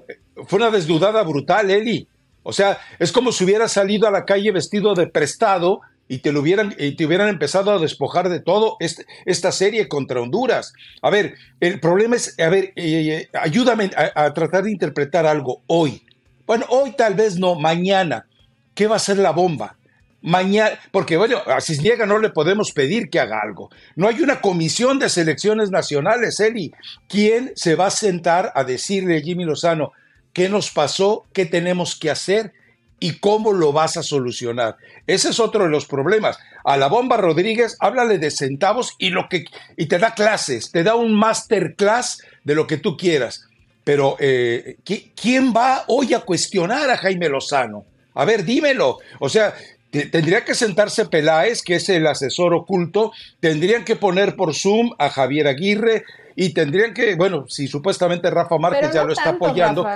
fue 0.48 0.58
una 0.58 0.72
desnudada 0.72 1.22
brutal, 1.22 1.70
Eli. 1.70 2.08
O 2.42 2.52
sea, 2.52 2.80
es 2.98 3.12
como 3.12 3.32
si 3.32 3.44
hubiera 3.44 3.68
salido 3.68 4.08
a 4.08 4.12
la 4.12 4.26
calle 4.26 4.52
vestido 4.52 4.96
de 4.96 5.06
prestado 5.06 5.82
y 6.10 6.17
te 6.17 6.34
lo 6.34 6.41
hubieran, 6.41 6.76
te 6.76 7.06
hubieran 7.06 7.30
empezado 7.30 7.72
a 7.72 7.78
despojar 7.78 8.30
de 8.30 8.39
todo 8.41 8.78
este, 8.80 9.06
esta 9.26 9.52
serie 9.52 9.88
contra 9.88 10.19
Honduras. 10.19 10.74
A 11.04 11.12
ver, 11.12 11.36
el 11.60 11.80
problema 11.80 12.15
es, 12.15 12.38
a 12.39 12.50
ver, 12.50 12.74
eh, 12.76 12.76
eh, 12.76 13.30
ayúdame 13.39 13.91
a, 13.95 14.34
tratar 14.34 14.63
de 14.63 14.72
interpretar 14.72 15.28
algo 15.28 15.62
hoy. 15.67 16.04
Bueno, 16.48 16.65
hoy 16.69 16.93
tal 16.93 17.13
vez 17.13 17.38
no, 17.38 17.54
mañana. 17.54 18.26
¿Qué 18.74 18.88
va 18.88 18.95
a 18.95 19.00
ser 19.00 19.19
la 19.19 19.32
bomba? 19.32 19.78
Mañana, 20.22 20.72
porque 20.91 21.15
bueno, 21.15 21.38
a 21.45 21.62
Cisniega 21.62 22.08
no 22.08 22.17
le 22.17 22.30
podemos 22.30 22.72
pedir 22.72 23.12
que 23.12 23.19
haga 23.19 23.39
algo. 23.41 23.69
No 23.95 24.08
hay 24.08 24.22
una 24.22 24.41
comisión 24.41 24.98
de 24.98 25.10
selecciones 25.10 25.69
nacionales, 25.69 26.39
Eli. 26.39 26.74
¿Quién 27.08 27.52
se 27.56 27.76
va 27.76 27.86
a 27.86 27.91
sentar 27.91 28.52
a 28.56 28.63
decirle 28.63 29.17
a 29.17 29.22
Jimmy 29.22 29.45
Lozano 29.45 29.91
qué 30.34 30.50
nos 30.50 30.72
pasó, 30.72 31.28
qué 31.34 31.45
tenemos 31.45 31.95
que 31.95 32.10
hacer? 32.10 32.52
Y 33.00 33.20
cómo 33.20 33.54
lo 33.54 33.72
vas 33.72 33.98
a 33.98 34.04
solucionar. 34.04 34.78
Ese 35.08 35.30
es 35.30 35.40
otro 35.40 35.64
de 35.64 35.70
los 35.70 35.86
problemas. 35.86 36.38
A 36.64 36.78
la 36.78 36.88
bomba 36.88 37.18
Rodríguez, 37.18 37.78
háblale 37.80 38.18
de 38.18 38.32
centavos 38.32 38.96
y 38.98 39.10
lo 39.10 39.28
que 39.30 39.46
y 39.78 39.88
te 39.88 40.00
da 40.00 40.14
clases, 40.14 40.72
te 40.72 40.84
da 40.84 40.96
un 40.96 41.14
masterclass 41.14 42.22
de 42.44 42.56
lo 42.56 42.68
que 42.68 42.78
tú 42.78 42.98
quieras. 42.98 43.46
Pero 43.84 44.18
eh, 44.20 44.78
¿quién 45.16 45.54
va 45.54 45.86
hoy 45.88 46.14
a 46.14 46.20
cuestionar 46.20 46.90
a 46.90 46.98
Jaime 46.98 47.30
Lozano? 47.30 47.86
A 48.14 48.26
ver, 48.26 48.44
dímelo. 48.44 49.00
O 49.20 49.30
sea, 49.30 49.54
tendría 49.92 50.46
que 50.46 50.54
sentarse 50.54 51.06
Peláez, 51.06 51.64
que 51.64 51.76
es 51.76 51.90
el 51.90 52.06
asesor 52.06 52.54
oculto, 52.54 53.12
tendrían 53.40 53.86
que 53.86 53.96
poner 53.96 54.36
por 54.36 54.54
Zoom 54.54 54.92
a 55.00 55.10
Javier 55.10 55.48
Aguirre 55.48 56.04
y 56.36 56.54
tendrían 56.54 56.94
que, 56.94 57.16
bueno, 57.16 57.46
si 57.48 57.68
supuestamente 57.68 58.30
Rafa 58.30 58.58
Márquez 58.58 58.94
ya 58.94 59.04
lo 59.04 59.14
está 59.14 59.32
apoyando, 59.32 59.88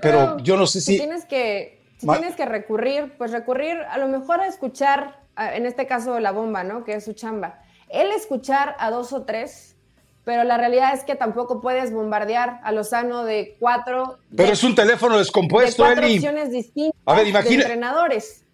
pero 0.00 0.38
yo 0.38 0.56
no 0.56 0.66
sé 0.66 0.80
si... 0.80 0.96
Tienes 0.96 1.24
que 1.26 1.81
si 2.02 2.08
tienes 2.08 2.34
que 2.34 2.46
recurrir, 2.46 3.14
pues 3.16 3.30
recurrir 3.30 3.76
a 3.88 3.96
lo 3.96 4.08
mejor 4.08 4.40
a 4.40 4.48
escuchar, 4.48 5.20
en 5.36 5.66
este 5.66 5.86
caso 5.86 6.18
la 6.18 6.32
bomba, 6.32 6.64
¿no? 6.64 6.82
Que 6.82 6.94
es 6.94 7.04
su 7.04 7.12
chamba. 7.12 7.60
Él 7.88 8.10
escuchar 8.10 8.74
a 8.80 8.90
dos 8.90 9.12
o 9.12 9.22
tres, 9.22 9.76
pero 10.24 10.42
la 10.42 10.56
realidad 10.56 10.94
es 10.94 11.04
que 11.04 11.14
tampoco 11.14 11.60
puedes 11.60 11.92
bombardear 11.92 12.60
a 12.64 12.72
Lozano 12.72 13.24
de 13.24 13.56
cuatro. 13.60 14.18
Pero 14.36 14.52
es 14.52 14.64
un 14.64 14.74
teléfono 14.74 15.16
descompuesto, 15.18 15.84
de 15.84 15.94
cuatro 15.94 16.12
opciones 16.12 16.50
distintas 16.50 17.00
a 17.06 17.14
ver, 17.14 17.32
de 17.32 17.54
entrenadores. 17.54 18.44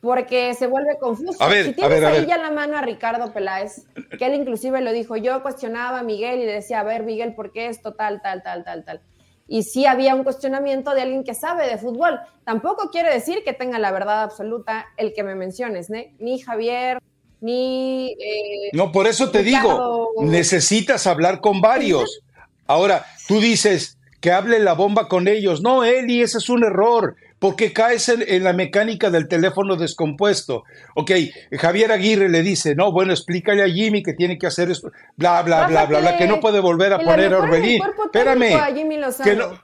Porque 0.00 0.54
se 0.54 0.66
vuelve 0.66 0.98
confuso. 1.00 1.42
A 1.42 1.48
ver, 1.48 1.66
si 1.66 1.72
tienes 1.74 2.02
a 2.02 2.08
ahí 2.08 2.26
ya 2.26 2.36
la 2.36 2.50
mano 2.50 2.76
a 2.76 2.82
Ricardo 2.82 3.32
Peláez, 3.32 3.84
que 4.18 4.26
él 4.26 4.34
inclusive 4.34 4.80
lo 4.80 4.92
dijo, 4.92 5.16
yo 5.16 5.42
cuestionaba 5.42 6.00
a 6.00 6.02
Miguel 6.02 6.40
y 6.40 6.46
le 6.46 6.52
decía, 6.52 6.80
a 6.80 6.84
ver, 6.84 7.02
Miguel, 7.02 7.34
¿por 7.34 7.52
qué 7.52 7.66
esto 7.66 7.94
tal, 7.94 8.20
tal, 8.20 8.42
tal, 8.42 8.64
tal, 8.64 8.84
tal? 8.84 9.00
Y 9.52 9.64
sí 9.64 9.84
había 9.84 10.14
un 10.14 10.24
cuestionamiento 10.24 10.94
de 10.94 11.02
alguien 11.02 11.24
que 11.24 11.34
sabe 11.34 11.68
de 11.68 11.76
fútbol. 11.76 12.18
Tampoco 12.42 12.88
quiere 12.88 13.12
decir 13.12 13.44
que 13.44 13.52
tenga 13.52 13.78
la 13.78 13.92
verdad 13.92 14.22
absoluta 14.22 14.86
el 14.96 15.12
que 15.12 15.22
me 15.22 15.34
menciones, 15.34 15.90
ni 15.90 16.40
Javier, 16.40 16.98
ni... 17.42 18.12
Eh, 18.12 18.70
no, 18.72 18.90
por 18.92 19.06
eso 19.06 19.30
te 19.30 19.42
digo, 19.42 20.08
necesitas 20.22 21.06
hablar 21.06 21.42
con 21.42 21.60
varios. 21.60 22.22
Ahora, 22.66 23.04
tú 23.28 23.40
dices 23.40 23.98
que 24.22 24.32
hable 24.32 24.58
la 24.58 24.72
bomba 24.72 25.06
con 25.06 25.28
ellos. 25.28 25.60
No, 25.60 25.84
Eli, 25.84 26.22
ese 26.22 26.38
es 26.38 26.48
un 26.48 26.64
error 26.64 27.14
porque 27.42 27.72
caes 27.72 28.08
en, 28.08 28.44
la 28.44 28.52
mecánica 28.52 29.10
del 29.10 29.26
teléfono 29.26 29.74
descompuesto. 29.74 30.62
Ok, 30.94 31.10
Javier 31.50 31.90
Aguirre 31.90 32.28
le 32.28 32.40
dice, 32.40 32.76
no, 32.76 32.92
bueno, 32.92 33.12
explícale 33.12 33.64
a 33.64 33.68
Jimmy 33.68 34.00
que 34.04 34.12
tiene 34.12 34.38
que 34.38 34.46
hacer 34.46 34.70
esto, 34.70 34.92
bla, 35.16 35.42
bla, 35.42 35.66
bla, 35.66 35.86
bla, 35.86 35.98
bla, 35.98 36.16
que 36.16 36.28
no 36.28 36.38
puede 36.38 36.60
volver 36.60 36.92
a 36.92 37.00
poner 37.00 37.34
a 37.34 37.38
Orbelín. 37.38 37.82
Espérame, 38.04 38.60
que 39.24 39.34
no, 39.34 39.60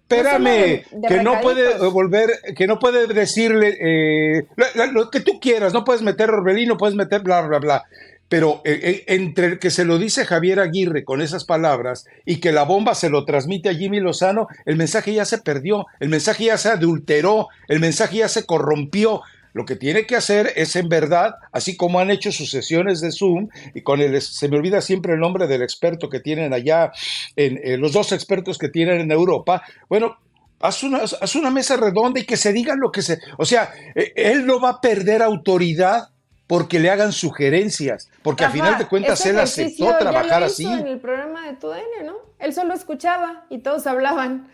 espérame, 0.00 0.82
que 1.06 1.22
no 1.22 1.40
puede 1.40 1.78
volver, 1.90 2.30
que 2.56 2.66
no 2.66 2.80
puede 2.80 3.06
decirle 3.06 3.78
eh, 3.80 4.46
lo, 4.92 5.08
que 5.08 5.20
tú 5.20 5.38
quieras, 5.38 5.72
no 5.72 5.84
puedes 5.84 6.02
meter 6.02 6.30
a 6.30 6.32
Orbelín, 6.32 6.66
no 6.66 6.76
puedes 6.76 6.96
meter 6.96 7.22
bla, 7.22 7.42
bla, 7.42 7.60
bla 7.60 7.84
pero 8.30 8.62
eh, 8.64 8.80
eh, 8.82 9.04
entre 9.08 9.58
que 9.58 9.70
se 9.70 9.84
lo 9.84 9.98
dice 9.98 10.24
Javier 10.24 10.60
Aguirre 10.60 11.04
con 11.04 11.20
esas 11.20 11.44
palabras 11.44 12.06
y 12.24 12.36
que 12.36 12.52
la 12.52 12.62
bomba 12.62 12.94
se 12.94 13.10
lo 13.10 13.24
transmite 13.24 13.68
a 13.68 13.74
Jimmy 13.74 13.98
Lozano, 13.98 14.46
el 14.64 14.76
mensaje 14.76 15.12
ya 15.12 15.24
se 15.24 15.38
perdió, 15.38 15.86
el 15.98 16.08
mensaje 16.08 16.44
ya 16.44 16.56
se 16.56 16.68
adulteró, 16.68 17.48
el 17.66 17.80
mensaje 17.80 18.18
ya 18.18 18.28
se 18.28 18.46
corrompió. 18.46 19.20
Lo 19.52 19.64
que 19.64 19.74
tiene 19.74 20.06
que 20.06 20.14
hacer 20.14 20.52
es 20.54 20.76
en 20.76 20.88
verdad, 20.88 21.34
así 21.50 21.76
como 21.76 21.98
han 21.98 22.12
hecho 22.12 22.30
sus 22.30 22.52
sesiones 22.52 23.00
de 23.00 23.10
Zoom, 23.10 23.48
y 23.74 23.80
con 23.80 24.00
el, 24.00 24.22
se 24.22 24.48
me 24.48 24.56
olvida 24.56 24.80
siempre 24.80 25.14
el 25.14 25.18
nombre 25.18 25.48
del 25.48 25.62
experto 25.62 26.08
que 26.08 26.20
tienen 26.20 26.54
allá, 26.54 26.92
en, 27.34 27.58
eh, 27.64 27.76
los 27.78 27.92
dos 27.92 28.12
expertos 28.12 28.58
que 28.58 28.68
tienen 28.68 29.00
en 29.00 29.10
Europa, 29.10 29.62
bueno, 29.88 30.16
Haz 30.62 30.82
una, 30.82 30.98
haz 30.98 31.34
una, 31.36 31.50
mesa 31.50 31.78
redonda 31.78 32.20
y 32.20 32.26
que 32.26 32.36
se 32.36 32.52
diga 32.52 32.74
lo 32.76 32.92
que 32.92 33.00
se... 33.00 33.18
O 33.38 33.46
sea, 33.46 33.72
él 33.94 34.44
no 34.44 34.60
va 34.60 34.68
a 34.68 34.80
perder 34.82 35.22
autoridad 35.22 36.09
porque 36.50 36.80
le 36.80 36.90
hagan 36.90 37.12
sugerencias, 37.12 38.10
porque 38.22 38.44
al 38.44 38.50
final 38.50 38.76
de 38.76 38.88
cuentas 38.88 39.24
él 39.24 39.38
aceptó 39.38 39.96
trabajar 39.98 40.42
así. 40.42 40.66
En 40.66 40.88
el 40.88 40.98
programa 40.98 41.46
de 41.46 41.52
TUDN, 41.52 42.04
¿no? 42.04 42.16
Él 42.40 42.52
solo 42.52 42.74
escuchaba 42.74 43.44
y 43.50 43.58
todos 43.58 43.86
hablaban. 43.86 44.48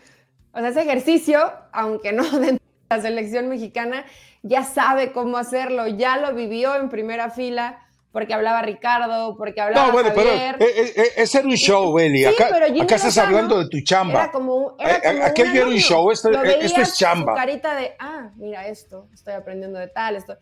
O 0.51 0.59
sea, 0.59 0.69
ese 0.69 0.83
ejercicio, 0.83 1.51
aunque 1.71 2.13
no 2.13 2.21
dentro 2.23 2.63
de 2.89 2.95
la 2.95 3.01
selección 3.01 3.49
mexicana, 3.49 4.05
ya 4.43 4.63
sabe 4.63 5.11
cómo 5.11 5.39
hacerlo, 5.39 5.87
ya 5.87 6.17
lo 6.17 6.35
vivió 6.35 6.75
en 6.75 6.89
primera 6.89 7.31
fila 7.31 7.79
porque 8.17 8.33
hablaba 8.33 8.63
Ricardo, 8.63 9.37
porque 9.37 9.61
hablaba 9.61 9.85
No, 9.85 9.93
bueno, 9.93 10.09
pero 10.15 10.31
eh, 10.31 10.55
eh, 10.59 10.93
eh, 10.95 11.11
ese 11.17 11.37
era 11.37 11.47
un 11.47 11.53
show, 11.53 11.99
Eli. 11.99 12.25
acá, 12.25 12.47
acá 12.47 12.95
estás 12.95 13.15
hablando 13.19 13.59
de 13.59 13.69
tu 13.69 13.79
chamba. 13.81 14.23
Era 14.23 14.31
como, 14.31 14.75
era 14.79 15.01
como 15.01 15.23
Aquello 15.23 15.53
era 15.53 15.67
un 15.67 15.77
show, 15.77 16.09
esto, 16.09 16.31
esto 16.43 16.81
es 16.81 16.97
chamba. 16.97 17.33
Su 17.33 17.37
carita 17.37 17.75
de, 17.75 17.91
ah, 17.99 18.31
mira 18.37 18.67
esto, 18.67 19.07
estoy 19.13 19.35
aprendiendo 19.35 19.77
de 19.77 19.89
tal, 19.89 20.15
esto 20.15 20.35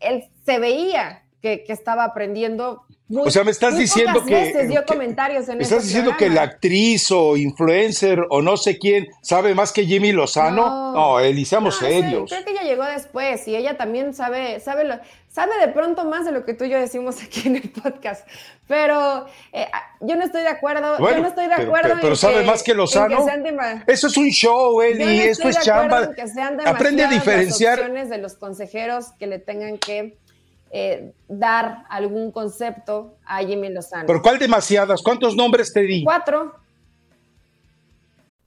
él 0.00 0.24
se 0.44 0.58
veía 0.58 1.22
que, 1.40 1.64
estaba 1.68 2.04
aprendiendo. 2.04 2.82
Muy, 3.08 3.26
o 3.26 3.30
sea, 3.30 3.44
me 3.44 3.50
estás 3.50 3.76
diciendo 3.76 4.24
que. 4.24 4.66
dio 4.68 4.84
comentarios 4.84 5.48
en 5.48 5.58
me 5.58 5.64
estás 5.64 5.84
diciendo 5.84 6.16
que 6.16 6.28
la 6.28 6.42
actriz 6.42 7.10
o 7.10 7.36
influencer 7.36 8.20
o 8.28 8.40
no 8.42 8.56
sé 8.56 8.78
quién 8.78 9.08
sabe 9.22 9.54
más 9.54 9.72
que 9.72 9.84
Jimmy 9.84 10.12
Lozano. 10.12 10.92
No, 10.92 11.20
no 11.20 11.44
seamos 11.44 11.76
serios. 11.78 12.30
creo 12.30 12.44
que 12.44 12.52
ella 12.52 12.62
llegó 12.62 12.84
después 12.84 13.46
y 13.48 13.56
ella 13.56 13.76
también 13.76 14.14
sabe, 14.14 14.60
sabe, 14.60 14.84
lo, 14.84 14.96
sabe 15.30 15.52
de 15.60 15.68
pronto 15.68 16.04
más 16.04 16.24
de 16.24 16.32
lo 16.32 16.44
que 16.44 16.54
tú 16.54 16.64
y 16.64 16.70
yo 16.70 16.78
decimos 16.78 17.22
aquí 17.22 17.48
en 17.48 17.56
el 17.56 17.70
podcast. 17.70 18.26
Pero 18.66 19.26
eh, 19.52 19.66
yo 20.00 20.16
no 20.16 20.24
estoy 20.24 20.42
de 20.42 20.48
acuerdo. 20.48 20.98
yo 20.98 21.18
no 21.18 21.28
estoy 21.28 21.46
de 21.46 21.54
acuerdo. 21.54 21.94
Pero, 22.00 22.16
sabe 22.16 22.44
más 22.44 22.62
que 22.62 22.74
Lozano. 22.74 23.24
Eso 23.86 24.06
es 24.08 24.16
un 24.16 24.28
show, 24.28 24.80
Eli. 24.82 25.20
eso 25.20 25.48
es 25.48 25.58
chamba. 25.60 26.10
Aprende 26.66 27.04
a 27.04 27.08
diferenciar. 27.08 27.78
Las 27.78 27.86
opciones 27.86 28.10
de 28.10 28.18
los 28.18 28.34
consejeros 28.34 29.12
que 29.18 29.26
le 29.26 29.38
tengan 29.38 29.78
que 29.78 30.18
eh, 30.72 31.12
dar 31.28 31.84
algún 31.88 32.30
concepto 32.30 33.16
a 33.24 33.38
Jimmy 33.38 33.70
Lozano. 33.70 34.06
¿Pero 34.06 34.22
cuál 34.22 34.38
demasiadas? 34.38 35.02
¿Cuántos 35.02 35.34
nombres 35.34 35.72
te 35.72 35.80
di? 35.80 36.04
Cuatro. 36.04 36.59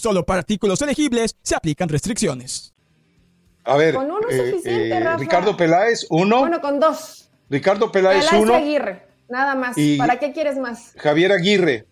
Solo 0.00 0.24
para 0.24 0.38
artículos 0.38 0.80
elegibles 0.80 1.36
se 1.42 1.54
aplican 1.54 1.86
restricciones. 1.86 2.72
A 3.64 3.76
ver, 3.76 3.94
con 3.94 4.10
uno 4.10 4.30
eh, 4.30 4.52
suficiente, 4.52 4.96
eh, 4.96 5.16
Ricardo 5.18 5.58
Peláez, 5.58 6.06
uno. 6.08 6.38
Bueno, 6.40 6.62
con 6.62 6.80
dos. 6.80 7.30
Ricardo 7.50 7.92
Peláez, 7.92 8.24
Peláez 8.24 8.42
uno. 8.42 8.54
Aguirre, 8.54 9.02
nada 9.28 9.54
más. 9.56 9.76
¿Para 9.98 10.18
qué 10.18 10.32
quieres 10.32 10.56
más? 10.56 10.94
Javier 10.96 11.32
Aguirre. 11.32 11.84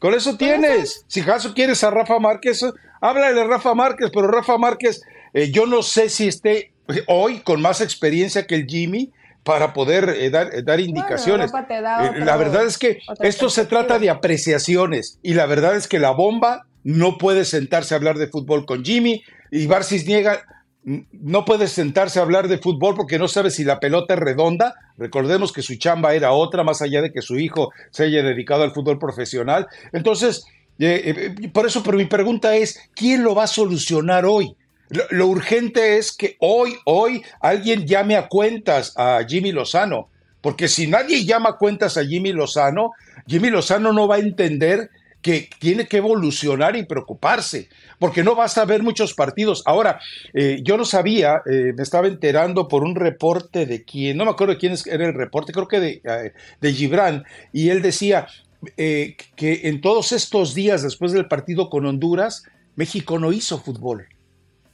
Con 0.00 0.12
eso 0.12 0.36
tienes. 0.36 1.06
Si 1.08 1.20
acaso 1.20 1.54
quieres 1.54 1.82
a 1.82 1.90
Rafa 1.90 2.18
Márquez, 2.18 2.62
háblale 3.00 3.34
de 3.34 3.44
Rafa 3.44 3.74
Márquez, 3.74 4.10
pero 4.12 4.28
Rafa 4.28 4.58
Márquez, 4.58 5.00
eh, 5.32 5.50
yo 5.50 5.64
no 5.64 5.82
sé 5.82 6.10
si 6.10 6.28
esté 6.28 6.74
hoy 7.06 7.38
con 7.38 7.62
más 7.62 7.80
experiencia 7.80 8.46
que 8.46 8.54
el 8.54 8.66
Jimmy 8.66 9.14
para 9.44 9.72
poder 9.72 10.30
dar, 10.30 10.62
dar, 10.62 10.78
indicaciones. 10.78 11.50
la 11.52 12.36
verdad 12.36 12.66
es 12.66 12.76
que 12.76 13.00
esto 13.20 13.48
se 13.48 13.64
trata 13.64 13.98
de 13.98 14.10
apreciaciones 14.10 15.18
y 15.22 15.32
la 15.32 15.46
verdad 15.46 15.74
es 15.74 15.88
que 15.88 15.98
la 15.98 16.10
bomba 16.10 16.67
no 16.84 17.18
puede 17.18 17.44
sentarse 17.44 17.94
a 17.94 17.98
hablar 17.98 18.18
de 18.18 18.28
fútbol 18.28 18.66
con 18.66 18.84
Jimmy 18.84 19.22
y 19.50 19.66
Barcis 19.66 20.06
niega, 20.06 20.42
no 20.84 21.44
puede 21.44 21.68
sentarse 21.68 22.18
a 22.18 22.22
hablar 22.22 22.48
de 22.48 22.58
fútbol 22.58 22.94
porque 22.94 23.18
no 23.18 23.28
sabe 23.28 23.50
si 23.50 23.64
la 23.64 23.80
pelota 23.80 24.14
es 24.14 24.20
redonda. 24.20 24.74
Recordemos 24.96 25.52
que 25.52 25.62
su 25.62 25.76
chamba 25.76 26.14
era 26.14 26.32
otra, 26.32 26.64
más 26.64 26.80
allá 26.80 27.02
de 27.02 27.12
que 27.12 27.22
su 27.22 27.38
hijo 27.38 27.72
se 27.90 28.04
haya 28.04 28.22
dedicado 28.22 28.62
al 28.62 28.72
fútbol 28.72 28.98
profesional. 28.98 29.66
Entonces, 29.92 30.44
eh, 30.78 31.34
eh, 31.42 31.48
por 31.48 31.66
eso, 31.66 31.82
pero 31.82 31.98
mi 31.98 32.06
pregunta 32.06 32.54
es, 32.56 32.78
¿quién 32.94 33.22
lo 33.22 33.34
va 33.34 33.44
a 33.44 33.48
solucionar 33.48 34.24
hoy? 34.24 34.54
Lo, 34.90 35.04
lo, 35.10 35.26
urgente 35.26 35.98
es 35.98 36.16
que 36.16 36.36
hoy, 36.40 36.76
hoy, 36.86 37.22
alguien 37.40 37.86
llame 37.86 38.16
a 38.16 38.28
cuentas 38.28 38.94
a 38.96 39.20
Jimmy 39.28 39.52
Lozano, 39.52 40.08
porque 40.40 40.68
si 40.68 40.86
nadie 40.86 41.26
llama 41.26 41.50
a 41.50 41.56
cuentas 41.58 41.98
a 41.98 42.04
Jimmy 42.04 42.32
Lozano, 42.32 42.92
Jimmy 43.26 43.50
Lozano 43.50 43.92
no 43.92 44.08
va 44.08 44.16
a 44.16 44.20
entender 44.20 44.88
que 45.28 45.50
tiene 45.58 45.86
que 45.86 45.98
evolucionar 45.98 46.74
y 46.74 46.86
preocuparse, 46.86 47.68
porque 47.98 48.24
no 48.24 48.34
vas 48.34 48.56
a 48.56 48.64
ver 48.64 48.82
muchos 48.82 49.12
partidos. 49.12 49.62
Ahora, 49.66 50.00
eh, 50.32 50.60
yo 50.62 50.78
no 50.78 50.86
sabía, 50.86 51.42
eh, 51.44 51.74
me 51.76 51.82
estaba 51.82 52.06
enterando 52.06 52.66
por 52.66 52.82
un 52.82 52.94
reporte 52.94 53.66
de 53.66 53.84
quién, 53.84 54.16
no 54.16 54.24
me 54.24 54.30
acuerdo 54.30 54.54
de 54.54 54.58
quién 54.58 54.74
era 54.86 55.04
el 55.04 55.12
reporte, 55.12 55.52
creo 55.52 55.68
que 55.68 55.80
de, 55.80 56.00
eh, 56.02 56.32
de 56.62 56.72
Gibran, 56.72 57.24
y 57.52 57.68
él 57.68 57.82
decía 57.82 58.26
que 58.74 59.16
en 59.36 59.82
todos 59.82 60.12
estos 60.12 60.54
días 60.54 60.82
después 60.82 61.12
del 61.12 61.28
partido 61.28 61.68
con 61.68 61.84
Honduras, 61.84 62.44
México 62.74 63.18
no 63.18 63.30
hizo 63.30 63.60
fútbol, 63.60 64.06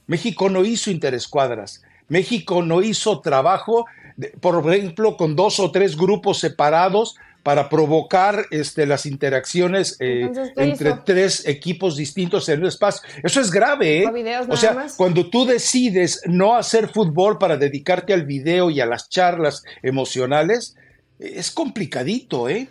México 0.07 0.49
no 0.49 0.63
hizo 0.63 0.89
interescuadras, 0.89 1.83
México 2.07 2.63
no 2.63 2.81
hizo 2.81 3.19
trabajo, 3.19 3.87
por 4.39 4.73
ejemplo, 4.73 5.17
con 5.17 5.35
dos 5.35 5.59
o 5.59 5.69
tres 5.71 5.97
grupos 5.97 6.39
separados 6.39 7.17
para 7.45 7.69
provocar 7.69 8.47
este, 8.49 8.87
las 8.87 9.05
interacciones 9.05 9.97
eh, 9.99 10.31
entre 10.55 10.93
tres 11.05 11.47
equipos 11.47 11.95
distintos 11.95 12.49
en 12.49 12.61
un 12.61 12.65
espacio. 12.65 13.07
Eso 13.21 13.39
es 13.39 13.51
grave, 13.51 14.01
¿eh? 14.01 14.39
O 14.49 14.57
sea, 14.57 14.87
cuando 14.97 15.29
tú 15.29 15.45
decides 15.45 16.23
no 16.25 16.55
hacer 16.55 16.87
fútbol 16.87 17.37
para 17.37 17.55
dedicarte 17.55 18.13
al 18.15 18.25
video 18.25 18.71
y 18.71 18.81
a 18.81 18.87
las 18.87 19.09
charlas 19.09 19.63
emocionales, 19.83 20.75
es 21.19 21.51
complicadito, 21.51 22.49
¿eh? 22.49 22.67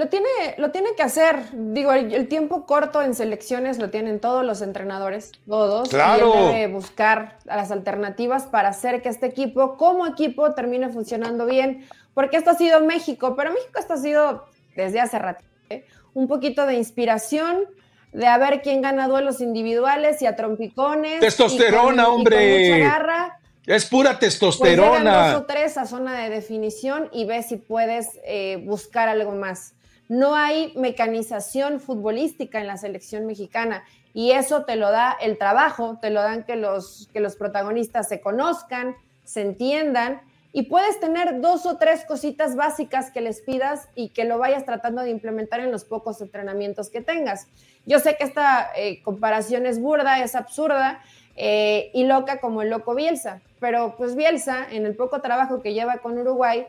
Lo 0.00 0.08
tiene, 0.08 0.54
lo 0.56 0.70
tiene 0.70 0.94
que 0.96 1.02
hacer. 1.02 1.36
Digo, 1.52 1.92
el, 1.92 2.26
tiempo 2.26 2.64
corto 2.64 3.02
en 3.02 3.14
selecciones 3.14 3.78
lo 3.78 3.90
tienen 3.90 4.18
todos 4.18 4.42
los 4.46 4.62
entrenadores, 4.62 5.32
todos. 5.46 5.90
Claro. 5.90 6.32
Y 6.34 6.38
él 6.38 6.54
debe 6.54 6.72
buscar 6.72 7.36
las 7.44 7.70
alternativas 7.70 8.44
para 8.44 8.70
hacer 8.70 9.02
que 9.02 9.10
este 9.10 9.26
equipo, 9.26 9.76
como 9.76 10.06
equipo, 10.06 10.54
termine 10.54 10.88
funcionando 10.88 11.44
bien 11.44 11.86
porque 12.14 12.38
esto 12.38 12.48
ha 12.48 12.54
sido 12.54 12.80
México, 12.80 13.36
pero 13.36 13.52
México 13.52 13.78
esto 13.78 13.92
ha 13.92 13.98
sido 13.98 14.46
desde 14.74 15.00
hace 15.00 15.18
rato. 15.18 15.44
¿eh? 15.68 15.84
Un 16.14 16.28
poquito 16.28 16.64
de 16.64 16.76
inspiración, 16.76 17.66
de 18.14 18.26
a 18.26 18.38
ver 18.38 18.62
quién 18.62 18.80
gana 18.80 19.06
duelos 19.06 19.42
individuales 19.42 20.22
y 20.22 20.26
a 20.26 20.34
trompicones. 20.34 21.20
Testosterona, 21.20 22.08
hombre. 22.08 22.86
Es 23.66 23.84
pura 23.84 24.12
pues 24.12 24.20
testosterona. 24.20 25.12
Pues 25.12 25.32
dos 25.34 25.42
o 25.42 25.44
tres 25.44 25.76
a 25.76 25.84
zona 25.84 26.18
de 26.22 26.30
definición 26.30 27.10
y 27.12 27.26
ve 27.26 27.42
si 27.42 27.56
puedes 27.58 28.18
eh, 28.24 28.62
buscar 28.64 29.10
algo 29.10 29.32
más. 29.32 29.74
No 30.10 30.34
hay 30.34 30.72
mecanización 30.74 31.78
futbolística 31.78 32.60
en 32.60 32.66
la 32.66 32.76
selección 32.76 33.26
mexicana 33.26 33.84
y 34.12 34.32
eso 34.32 34.64
te 34.64 34.74
lo 34.74 34.90
da 34.90 35.12
el 35.12 35.38
trabajo, 35.38 36.00
te 36.02 36.10
lo 36.10 36.20
dan 36.20 36.42
que 36.42 36.56
los, 36.56 37.08
que 37.12 37.20
los 37.20 37.36
protagonistas 37.36 38.08
se 38.08 38.20
conozcan, 38.20 38.96
se 39.22 39.42
entiendan 39.42 40.20
y 40.52 40.62
puedes 40.62 40.98
tener 40.98 41.40
dos 41.40 41.64
o 41.64 41.76
tres 41.76 42.04
cositas 42.04 42.56
básicas 42.56 43.12
que 43.12 43.20
les 43.20 43.40
pidas 43.40 43.88
y 43.94 44.08
que 44.08 44.24
lo 44.24 44.38
vayas 44.38 44.64
tratando 44.64 45.02
de 45.02 45.10
implementar 45.10 45.60
en 45.60 45.70
los 45.70 45.84
pocos 45.84 46.20
entrenamientos 46.20 46.90
que 46.90 47.02
tengas. 47.02 47.46
Yo 47.86 48.00
sé 48.00 48.16
que 48.16 48.24
esta 48.24 48.68
eh, 48.76 49.00
comparación 49.04 49.64
es 49.64 49.80
burda, 49.80 50.24
es 50.24 50.34
absurda 50.34 51.04
eh, 51.36 51.92
y 51.94 52.02
loca 52.02 52.40
como 52.40 52.62
el 52.62 52.70
loco 52.70 52.96
Bielsa, 52.96 53.42
pero 53.60 53.94
pues 53.96 54.16
Bielsa, 54.16 54.66
en 54.72 54.86
el 54.86 54.96
poco 54.96 55.20
trabajo 55.20 55.62
que 55.62 55.72
lleva 55.72 55.98
con 55.98 56.18
Uruguay, 56.18 56.66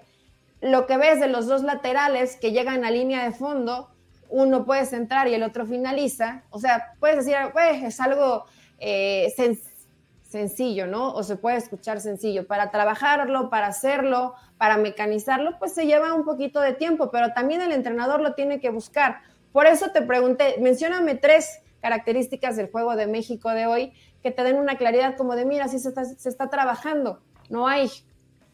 lo 0.62 0.86
que 0.86 0.98
ves 0.98 1.20
de 1.20 1.28
los 1.28 1.48
dos 1.48 1.64
laterales 1.64 2.38
que 2.38 2.52
llegan 2.52 2.86
a 2.86 2.92
línea 2.92 3.24
de 3.24 3.32
fondo, 3.32 3.90
uno 4.30 4.66
puede 4.66 4.86
centrar 4.86 5.28
y 5.28 5.34
el 5.34 5.44
otro 5.44 5.66
finaliza, 5.66 6.44
o 6.50 6.60
sea, 6.60 6.94
puedes 7.00 7.18
decir, 7.18 7.36
es 7.84 8.00
algo 8.00 8.46
eh, 8.80 9.34
sencillo 9.36 10.88
¿no? 10.88 11.14
O 11.14 11.24
se 11.24 11.36
puede 11.36 11.58
escuchar 11.58 12.00
sencillo. 12.00 12.48
Para 12.48 12.72
trabajarlo, 12.72 13.50
para 13.50 13.68
hacerlo, 13.68 14.34
para 14.58 14.78
mecanizarlo, 14.78 15.60
pues 15.60 15.74
se 15.74 15.86
lleva 15.86 16.14
un 16.14 16.24
poquito 16.24 16.62
de 16.62 16.74
tiempo, 16.74 17.12
pero 17.12 17.34
también 17.34 17.62
el 17.62 17.74
entrenador 17.74 18.22
lo 18.22 18.34
tiene 18.34 18.62
que 18.62 18.70
buscar. 18.70 19.20
Por 19.52 19.66
eso 19.66 19.92
te 19.92 20.02
pregunté, 20.02 20.56
mencióname 20.62 21.16
tres 21.16 21.60
características 21.82 22.56
del 22.56 22.72
juego 22.72 22.96
de 22.96 23.08
México 23.08 23.50
de 23.50 23.68
hoy 23.68 23.94
que 24.24 24.32
te 24.32 24.44
den 24.44 24.56
una 24.56 24.78
claridad 24.78 25.18
como 25.18 25.36
de, 25.36 25.46
mira, 25.46 25.68
si 25.68 25.80
se 25.80 25.90
está, 26.30 26.50
trabajando. 26.50 27.22
No 27.50 27.68
hay, 27.68 27.90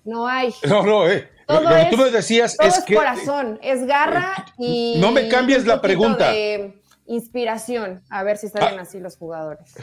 no 0.08 0.28
hay. 0.28 0.54
No, 0.68 0.84
no, 0.84 1.08
eh. 1.08 1.30
Todo 1.46 1.62
lo 1.62 1.70
que 1.70 1.88
tú 1.92 1.98
me 1.98 2.12
decías 2.12 2.58
es, 2.60 2.84
que, 2.84 2.96
corazón, 2.96 3.58
es 3.62 3.86
garra 3.86 4.46
y... 4.58 4.96
No 5.00 5.12
me 5.14 5.30
cambies 5.30 5.66
la 5.66 5.80
pregunta. 5.82 6.32
De 6.32 6.82
inspiración, 7.06 8.02
a 8.10 8.24
ver 8.24 8.38
si 8.38 8.50
salen 8.50 8.80
ah. 8.80 8.82
así 8.82 9.00
los 9.00 9.16
jugadores. 9.16 9.74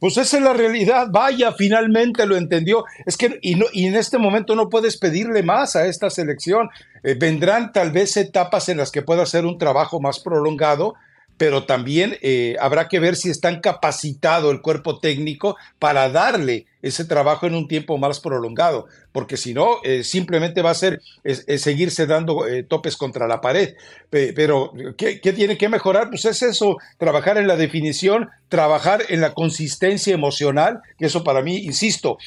Pues 0.00 0.16
esa 0.16 0.38
es 0.38 0.42
la 0.42 0.52
realidad. 0.52 1.06
Vaya, 1.12 1.52
finalmente 1.52 2.26
lo 2.26 2.36
entendió. 2.36 2.84
Es 3.06 3.16
que, 3.16 3.38
y, 3.40 3.54
no, 3.54 3.66
y 3.72 3.86
en 3.86 3.94
este 3.94 4.18
momento 4.18 4.56
no 4.56 4.68
puedes 4.68 4.96
pedirle 4.96 5.44
más 5.44 5.76
a 5.76 5.86
esta 5.86 6.10
selección. 6.10 6.70
Eh, 7.04 7.14
vendrán 7.14 7.72
tal 7.72 7.92
vez 7.92 8.16
etapas 8.16 8.68
en 8.68 8.78
las 8.78 8.90
que 8.90 9.02
pueda 9.02 9.22
hacer 9.22 9.46
un 9.46 9.58
trabajo 9.58 10.00
más 10.00 10.18
prolongado, 10.18 10.94
pero 11.36 11.64
también 11.64 12.16
eh, 12.22 12.56
habrá 12.60 12.88
que 12.88 13.00
ver 13.00 13.16
si 13.16 13.30
están 13.30 13.60
capacitado 13.60 14.50
el 14.50 14.60
cuerpo 14.60 14.98
técnico 14.98 15.56
para 15.78 16.08
darle 16.08 16.66
ese 16.82 17.04
trabajo 17.04 17.46
en 17.46 17.54
un 17.54 17.68
tiempo 17.68 17.98
más 17.98 18.20
prolongado, 18.20 18.86
porque 19.12 19.36
si 19.36 19.54
no, 19.54 19.78
eh, 19.84 20.04
simplemente 20.04 20.62
va 20.62 20.70
a 20.70 20.74
ser 20.74 21.00
seguirse 21.24 22.06
dando 22.06 22.46
eh, 22.46 22.62
topes 22.62 22.96
contra 22.96 23.26
la 23.26 23.40
pared. 23.40 23.74
pero, 24.10 24.72
¿qué, 24.96 25.16
tiene 25.20 25.56
que 25.56 25.68
mejorar? 25.68 26.10
Pues 26.10 26.24
es 26.24 26.42
eso, 26.42 26.76
trabajar 26.98 27.38
en 27.38 27.46
la 27.46 27.56
definición, 27.56 28.30
trabajar 28.48 29.02
en 29.08 29.20
la 29.20 29.32
consistencia 29.32 30.14
emocional, 30.14 30.80
que 30.98 31.06
eso 31.06 31.24
para 31.24 31.42
mí, 31.42 31.58
insisto, 31.58 32.18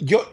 yo 0.00 0.28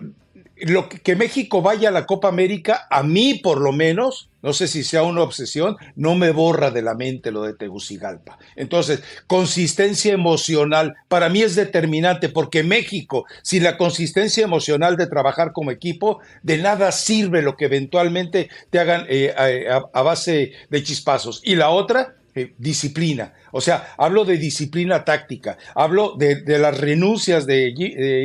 lo 0.57 0.87
que, 0.87 1.15
México 1.15 1.61
vaya 1.61 1.89
a 1.89 1.91
la 1.91 2.05
Copa 2.05 2.29
América, 2.29 2.87
a 2.89 3.03
mí 3.03 3.35
por 3.35 3.59
lo 3.59 3.71
menos, 3.71 4.29
no 4.41 4.53
sé 4.53 4.67
si 4.67 4.83
sea 4.83 5.03
una 5.03 5.21
obsesión, 5.21 5.75
no 5.95 6.15
me 6.15 6.31
borra 6.31 6.71
de 6.71 6.81
la 6.81 6.95
mente 6.95 7.31
lo 7.31 7.43
de 7.43 7.53
Tegucigalpa. 7.53 8.37
Entonces, 8.55 9.03
consistencia 9.27 10.13
emocional 10.13 10.95
para 11.09 11.29
mí 11.29 11.41
es 11.41 11.55
determinante 11.55 12.29
porque 12.29 12.63
México, 12.63 13.25
sin 13.41 13.63
la 13.63 13.77
consistencia 13.77 14.43
emocional 14.43 14.95
de 14.95 15.07
trabajar 15.07 15.51
como 15.51 15.71
equipo, 15.71 16.19
de 16.43 16.57
nada 16.57 16.91
sirve 16.91 17.41
lo 17.41 17.57
que 17.57 17.65
eventualmente 17.65 18.49
te 18.69 18.79
hagan 18.79 19.05
eh, 19.09 19.33
a, 19.35 20.01
base 20.01 20.53
de 20.69 20.83
chispazos. 20.83 21.41
Y 21.43 21.55
la 21.55 21.69
otra, 21.69 22.15
eh, 22.37 22.53
disciplina. 22.57 23.31
O 23.53 23.61
sea, 23.61 23.93
hablo 23.97 24.25
de 24.25 24.35
disciplina 24.37 25.05
táctica, 25.05 25.57
hablo 25.73 26.17
de, 26.17 26.43
las 26.59 26.77
renuncias 26.77 27.45
de, 27.45 27.69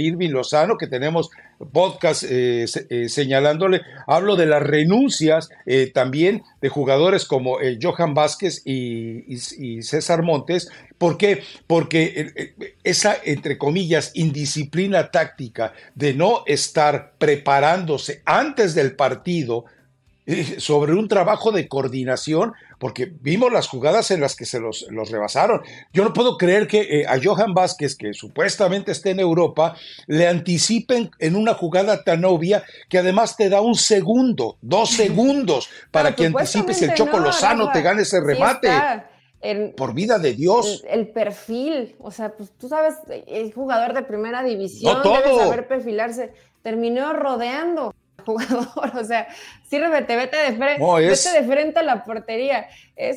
Irving 0.00 0.30
Lozano, 0.30 0.76
que 0.76 0.88
tenemos 0.88 1.30
podcast 1.72 2.24
eh, 2.24 2.64
eh, 2.88 3.08
señalándole, 3.08 3.82
hablo 4.08 4.34
de 4.34 4.46
las 4.46 4.64
renuncias 4.64 5.48
también 5.94 6.42
de 6.60 6.68
jugadores 6.70 7.24
como 7.24 7.58
Johan 7.80 8.14
Vázquez 8.14 8.62
y, 8.64 9.32
y, 9.32 9.82
César 9.82 10.24
Montes. 10.24 10.68
¿Por 10.98 11.16
qué? 11.16 11.44
Porque 11.68 12.54
esa, 12.82 13.16
entre 13.24 13.58
comillas, 13.58 14.10
indisciplina 14.14 15.12
táctica 15.12 15.72
de 15.94 16.14
no 16.14 16.42
estar 16.46 17.12
preparándose 17.18 18.22
antes 18.24 18.74
del 18.74 18.96
partido, 18.96 19.66
sobre 20.58 20.94
un 20.94 21.08
trabajo 21.08 21.52
de 21.52 21.68
coordinación, 21.68 22.52
porque 22.78 23.12
vimos 23.20 23.52
las 23.52 23.68
jugadas 23.68 24.10
en 24.10 24.20
las 24.20 24.36
que 24.36 24.44
se 24.44 24.60
los, 24.60 24.86
rebasaron. 25.10 25.62
Yo 25.92 26.04
no 26.04 26.12
puedo 26.12 26.36
creer 26.36 26.66
que 26.66 27.00
eh, 27.00 27.06
a 27.06 27.18
Johan 27.22 27.54
Vázquez, 27.54 27.96
que 27.96 28.12
supuestamente 28.12 28.92
esté 28.92 29.10
en 29.10 29.20
Europa, 29.20 29.76
le 30.06 30.28
anticipen 30.28 31.10
en 31.18 31.36
una 31.36 31.54
jugada 31.54 32.04
tan 32.04 32.24
obvia 32.24 32.62
que 32.88 32.98
además 32.98 33.36
te 33.36 33.48
da 33.48 33.60
un 33.60 33.74
segundo, 33.74 34.56
dos 34.60 34.90
segundos 34.96 35.68
para 35.90 36.14
que 36.14 36.26
anticipes 36.26 36.82
el 36.82 36.94
Choco 36.94 37.18
Lozano, 37.18 37.70
te 37.72 37.82
gane 37.82 38.02
ese 38.02 38.20
remate. 38.20 38.70
Por 39.74 39.94
vida 39.94 40.18
de 40.18 40.34
Dios. 40.34 40.84
El, 40.86 41.08
perfil, 41.08 41.96
o 41.98 42.10
sea, 42.10 42.36
pues 42.36 42.52
tú 42.58 42.68
sabes, 42.68 42.96
el 43.26 43.54
jugador 43.54 43.94
de 43.94 44.02
primera 44.02 44.42
división 44.42 45.02
debe 45.02 45.38
saber 45.38 45.66
perfilarse. 45.66 46.32
Terminó 46.62 47.14
rodeando 47.14 47.94
jugador, 48.20 48.92
o 48.98 49.04
sea, 49.04 49.28
sírvete, 49.68 50.16
vete 50.16 50.36
de 50.36 50.52
frente, 50.56 50.84
vete 50.84 51.32
de 51.32 51.42
frente 51.44 51.78
a 51.80 51.82
la 51.82 52.04
portería. 52.04 52.68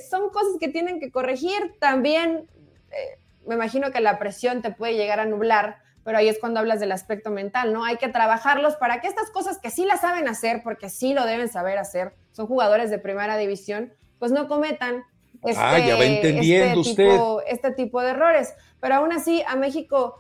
son 0.09 0.29
cosas 0.29 0.53
que 0.59 0.67
tienen 0.67 0.99
que 0.99 1.11
corregir. 1.11 1.73
También 1.79 2.47
eh, 2.91 3.19
me 3.45 3.55
imagino 3.55 3.91
que 3.91 4.01
la 4.01 4.19
presión 4.19 4.61
te 4.61 4.71
puede 4.71 4.95
llegar 4.95 5.19
a 5.19 5.25
nublar, 5.25 5.77
pero 6.03 6.17
ahí 6.17 6.27
es 6.27 6.39
cuando 6.39 6.59
hablas 6.59 6.79
del 6.79 6.91
aspecto 6.91 7.31
mental, 7.31 7.73
¿no? 7.73 7.85
Hay 7.85 7.97
que 7.97 8.09
trabajarlos 8.09 8.75
para 8.75 9.01
que 9.01 9.07
estas 9.07 9.29
cosas 9.29 9.59
que 9.59 9.69
sí 9.69 9.85
las 9.85 10.01
saben 10.01 10.27
hacer, 10.27 10.61
porque 10.63 10.89
sí 10.89 11.13
lo 11.13 11.25
deben 11.25 11.47
saber 11.47 11.77
hacer, 11.77 12.13
son 12.31 12.47
jugadores 12.47 12.89
de 12.89 12.99
primera 12.99 13.37
división, 13.37 13.93
pues 14.19 14.31
no 14.31 14.47
cometan 14.47 15.03
este, 15.43 15.61
ah, 15.61 15.77
ya 15.77 15.97
va 15.97 16.05
entendiendo 16.05 16.81
este, 16.81 17.03
Tipo, 17.03 17.41
este 17.45 17.71
tipo 17.71 18.01
de 18.01 18.11
errores. 18.11 18.53
Pero 18.79 18.95
aún 18.95 19.11
así, 19.11 19.43
a 19.47 19.55
México, 19.55 20.19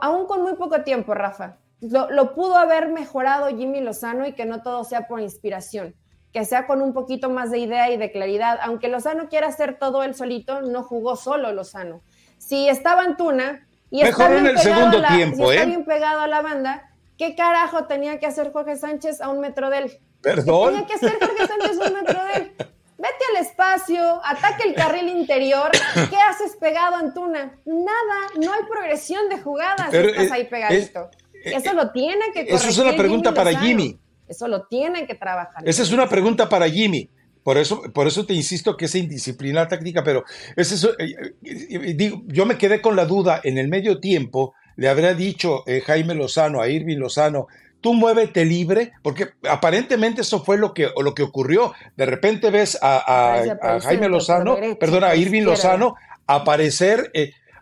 aún 0.00 0.26
con 0.26 0.42
muy 0.42 0.54
poco 0.54 0.82
tiempo, 0.82 1.14
Rafa, 1.14 1.58
lo, 1.90 2.34
pudo 2.34 2.56
haber 2.56 2.88
mejorado 2.88 3.48
Jimmy 3.48 3.80
Lozano 3.80 4.26
y 4.26 4.32
que 4.32 4.44
no 4.44 4.62
todo 4.62 4.84
sea 4.84 5.06
por 5.06 5.20
inspiración, 5.20 5.94
que 6.32 6.44
sea 6.44 6.66
con 6.66 6.82
un 6.82 6.92
poquito 6.92 7.30
más 7.30 7.50
de 7.50 7.58
idea 7.58 7.90
y 7.90 7.96
de 7.96 8.12
claridad. 8.12 8.58
Aunque 8.62 8.88
Lozano 8.88 9.28
quiera 9.28 9.48
hacer 9.48 9.78
todo 9.78 10.02
él 10.02 10.14
solito, 10.14 10.62
no 10.62 10.82
jugó 10.82 11.16
solo 11.16 11.52
Lozano. 11.52 12.02
Si 12.38 12.68
estaba 12.68 13.02
Antuna 13.02 13.66
y 13.90 14.02
está, 14.02 14.28
bien, 14.28 14.46
el 14.46 14.58
segundo 14.58 15.02
tiempo, 15.02 15.50
está 15.50 15.62
¿eh? 15.62 15.66
bien 15.66 15.84
pegado 15.84 16.20
a 16.20 16.26
la 16.26 16.42
banda, 16.42 16.90
¿qué 17.16 17.34
carajo 17.34 17.84
tenía 17.84 18.18
que 18.18 18.26
hacer 18.26 18.52
Jorge 18.52 18.76
Sánchez 18.76 19.20
a 19.20 19.28
un 19.28 19.40
metro 19.40 19.70
de 19.70 19.78
él? 19.78 19.98
Perdón. 20.20 20.72
tenía 20.72 20.86
que 20.86 20.94
hacer 20.94 21.18
Jorge 21.20 21.46
Sánchez 21.46 21.80
a 21.80 21.88
un 21.88 21.94
metro 21.94 22.24
de 22.24 22.32
él? 22.34 22.52
Vete 22.98 23.24
al 23.30 23.44
espacio, 23.44 24.20
ataque 24.24 24.68
el 24.68 24.74
carril 24.74 25.08
interior. 25.10 25.70
¿Qué 25.94 26.16
haces 26.16 26.56
pegado, 26.56 26.96
Antuna? 26.96 27.58
Nada, 27.66 28.16
no 28.40 28.52
hay 28.52 28.62
progresión 28.68 29.28
de 29.28 29.38
jugadas. 29.38 29.92
estás 29.92 30.32
ahí 30.32 30.44
pegadito. 30.44 31.10
Eso 31.52 31.74
lo 31.74 31.90
tienen 31.92 32.32
que 32.32 32.42
Eso 32.42 32.68
es 32.68 32.78
una 32.78 32.96
pregunta 32.96 33.32
para 33.32 33.58
Jimmy. 33.58 33.98
Eso 34.28 34.48
lo 34.48 34.66
tienen 34.66 35.06
que 35.06 35.14
trabajar. 35.14 35.66
Esa 35.68 35.82
es 35.82 35.92
una 35.92 36.08
pregunta 36.08 36.48
para 36.48 36.68
Jimmy. 36.68 37.08
Por 37.42 37.58
eso, 37.58 37.80
por 37.94 38.08
eso 38.08 38.26
te 38.26 38.34
insisto 38.34 38.76
que 38.76 38.86
es 38.86 38.94
indisciplina 38.96 39.68
táctica, 39.68 40.02
pero 40.02 40.24
es 40.56 40.72
eso, 40.72 40.98
eh, 40.98 41.14
eh, 41.44 41.94
digo, 41.94 42.22
yo 42.26 42.44
me 42.44 42.58
quedé 42.58 42.80
con 42.80 42.96
la 42.96 43.04
duda 43.04 43.40
en 43.44 43.56
el 43.56 43.68
medio 43.68 44.00
tiempo, 44.00 44.54
le 44.74 44.88
habría 44.88 45.14
dicho 45.14 45.62
eh, 45.68 45.80
Jaime 45.80 46.16
Lozano 46.16 46.60
a 46.60 46.68
Irving 46.68 46.96
Lozano, 46.96 47.46
tú 47.80 47.94
muévete 47.94 48.44
libre, 48.44 48.94
porque 49.00 49.28
aparentemente 49.48 50.22
eso 50.22 50.42
fue 50.42 50.58
lo 50.58 50.74
que, 50.74 50.90
lo 51.00 51.14
que 51.14 51.22
ocurrió. 51.22 51.72
De 51.96 52.04
repente 52.04 52.50
ves 52.50 52.76
a, 52.82 53.44
Jaime 53.80 54.08
Lozano, 54.08 54.56
perdona, 54.80 55.10
a 55.10 55.14
Irving 55.16 55.42
Lozano 55.42 55.94
aparecer 56.26 57.12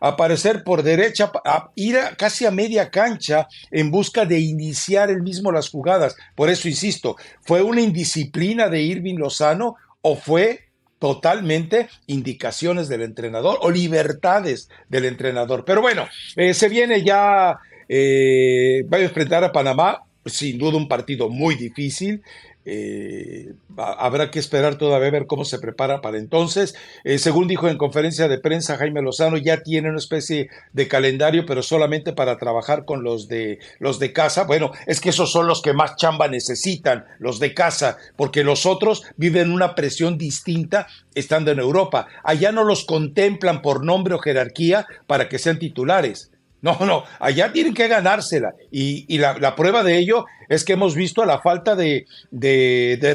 aparecer 0.09 0.64
por 0.64 0.82
derecha, 0.82 1.32
a 1.44 1.70
ir 1.76 1.96
casi 2.18 2.44
a 2.44 2.50
media 2.50 2.90
cancha 2.90 3.48
en 3.70 3.90
busca 3.90 4.26
de 4.26 4.38
iniciar 4.38 5.11
el 5.11 5.22
mismo 5.22 5.50
las 5.50 5.70
jugadas. 5.70 6.14
Por 6.34 6.50
eso 6.50 6.68
insisto, 6.68 7.16
¿fue 7.42 7.62
una 7.62 7.80
indisciplina 7.80 8.68
de 8.68 8.82
Irving 8.82 9.16
Lozano 9.16 9.76
o 10.02 10.16
fue 10.16 10.61
totalmente 10.98 11.88
indicaciones 12.07 12.88
del 12.88 13.02
entrenador 13.02 13.59
o 13.62 13.70
libertades 13.70 14.68
del 14.90 15.07
entrenador? 15.07 15.64
Pero 15.64 15.80
bueno, 15.80 16.07
eh, 16.36 16.52
se 16.52 16.68
viene 16.68 17.02
ya, 17.02 17.59
eh, 17.88 18.84
va 18.92 18.98
a 18.98 19.02
enfrentar 19.02 19.42
a 19.42 19.52
Panamá, 19.52 20.02
sin 20.26 20.59
duda 20.59 20.76
un 20.76 20.88
partido 20.88 21.30
muy 21.30 21.55
difícil. 21.55 22.22
Eh, 22.66 23.52
habrá 23.76 24.30
que 24.30 24.38
esperar 24.38 24.76
todavía 24.76 25.08
a 25.08 25.10
ver 25.10 25.26
cómo 25.26 25.44
se 25.44 25.58
prepara 25.58 26.00
para 26.00 26.18
entonces. 26.18 26.74
Eh, 27.04 27.18
según 27.18 27.46
dijo 27.46 27.68
en 27.68 27.76
conferencia 27.76 28.28
de 28.28 28.38
prensa 28.38 28.76
Jaime 28.76 29.02
Lozano, 29.02 29.36
ya 29.36 29.62
tiene 29.62 29.90
una 29.90 29.98
especie 29.98 30.48
de 30.72 30.88
calendario, 30.88 31.44
pero 31.46 31.62
solamente 31.62 32.12
para 32.12 32.38
trabajar 32.38 32.84
con 32.84 33.02
los 33.02 33.28
de 33.28 33.58
los 33.78 33.98
de 33.98 34.12
casa. 34.12 34.44
Bueno, 34.44 34.72
es 34.86 35.00
que 35.00 35.10
esos 35.10 35.30
son 35.30 35.46
los 35.46 35.62
que 35.62 35.74
más 35.74 35.96
chamba 35.96 36.28
necesitan, 36.28 37.04
los 37.18 37.38
de 37.38 37.54
casa, 37.54 37.98
porque 38.16 38.44
los 38.44 38.66
otros 38.66 39.02
viven 39.16 39.50
una 39.50 39.74
presión 39.74 40.16
distinta 40.16 40.86
estando 41.14 41.50
en 41.50 41.58
Europa. 41.58 42.06
Allá 42.22 42.52
no 42.52 42.64
los 42.64 42.84
contemplan 42.84 43.62
por 43.62 43.84
nombre 43.84 44.14
o 44.14 44.18
jerarquía 44.18 44.86
para 45.06 45.28
que 45.28 45.38
sean 45.38 45.58
titulares. 45.58 46.30
No, 46.64 46.78
no, 46.86 47.04
allá 47.20 47.52
tienen 47.52 47.74
que 47.74 47.88
ganársela. 47.88 48.54
Y, 48.70 49.18
la, 49.18 49.54
prueba 49.54 49.82
de 49.82 49.98
ello 49.98 50.24
es 50.48 50.64
que 50.64 50.72
hemos 50.72 50.94
visto 50.94 51.22
la 51.26 51.40
falta 51.40 51.76
de, 51.76 52.06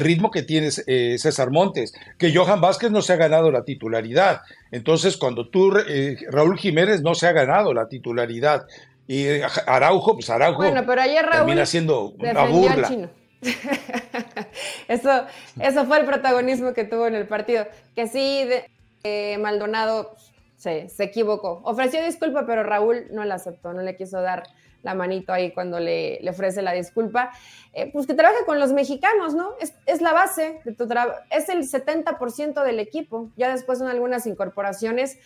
ritmo 0.00 0.30
que 0.30 0.44
tiene 0.44 0.68
eh, 0.86 1.16
César 1.18 1.50
Montes, 1.50 1.92
que 2.16 2.32
Johan 2.32 2.60
Vázquez 2.60 2.92
no 2.92 3.02
se 3.02 3.12
ha 3.12 3.16
ganado 3.16 3.50
la 3.50 3.64
titularidad. 3.64 4.42
Entonces, 4.70 5.16
cuando 5.16 5.48
tú, 5.48 5.76
eh, 5.88 6.16
Raúl 6.30 6.60
Jiménez 6.60 7.02
no 7.02 7.16
se 7.16 7.26
ha 7.26 7.32
ganado 7.32 7.74
la 7.74 7.88
titularidad. 7.88 8.68
Y 9.08 9.26
eh, 9.26 9.42
Araujo, 9.66 10.14
pues 10.14 10.30
Araujo 10.30 10.58
bueno, 10.58 10.84
pero 10.86 11.02
ayer 11.02 11.24
Raúl 11.24 11.46
termina 11.46 11.66
siendo 11.66 12.10
una 12.10 12.44
burla. 12.44 12.88
eso, 14.86 15.26
eso 15.58 15.86
fue 15.86 15.98
el 15.98 16.06
protagonismo 16.06 16.72
que 16.72 16.84
tuvo 16.84 17.08
en 17.08 17.16
el 17.16 17.26
partido. 17.26 17.66
Que 17.96 18.06
sí, 18.06 18.44
de, 19.02 19.38
Maldonado 19.38 20.14
se, 20.60 20.90
se 20.90 21.04
equivocó. 21.04 21.62
Ofreció 21.64 22.04
disculpa, 22.04 22.44
pero 22.44 22.62
Raúl 22.62 23.06
no 23.12 23.24
la 23.24 23.36
aceptó, 23.36 23.72
no 23.72 23.80
le 23.80 23.96
quiso 23.96 24.20
dar 24.20 24.42
la 24.82 24.94
manito 24.94 25.32
ahí 25.32 25.52
cuando 25.52 25.80
le, 25.80 26.18
le 26.20 26.30
ofrece 26.30 26.60
la 26.60 26.72
disculpa. 26.72 27.30
Eh, 27.72 27.90
pues 27.90 28.06
que 28.06 28.12
trabaje 28.12 28.44
con 28.44 28.60
los 28.60 28.72
mexicanos, 28.72 29.34
¿no? 29.34 29.54
Es, 29.58 29.72
es 29.86 30.02
la 30.02 30.12
base 30.12 30.60
de 30.66 30.72
tu 30.72 30.86
trabajo, 30.86 31.18
es 31.30 31.48
el 31.48 31.62
70% 31.62 32.62
del 32.62 32.78
equipo. 32.78 33.30
Ya 33.38 33.50
después 33.50 33.78
son 33.78 33.88
algunas 33.88 34.26
incorporaciones 34.26 35.18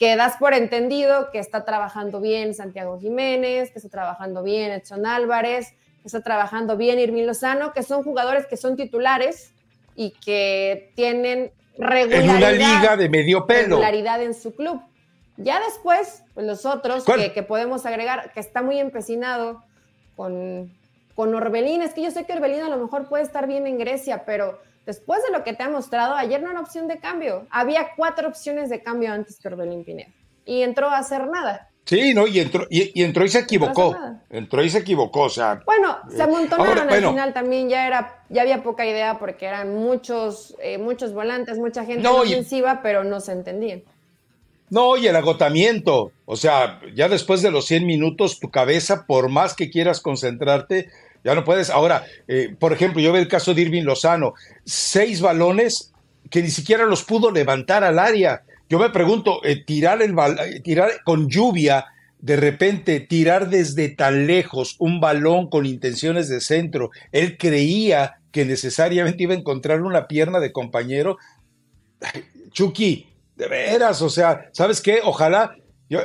que 0.00 0.16
das 0.16 0.38
por 0.38 0.54
entendido 0.54 1.30
que 1.30 1.38
está 1.38 1.64
trabajando 1.64 2.20
bien 2.20 2.52
Santiago 2.52 2.98
Jiménez, 2.98 3.70
que 3.70 3.78
está 3.78 3.90
trabajando 3.90 4.42
bien 4.42 4.72
Edson 4.72 5.06
Álvarez, 5.06 5.70
que 6.02 6.06
está 6.06 6.20
trabajando 6.20 6.76
bien 6.76 6.98
Irving 6.98 7.26
Lozano, 7.26 7.72
que 7.72 7.84
son 7.84 8.02
jugadores 8.02 8.46
que 8.46 8.56
son 8.56 8.76
titulares 8.76 9.52
y 9.94 10.10
que 10.10 10.90
tienen. 10.96 11.52
En 11.80 12.30
una 12.30 12.52
liga 12.52 12.96
de 12.96 13.08
medio 13.08 13.46
pelo. 13.46 13.76
Regularidad 13.76 14.22
en 14.22 14.34
su 14.34 14.54
club. 14.54 14.82
Ya 15.36 15.60
después, 15.60 16.22
pues 16.34 16.46
los 16.46 16.66
otros 16.66 17.04
que, 17.04 17.42
podemos 17.42 17.86
agregar, 17.86 18.32
que 18.32 18.40
está 18.40 18.62
muy 18.62 18.78
empecinado 18.78 19.64
con, 20.14 20.70
con 21.14 21.34
Orbelín. 21.34 21.80
Es 21.80 21.94
que 21.94 22.02
yo 22.02 22.10
sé 22.10 22.26
que 22.26 22.34
Orbelín 22.34 22.60
a 22.60 22.68
lo 22.68 22.76
mejor 22.76 23.08
puede 23.08 23.22
estar 23.22 23.46
bien 23.46 23.66
en 23.66 23.78
Grecia, 23.78 24.24
pero 24.26 24.60
después 24.84 25.22
de 25.22 25.30
lo 25.32 25.42
que 25.42 25.54
te 25.54 25.62
ha 25.62 25.70
mostrado, 25.70 26.14
ayer 26.14 26.42
no 26.42 26.50
era 26.50 26.60
opción 26.60 26.88
de 26.88 26.98
cambio. 26.98 27.46
Había 27.50 27.94
cuatro 27.96 28.28
opciones 28.28 28.68
de 28.68 28.82
cambio 28.82 29.12
antes 29.12 29.38
que 29.40 29.48
Orbelín 29.48 29.84
Pineda. 29.84 30.10
Y 30.44 30.62
entró 30.62 30.90
a 30.90 30.98
hacer 30.98 31.26
nada. 31.26 31.69
Sí, 31.90 32.14
no, 32.14 32.28
y 32.28 32.38
entró 32.38 32.68
y, 32.70 33.02
entró 33.02 33.24
y 33.24 33.28
se 33.28 33.40
equivocó. 33.40 33.96
Entró 34.30 34.62
y 34.62 34.70
se 34.70 34.78
equivocó, 34.78 35.22
o 35.22 35.28
sea. 35.28 35.60
Bueno, 35.66 35.98
se 36.08 36.22
amontonaron 36.22 36.88
al 36.88 37.04
final 37.04 37.34
también, 37.34 37.68
ya 37.68 37.84
era, 37.84 38.22
ya 38.28 38.42
había 38.42 38.62
poca 38.62 38.86
idea 38.86 39.18
porque 39.18 39.46
eran 39.46 39.74
muchos, 39.74 40.54
eh, 40.62 40.78
muchos 40.78 41.12
volantes, 41.12 41.58
mucha 41.58 41.84
gente 41.84 42.06
ofensiva, 42.06 42.78
pero 42.80 43.02
no 43.02 43.18
se 43.18 43.32
entendían. 43.32 43.82
No, 44.68 44.96
y 44.96 45.08
el 45.08 45.16
agotamiento. 45.16 46.12
O 46.26 46.36
sea, 46.36 46.78
ya 46.94 47.08
después 47.08 47.42
de 47.42 47.50
los 47.50 47.66
100 47.66 47.84
minutos, 47.84 48.38
tu 48.38 48.52
cabeza, 48.52 49.04
por 49.04 49.28
más 49.28 49.54
que 49.54 49.68
quieras 49.68 50.00
concentrarte, 50.00 50.90
Ya 51.24 51.34
no 51.34 51.42
puedes. 51.42 51.70
Ahora, 51.70 52.06
eh, 52.28 52.54
por 52.56 52.72
ejemplo, 52.72 53.02
yo 53.02 53.12
veo 53.12 53.20
el 53.20 53.26
caso 53.26 53.52
de 53.52 53.62
Irving 53.62 53.82
Lozano, 53.82 54.34
seis 54.64 55.20
balones 55.20 55.92
que 56.30 56.40
ni 56.40 56.50
siquiera 56.50 56.84
los 56.84 57.02
pudo 57.02 57.32
levantar 57.32 57.82
al 57.82 57.98
área. 57.98 58.44
Yo 58.70 58.78
me 58.78 58.90
pregunto, 58.90 59.44
eh, 59.44 59.56
tirar, 59.56 60.00
el 60.00 60.14
eh, 60.16 60.60
tirar 60.60 61.02
con 61.04 61.28
lluvia, 61.28 61.86
de 62.20 62.36
repente 62.36 63.00
tirar 63.00 63.50
desde 63.50 63.88
tan 63.88 64.28
lejos 64.28 64.76
un 64.78 65.00
balón 65.00 65.50
con 65.50 65.66
intenciones 65.66 66.28
de 66.28 66.40
centro, 66.40 66.90
él 67.10 67.36
creía 67.36 68.20
que 68.30 68.44
necesariamente 68.44 69.24
iba 69.24 69.34
a 69.34 69.38
encontrar 69.38 69.82
una 69.82 70.06
pierna 70.06 70.38
de 70.38 70.52
compañero. 70.52 71.18
Chucky, 72.52 73.08
de 73.34 73.48
veras, 73.48 74.02
o 74.02 74.08
sea, 74.08 74.48
¿sabes 74.52 74.80
qué? 74.80 75.00
Ojalá, 75.02 75.56
yo, 75.88 76.02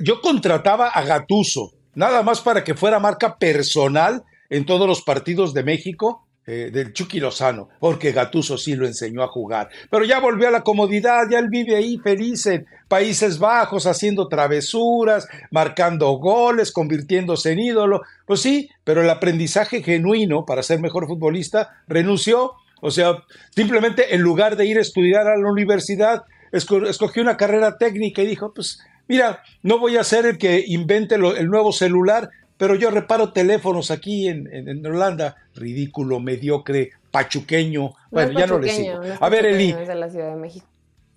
yo 0.00 0.20
contrataba 0.20 0.90
a 0.90 1.02
Gatuso, 1.02 1.72
nada 1.96 2.22
más 2.22 2.40
para 2.40 2.62
que 2.62 2.74
fuera 2.74 3.00
marca 3.00 3.38
personal 3.38 4.22
en 4.50 4.64
todos 4.64 4.86
los 4.86 5.02
partidos 5.02 5.52
de 5.52 5.64
México 5.64 6.23
eh, 6.46 6.70
del 6.70 6.92
Chucky 6.92 7.20
Lozano, 7.20 7.70
porque 7.80 8.12
Gatuso 8.12 8.58
sí 8.58 8.74
lo 8.74 8.86
enseñó 8.86 9.22
a 9.22 9.28
jugar. 9.28 9.70
Pero 9.90 10.04
ya 10.04 10.20
volvió 10.20 10.48
a 10.48 10.50
la 10.50 10.62
comodidad, 10.62 11.22
ya 11.30 11.38
él 11.38 11.48
vive 11.48 11.74
ahí 11.74 11.96
feliz 11.96 12.44
en 12.46 12.66
Países 12.86 13.38
Bajos, 13.38 13.86
haciendo 13.86 14.28
travesuras, 14.28 15.26
marcando 15.50 16.10
goles, 16.18 16.70
convirtiéndose 16.70 17.52
en 17.52 17.60
ídolo. 17.60 18.02
Pues 18.26 18.40
sí, 18.40 18.68
pero 18.84 19.00
el 19.00 19.08
aprendizaje 19.08 19.82
genuino 19.82 20.44
para 20.44 20.62
ser 20.62 20.80
mejor 20.80 21.06
futbolista 21.06 21.82
renunció. 21.88 22.52
O 22.82 22.90
sea, 22.90 23.24
simplemente 23.54 24.14
en 24.14 24.20
lugar 24.20 24.56
de 24.56 24.66
ir 24.66 24.76
a 24.76 24.82
estudiar 24.82 25.26
a 25.26 25.38
la 25.38 25.50
universidad, 25.50 26.24
escogió 26.52 27.22
una 27.22 27.38
carrera 27.38 27.78
técnica 27.78 28.20
y 28.20 28.26
dijo, 28.26 28.52
pues 28.52 28.80
mira, 29.08 29.42
no 29.62 29.78
voy 29.78 29.96
a 29.96 30.04
ser 30.04 30.26
el 30.26 30.36
que 30.36 30.62
invente 30.66 31.14
el 31.14 31.48
nuevo 31.48 31.72
celular, 31.72 32.30
pero 32.56 32.74
yo 32.74 32.90
reparo 32.90 33.32
teléfonos 33.32 33.90
aquí 33.90 34.28
en, 34.28 34.86
Holanda. 34.86 35.36
Ridículo, 35.54 36.20
mediocre, 36.20 36.90
pachuqueño. 37.10 37.92
bueno, 38.10 38.38
ya 38.38 38.46
no 38.46 38.58
le 38.58 38.68
sigo. 38.68 39.00
a 39.20 39.28
ver, 39.28 39.46
Eli. 39.46 39.70
Es 39.70 39.88
de 39.88 39.94
la 39.94 40.10
Ciudad 40.10 40.30
de 40.30 40.36
México. 40.36 40.66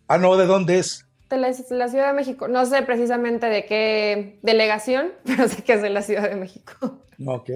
Ah, 0.07 0.17
no, 0.17 0.37
¿de 0.37 0.45
dónde 0.45 0.79
es? 0.79 1.05
De 1.29 1.37
la, 1.37 1.53
Ciudad 1.53 2.07
de 2.07 2.13
México. 2.13 2.47
No 2.47 2.65
sé 2.65 2.81
precisamente 2.83 3.47
de 3.47 3.65
qué 3.65 4.39
delegación, 4.41 5.11
pero 5.25 5.47
sé 5.47 5.63
que 5.63 5.73
es 5.73 5.81
de 5.81 5.89
la 5.89 6.01
Ciudad 6.01 6.29
de 6.29 6.35
México. 6.35 7.01
Ok. 7.25 7.49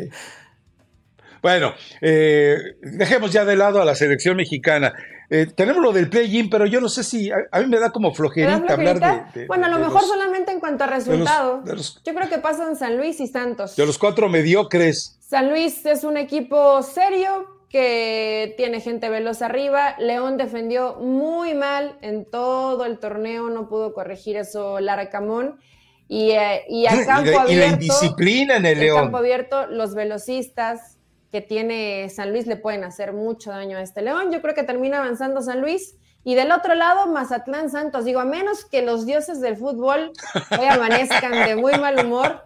Bueno, 1.41 1.73
eh, 2.01 2.57
dejemos 2.81 3.31
ya 3.31 3.45
de 3.45 3.55
lado 3.55 3.81
a 3.81 3.85
la 3.85 3.95
selección 3.95 4.37
mexicana. 4.37 4.93
Eh, 5.33 5.45
tenemos 5.45 5.81
lo 5.81 5.93
del 5.93 6.09
play-in, 6.09 6.49
pero 6.49 6.65
yo 6.65 6.81
no 6.81 6.89
sé 6.89 7.05
si 7.05 7.31
a, 7.31 7.59
mí 7.61 7.65
me 7.67 7.79
da 7.79 7.89
como 7.89 8.13
flojerita, 8.13 8.73
hablar 8.73 9.23
de, 9.33 9.47
Bueno, 9.47 9.67
a 9.67 9.69
lo 9.69 9.79
mejor 9.79 10.01
solamente 10.01 10.51
en 10.51 10.59
cuanto 10.59 10.83
a 10.83 10.87
resultado. 10.87 11.63
yo 11.65 12.13
creo 12.13 12.27
que 12.27 12.37
pasan 12.39 12.75
San 12.75 12.97
Luis 12.97 13.21
y 13.21 13.27
Santos. 13.27 13.77
De 13.77 13.85
los 13.85 13.97
cuatro 13.97 14.27
mediocres. 14.27 15.17
San 15.21 15.49
Luis 15.49 15.85
es 15.85 16.03
un 16.03 16.17
equipo 16.17 16.83
serio 16.83 17.47
que 17.69 18.53
tiene 18.57 18.81
gente 18.81 19.07
veloz 19.07 19.41
arriba. 19.41 19.95
León 19.99 20.35
defendió 20.35 20.95
muy 20.95 21.53
mal 21.53 21.97
en 22.01 22.29
todo 22.29 22.83
el 22.83 22.99
torneo, 22.99 23.49
no 23.49 23.69
pudo 23.69 23.93
corregir 23.93 24.35
eso 24.35 24.81
Laracamón. 24.81 25.61
Y, 26.09 26.31
eh, 26.31 26.65
y 26.67 26.87
a 26.87 27.05
campo 27.05 27.39
abierto. 27.39 27.51
Y 27.53 27.55
la 27.55 27.67
indisciplina 27.67 28.57
en 28.57 28.65
el 28.65 28.79
León. 28.79 29.03
campo 29.03 29.15
abierto, 29.15 29.67
los 29.67 29.95
velocistas, 29.95 30.97
que 31.31 31.41
tiene 31.41 32.09
San 32.09 32.31
Luis 32.31 32.45
le 32.45 32.57
pueden 32.57 32.83
hacer 32.83 33.13
mucho 33.13 33.51
daño 33.51 33.77
a 33.77 33.81
este 33.81 34.01
León. 34.01 34.31
Yo 34.31 34.41
creo 34.41 34.53
que 34.53 34.63
termina 34.63 34.97
avanzando 34.97 35.41
San 35.41 35.61
Luis. 35.61 35.95
Y 36.23 36.35
del 36.35 36.51
otro 36.51 36.75
lado, 36.75 37.07
Mazatlán 37.07 37.69
Santos. 37.71 38.05
Digo, 38.05 38.19
a 38.19 38.25
menos 38.25 38.65
que 38.65 38.81
los 38.81 39.05
dioses 39.05 39.41
del 39.41 39.57
fútbol 39.57 40.11
hoy 40.51 40.65
amanezcan 40.67 41.31
de 41.47 41.55
muy 41.55 41.73
mal 41.79 42.05
humor, 42.05 42.43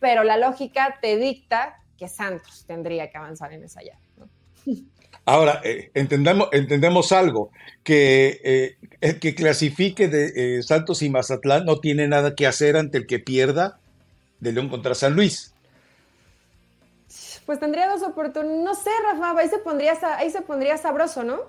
pero 0.00 0.24
la 0.24 0.36
lógica 0.36 0.98
te 1.00 1.16
dicta 1.16 1.80
que 1.96 2.08
Santos 2.08 2.64
tendría 2.66 3.10
que 3.10 3.16
avanzar 3.16 3.52
en 3.52 3.64
esa 3.64 3.80
llave. 3.80 4.02
Ahora, 5.26 5.62
eh, 5.64 5.90
entendemos, 5.94 6.48
entendemos 6.52 7.12
algo, 7.12 7.50
que 7.82 8.40
eh, 8.44 8.76
el 9.00 9.20
que 9.20 9.34
clasifique 9.34 10.08
de 10.08 10.58
eh, 10.58 10.62
Santos 10.62 11.00
y 11.00 11.08
Mazatlán 11.08 11.64
no 11.64 11.78
tiene 11.78 12.08
nada 12.08 12.34
que 12.34 12.46
hacer 12.46 12.76
ante 12.76 12.98
el 12.98 13.06
que 13.06 13.20
pierda 13.20 13.78
de 14.40 14.52
León 14.52 14.68
contra 14.68 14.94
San 14.94 15.14
Luis 15.14 15.53
pues 17.46 17.60
tendría 17.60 17.88
dos 17.88 18.02
oportunidades. 18.02 18.62
No 18.62 18.74
sé, 18.74 18.90
Rafa, 19.10 19.38
ahí 19.38 19.48
se, 19.48 19.58
pondría, 19.58 19.94
ahí 20.16 20.30
se 20.30 20.42
pondría 20.42 20.76
sabroso, 20.76 21.24
¿no? 21.24 21.40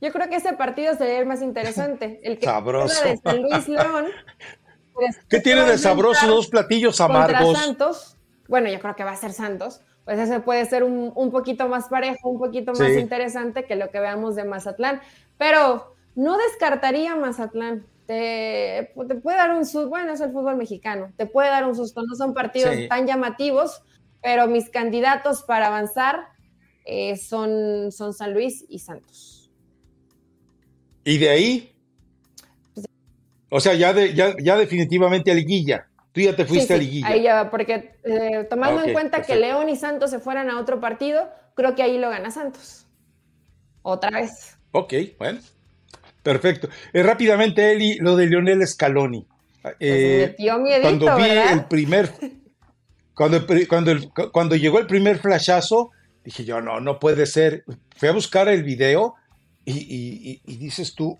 Yo 0.00 0.12
creo 0.12 0.28
que 0.28 0.36
ese 0.36 0.52
partido 0.54 0.94
sería 0.96 1.18
el 1.18 1.26
más 1.26 1.42
interesante. 1.42 2.20
El 2.24 2.38
que 2.38 2.46
sabroso. 2.46 3.04
de 3.04 3.16
San 3.18 3.42
Luis 3.42 3.68
León. 3.68 4.06
Pues, 4.92 5.20
¿Qué 5.28 5.40
tiene 5.40 5.62
de 5.62 5.78
sabroso 5.78 6.26
dos 6.26 6.48
platillos 6.48 7.00
amargos? 7.00 7.58
Santos. 7.58 8.16
Bueno, 8.48 8.68
yo 8.68 8.80
creo 8.80 8.96
que 8.96 9.04
va 9.04 9.12
a 9.12 9.16
ser 9.16 9.32
Santos. 9.32 9.80
Pues 10.04 10.18
ese 10.18 10.40
puede 10.40 10.64
ser 10.66 10.82
un, 10.82 11.12
un 11.14 11.30
poquito 11.30 11.68
más 11.68 11.88
parejo, 11.88 12.28
un 12.28 12.40
poquito 12.40 12.72
más 12.72 12.90
interesante 12.90 13.64
que 13.64 13.76
lo 13.76 13.90
que 13.90 14.00
veamos 14.00 14.34
de 14.34 14.44
Mazatlán. 14.44 15.00
Pero 15.38 15.94
no 16.14 16.36
descartaría 16.36 17.14
Mazatlán. 17.14 17.86
Te, 18.06 18.92
te, 19.08 19.14
puede 19.14 19.36
dar 19.36 19.52
un 19.52 19.64
susto, 19.64 19.88
bueno, 19.88 20.12
es 20.12 20.20
el 20.20 20.32
fútbol 20.32 20.56
mexicano, 20.56 21.12
te 21.16 21.26
puede 21.26 21.48
dar 21.50 21.64
un 21.64 21.76
susto, 21.76 22.02
no 22.02 22.16
son 22.16 22.34
partidos 22.34 22.74
tan 22.88 23.06
llamativos, 23.06 23.84
pero 24.22 24.46
mis 24.46 24.70
candidatos 24.70 25.42
para 25.42 25.66
avanzar 25.66 26.28
eh, 26.84 27.16
son, 27.16 27.92
son 27.92 28.14
San 28.14 28.32
Luis 28.32 28.64
y 28.68 28.78
Santos. 28.78 29.50
¿Y 31.04 31.18
de 31.18 31.28
ahí? 31.28 31.72
O 33.50 33.60
sea, 33.60 33.74
ya, 33.74 33.92
de, 33.92 34.14
ya, 34.14 34.34
ya 34.42 34.56
definitivamente 34.56 35.30
a 35.30 35.34
liguilla. 35.34 35.88
Tú 36.12 36.20
ya 36.20 36.36
te 36.36 36.44
fuiste 36.44 36.74
a 36.74 36.76
liguilla. 36.76 37.08
Ahí 37.08 37.22
ya, 37.22 37.50
porque 37.50 37.96
eh, 38.04 38.46
tomando 38.48 38.82
en 38.82 38.92
cuenta 38.92 39.22
que 39.22 39.36
León 39.36 39.68
y 39.68 39.76
Santos 39.76 40.10
se 40.10 40.20
fueran 40.20 40.50
a 40.50 40.58
otro 40.60 40.80
partido, 40.80 41.28
creo 41.54 41.74
que 41.74 41.82
ahí 41.82 41.98
lo 41.98 42.10
gana 42.10 42.30
Santos. 42.30 42.86
Otra 43.82 44.10
vez. 44.10 44.56
Ok, 44.72 44.94
bueno. 45.18 45.40
Perfecto. 46.22 46.68
Eh, 46.92 47.02
rápidamente, 47.02 47.72
Eli, 47.72 47.96
lo 47.96 48.16
de 48.16 48.26
Lionel 48.26 48.66
Scaloni. 48.66 49.26
Pues 49.62 50.34
cuando 50.82 51.16
vi 51.16 51.24
el 51.24 51.64
primer 51.66 52.10
Cuando, 53.14 53.46
cuando, 53.68 53.92
cuando 54.32 54.56
llegó 54.56 54.78
el 54.78 54.86
primer 54.86 55.18
flashazo, 55.18 55.90
dije 56.24 56.44
yo, 56.44 56.60
no, 56.60 56.80
no 56.80 56.98
puede 56.98 57.26
ser. 57.26 57.64
Fui 57.96 58.08
a 58.08 58.12
buscar 58.12 58.48
el 58.48 58.62
video 58.62 59.14
y, 59.64 60.40
dices 60.44 60.94
tú, 60.94 61.18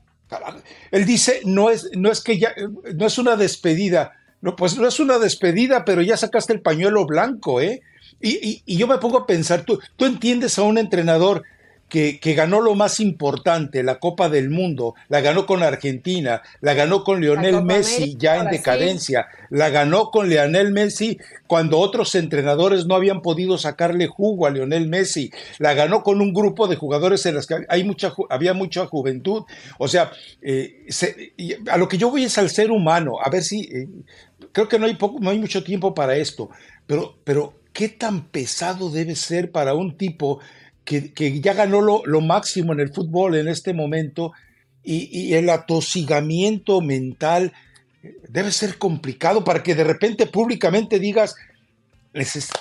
él 0.91 1.05
dice, 1.05 1.41
no 1.45 1.71
es, 1.71 1.91
no 1.95 2.11
es 2.11 2.23
que 2.23 2.39
ya, 2.39 2.55
no 2.95 3.07
es 3.07 3.19
una 3.19 3.37
despedida. 3.37 4.13
No, 4.41 4.57
pues 4.57 4.77
no 4.77 4.89
es 4.89 4.99
una 4.99 5.19
despedida, 5.19 5.85
pero 5.85 6.03
ya 6.03 6.17
sacaste 6.17 6.53
el 6.53 6.63
pañuelo 6.63 7.07
blanco, 7.07 7.61
¿eh? 7.61 7.83
Y, 8.21 8.63
y 8.67 8.77
yo 8.77 8.89
me 8.89 8.99
pongo 8.99 9.19
a 9.19 9.27
pensar, 9.27 9.65
tú, 9.65 9.81
tú 9.97 10.05
entiendes 10.05 10.59
a 10.59 10.63
un 10.63 10.79
entrenador 10.79 11.45
que, 11.93 12.35
ganó 12.35 12.63
lo 12.63 12.75
más 12.75 13.01
importante, 13.01 13.83
la 13.83 14.01
Copa 14.01 14.31
del 14.31 14.49
Mundo, 14.49 14.95
la 15.11 15.21
ganó 15.21 15.45
con 15.45 15.63
Argentina, 15.63 16.41
la 16.63 16.73
ganó 16.73 17.05
con 17.05 17.21
Lionel 17.21 17.63
Messi 17.63 18.17
ya 18.19 18.39
en 18.39 18.49
decadencia, 18.49 19.29
la 19.51 19.69
ganó 19.69 20.11
con 20.11 20.31
Lionel 20.31 20.73
Messi 20.73 21.19
cuando 21.47 21.79
otros 21.79 22.15
entrenadores 22.15 22.87
no 22.87 22.95
habían 22.95 23.21
podido 23.21 23.59
sacarle 23.59 24.07
jugo 24.07 24.47
a 24.47 24.51
Lionel 24.51 24.89
Messi, 24.89 25.31
la 25.59 25.75
ganó 25.75 26.03
con 26.03 26.23
un 26.23 26.33
grupo 26.33 26.67
de 26.67 26.77
jugadores 26.77 27.27
en 27.27 27.35
los 27.35 27.47
que 27.47 27.67
hay 27.69 27.85
mucha, 27.85 28.15
había 28.31 28.55
mucha 28.55 28.87
juventud, 28.87 29.43
o 29.77 29.87
sea, 29.87 30.13
eh, 30.41 30.87
a 31.71 31.77
lo 31.77 31.89
que 31.89 31.99
yo 31.99 32.11
voy 32.11 32.25
es 32.25 32.39
al 32.39 32.49
ser 32.49 32.71
humano, 32.71 33.19
a 33.23 33.29
ver 33.29 33.43
si, 33.43 33.65
eh, 33.65 33.87
creo 34.53 34.67
que 34.67 34.79
no 34.79 34.87
hay, 34.87 34.95
poco, 34.95 35.19
no 35.21 35.29
hay 35.29 35.39
mucho 35.39 35.63
tiempo 35.63 35.95
para 35.95 36.17
esto, 36.17 36.49
pero, 36.87 37.17
pero 37.23 37.53
¿qué 37.75 37.91
tan 37.91 38.29
pesado 38.29 38.89
debe 38.89 39.15
ser 39.15 39.53
para 39.53 39.75
un 39.75 39.99
tipo 39.99 40.41
que, 40.85 41.41
ya 41.41 41.55
ganó 41.55 41.81
lo, 41.81 42.21
máximo 42.21 42.73
en 42.73 42.81
el 42.81 42.93
fútbol 42.93 43.37
en 43.37 43.49
este 43.49 43.73
momento 43.73 44.33
y, 44.83 45.35
el 45.35 45.49
atosigamiento 45.51 46.81
mental 46.81 47.53
debe 48.29 48.51
ser 48.51 48.79
complicado 48.79 49.45
para 49.45 49.63
que 49.63 49.75
de 49.75 49.85
repente 49.85 50.27
públicamente 50.27 50.99
digas, 50.99 51.37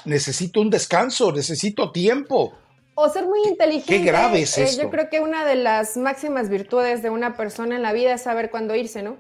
necesito 0.05 0.61
un 0.61 0.69
descanso, 0.69 1.32
necesito 1.32 1.91
tiempo. 1.91 2.53
O 2.93 3.09
ser 3.09 3.26
muy 3.26 3.39
inteligente. 3.47 3.97
Qué 3.97 4.03
grave 4.03 4.43
es 4.43 4.57
eh, 4.57 4.67
yo 4.80 4.89
creo 4.91 5.09
que 5.09 5.19
una 5.19 5.45
de 5.45 5.55
las 5.55 5.97
máximas 5.97 6.49
virtudes 6.49 7.01
de 7.01 7.09
una 7.09 7.36
persona 7.36 7.76
en 7.76 7.82
la 7.82 7.93
vida 7.93 8.13
es 8.13 8.22
saber 8.22 8.51
cuándo 8.51 8.76
irse, 8.76 9.01
¿no? 9.01 9.17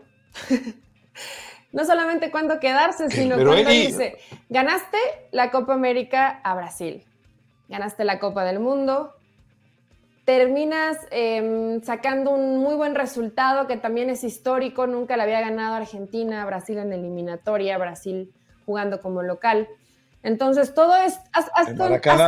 no 1.71 1.85
solamente 1.85 2.29
cuándo 2.29 2.59
quedarse, 2.59 3.09
sino 3.09 3.35
cuándo 3.43 3.71
irse. 3.71 4.17
Ganaste 4.49 4.97
la 5.31 5.49
Copa 5.49 5.73
América 5.73 6.41
a 6.43 6.53
Brasil 6.53 7.03
ganaste 7.71 8.03
la 8.03 8.19
Copa 8.19 8.43
del 8.43 8.59
Mundo, 8.59 9.15
terminas 10.25 10.97
em, 11.09 11.81
sacando 11.81 12.31
un 12.31 12.59
muy 12.59 12.75
buen 12.75 12.93
resultado 12.93 13.65
que 13.65 13.77
también 13.77 14.09
es 14.09 14.23
histórico, 14.23 14.85
nunca 14.85 15.17
le 15.17 15.23
había 15.23 15.41
ganado 15.41 15.75
Argentina, 15.75 16.45
Brasil 16.45 16.77
en 16.77 16.93
eliminatoria, 16.93 17.77
Brasil 17.77 18.31
jugando 18.65 19.01
como 19.01 19.23
local. 19.23 19.67
Entonces, 20.21 20.75
todo 20.75 20.95
es, 20.97 21.19
has, 21.33 21.49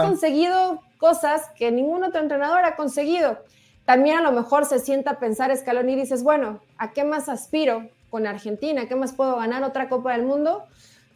conseguido 0.01 0.81
cosas 0.97 1.49
que 1.55 1.71
ningún 1.71 2.03
otro 2.03 2.21
entrenador 2.21 2.65
ha 2.65 2.75
conseguido. 2.75 3.37
También 3.85 4.17
a 4.17 4.21
lo 4.21 4.31
mejor 4.31 4.65
se 4.65 4.79
sienta 4.79 5.11
a 5.11 5.19
pensar 5.19 5.51
escalón 5.51 5.89
y 5.89 5.95
dices, 5.95 6.23
bueno, 6.23 6.61
¿a 6.77 6.91
qué 6.91 7.03
más 7.03 7.29
aspiro 7.29 7.89
con 8.09 8.25
Argentina? 8.25 8.87
¿Qué 8.87 8.95
más 8.95 9.13
puedo 9.13 9.35
ganar? 9.35 9.63
¿Otra 9.63 9.89
Copa 9.89 10.13
del 10.13 10.23
Mundo? 10.23 10.63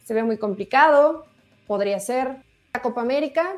Se 0.04 0.14
ve 0.14 0.22
muy 0.22 0.38
complicado, 0.38 1.24
podría 1.66 1.98
ser. 1.98 2.36
La 2.74 2.82
Copa 2.82 3.00
América, 3.00 3.54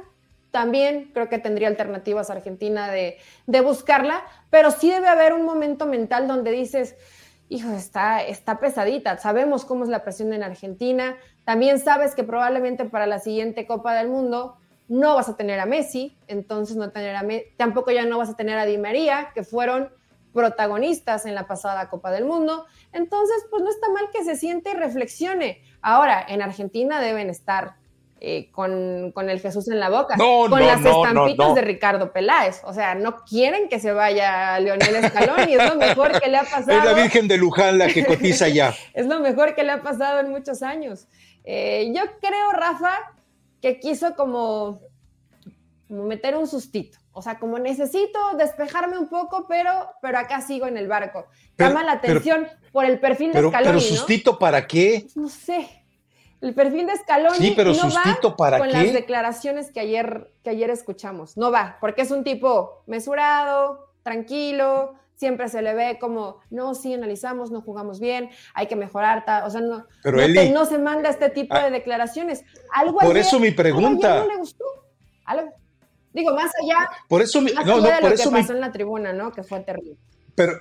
también 0.51 1.11
creo 1.12 1.28
que 1.28 1.38
tendría 1.38 1.68
alternativas 1.68 2.30
Argentina 2.30 2.90
de, 2.90 3.18
de 3.46 3.61
buscarla, 3.61 4.22
pero 4.51 4.70
sí 4.70 4.90
debe 4.90 5.09
haber 5.09 5.32
un 5.32 5.44
momento 5.44 5.86
mental 5.86 6.26
donde 6.26 6.51
dices, 6.51 6.96
hijo, 7.48 7.70
está, 7.72 8.22
está 8.22 8.59
pesadita. 8.59 9.18
Sabemos 9.18 9.64
cómo 9.64 9.84
es 9.84 9.90
la 9.90 10.03
presión 10.03 10.32
en 10.32 10.42
Argentina. 10.42 11.16
También 11.44 11.78
sabes 11.80 12.14
que 12.14 12.24
probablemente 12.24 12.84
para 12.84 13.07
la 13.07 13.18
siguiente 13.18 13.66
Copa 13.66 13.94
del 13.94 14.09
Mundo 14.09 14.57
no 14.88 15.14
vas 15.14 15.28
a 15.28 15.36
tener 15.36 15.61
a 15.61 15.66
Messi, 15.66 16.16
entonces 16.26 16.76
no 16.76 16.90
tener 16.90 17.14
a 17.14 17.24
tampoco 17.57 17.92
ya 17.92 18.05
no 18.07 18.18
vas 18.18 18.30
a 18.30 18.36
tener 18.36 18.59
a 18.59 18.66
Di 18.66 18.76
María, 18.76 19.30
que 19.34 19.44
fueron 19.44 19.90
protagonistas 20.32 21.26
en 21.26 21.34
la 21.34 21.46
pasada 21.46 21.88
Copa 21.88 22.11
del 22.11 22.24
Mundo. 22.24 22.66
Entonces, 22.92 23.36
pues 23.51 23.62
no 23.62 23.70
está 23.70 23.88
mal 23.90 24.09
que 24.12 24.24
se 24.24 24.36
siente 24.36 24.70
y 24.70 24.74
reflexione. 24.74 25.62
Ahora, 25.82 26.24
en 26.26 26.42
Argentina 26.42 27.01
deben 27.01 27.30
estar 27.30 27.76
eh, 28.23 28.51
con, 28.53 29.31
el 29.31 29.41
Jesús 29.41 29.68
en 29.68 29.81
la 29.81 29.89
boca, 29.89 30.16
con 30.18 30.61
las 30.61 30.85
estampitas 30.85 31.55
de 31.55 31.62
Ricardo 31.62 32.12
Peláez. 32.12 32.61
O 32.64 32.75
sea, 32.75 32.95
no 32.95 33.25
quieren 33.25 33.71
que 33.71 33.81
se 33.81 33.93
vaya 33.93 34.61
Leonel 34.61 35.09
Scaloni, 35.09 35.55
es 35.55 35.66
lo 35.66 35.77
mejor 35.77 36.21
que 36.21 36.29
le 36.29 36.37
ha 36.37 36.43
pasado. 36.43 36.71
Es 36.79 36.85
la 36.85 36.93
Virgen 36.93 37.29
de 37.29 37.39
Luján 37.39 37.79
la 37.79 37.87
que 37.87 38.05
cotiza 38.05 38.49
ya. 38.49 38.75
es 38.95 39.07
lo 39.07 39.21
mejor 39.21 39.55
que 39.55 39.62
le 39.62 39.73
ha 39.73 39.83
pasado 39.83 40.21
en 40.21 40.29
muchos 40.29 40.62
años. 40.62 41.07
Eh, 41.45 41.91
yo 41.95 42.03
creo, 42.21 42.53
Rafa, 42.53 42.93
que 43.62 43.81
quiso 43.81 44.14
como, 44.14 44.83
como 45.89 46.05
meter 46.05 46.37
un 46.37 46.47
sustito. 46.47 46.99
O 47.12 47.23
sea, 47.23 47.39
como 47.39 47.59
necesito 47.59 48.18
despejarme 48.37 48.99
un 48.99 49.09
poco, 49.09 49.47
pero, 49.49 49.71
pero 50.03 50.18
acá 50.18 50.43
sigo 50.43 50.66
en 50.66 50.77
el 50.77 50.89
barco. 50.89 51.27
Llama 51.57 51.83
la 51.85 51.93
atención 51.93 52.47
por 52.71 52.85
el 52.85 53.01
perfil 53.01 53.33
de 53.33 53.49
Scaloni. 53.49 53.64
Pero 53.64 53.81
sustito 53.81 54.39
para 54.39 54.66
qué? 54.66 55.01
Pues 55.05 55.16
no 55.16 55.29
sé. 55.31 55.80
El 56.41 56.55
perfil 56.55 56.86
de 56.86 56.97
Scaloni 56.97 57.36
sí, 57.36 57.53
pero 57.55 57.72
no 57.74 57.91
va 57.91 58.36
para 58.36 58.59
con 58.59 58.72
las 58.72 58.93
declaraciones 58.93 59.70
que 59.70 59.80
ayer, 59.80 60.32
que 60.43 60.51
ayer 60.51 60.70
escuchamos. 60.70 61.36
No 61.36 61.51
va, 61.51 61.76
porque 61.80 62.03
es 62.03 62.11
un 62.11 62.24
tipo 62.24 62.82
mesurado, 62.86 63.91
tranquilo, 64.03 64.95
siempre 65.20 65.51
se 65.51 65.61
le 65.61 65.74
ve 65.74 65.99
como, 66.01 66.41
no, 66.49 66.74
sí, 66.74 66.95
analizamos, 66.95 67.51
no 67.51 67.61
jugamos 67.61 68.01
bien, 68.01 68.30
hay 68.55 68.68
que 68.68 68.76
mejorar, 68.76 69.22
o 69.45 69.51
sea, 69.51 69.61
no, 69.61 69.86
no, 70.03 70.64
se 70.64 70.78
manda 70.78 71.11
este 71.11 71.28
tipo 71.28 71.55
de 71.55 71.61
ah, 71.61 71.70
declaraciones. 71.70 72.43
Algo 72.72 72.99
por 72.99 73.18
eso 73.18 73.38
mi 73.38 73.51
pregunta. 73.51 74.20
no 74.20 74.26
le 74.26 74.36
gustó. 74.38 74.64
Algo, 75.26 75.51
digo, 76.14 76.34
más 76.34 76.51
allá, 76.62 76.88
por 77.07 77.20
eso 77.20 77.43
mi, 77.43 77.53
no, 77.53 77.64
no, 77.64 77.80
de 77.82 77.93
por 78.01 78.09
lo 78.09 78.14
eso 78.14 78.30
que 78.30 78.36
pasó 78.36 78.55
en 78.55 78.61
la 78.62 78.72
tribuna, 78.72 79.12
¿no? 79.12 79.30
Que 79.30 79.43
fue 79.43 79.61
terrible. 79.61 79.99
Pero, 80.34 80.55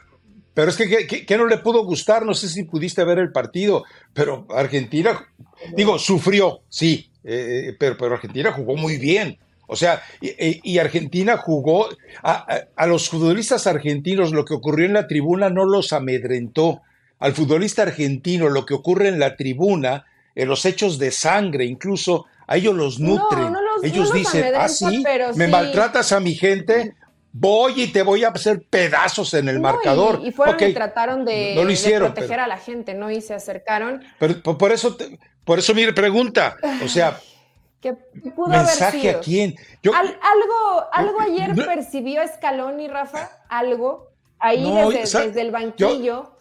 pero 0.54 0.70
es 0.72 0.78
que, 0.78 1.08
¿qué 1.08 1.38
no 1.38 1.46
le 1.46 1.58
pudo 1.58 1.84
gustar? 1.86 2.26
No 2.26 2.34
sé 2.34 2.50
si 2.50 2.64
pudiste 2.64 3.04
ver 3.04 3.20
el 3.20 3.32
partido, 3.32 3.84
pero 4.14 4.46
Argentina, 4.50 5.28
digo, 5.76 5.98
sufrió, 6.00 6.62
sí, 6.70 7.10
eh, 7.24 7.76
pero, 7.80 7.98
pero 7.98 8.16
Argentina 8.16 8.52
jugó 8.52 8.76
muy 8.76 8.98
bien. 8.98 9.38
O 9.72 9.76
sea, 9.76 10.02
y, 10.20 10.80
Argentina 10.80 11.38
jugó, 11.38 11.90
a, 12.24 12.88
los 12.88 13.08
futbolistas 13.08 13.68
argentinos 13.68 14.32
lo 14.32 14.44
que 14.44 14.56
ocurrió 14.56 14.88
en 14.88 14.94
la 14.94 15.06
tribuna 15.06 15.52
no 15.52 15.64
los 15.64 15.94
amedrentó. 15.94 16.82
Al 17.20 17.34
futbolista 17.34 17.84
argentino 17.84 18.50
lo 18.50 18.66
que 18.66 18.74
ocurre 18.74 19.10
en 19.10 19.20
la 19.20 19.36
tribuna, 19.36 20.08
en 20.34 20.50
los 20.50 20.66
hechos 20.66 20.98
de 20.98 21.12
sangre, 21.12 21.66
incluso 21.66 22.26
a 22.48 22.58
ellos 22.58 22.74
los 22.74 23.00
nutren. 23.00 23.54
ellos 23.84 24.12
dicen, 24.12 24.54
ah, 24.58 24.68
sí, 24.68 25.04
me 25.36 25.48
maltratas 25.48 26.14
a 26.14 26.20
mi 26.20 26.34
gente, 26.34 26.96
voy 27.32 27.84
y 27.84 27.88
te 27.92 28.04
voy 28.04 28.24
a 28.24 28.30
hacer 28.30 28.64
pedazos 28.70 29.34
en 29.34 29.50
el 29.50 29.60
marcador. 29.60 30.22
Y, 30.24 30.32
fueron 30.32 30.56
y 30.62 30.74
trataron 30.74 31.26
de, 31.26 31.54
proteger 31.98 32.40
a 32.40 32.48
la 32.48 32.58
gente, 32.58 32.94
¿no? 32.94 33.12
Y 33.12 33.22
se 33.22 33.34
acercaron. 33.34 34.04
Pero, 34.20 34.58
por 34.58 34.72
eso, 34.72 34.98
por 35.44 35.60
eso 35.60 35.74
mi 35.74 35.92
pregunta, 35.92 36.58
o 36.84 36.88
sea, 36.88 37.20
¿Qué 37.82 37.94
pudo 38.36 38.50
mensaje 38.50 39.10
a 39.10 39.20
quién? 39.22 39.56
algo, 39.86 40.86
algo 40.92 41.22
ayer 41.22 41.56
percibió 41.56 42.22
Escalón 42.22 42.80
y 42.82 42.90
Rafa, 42.90 43.30
algo 43.48 44.12
ahí 44.38 44.70
desde, 44.92 45.40
el 45.40 45.52
banquillo 45.52 46.36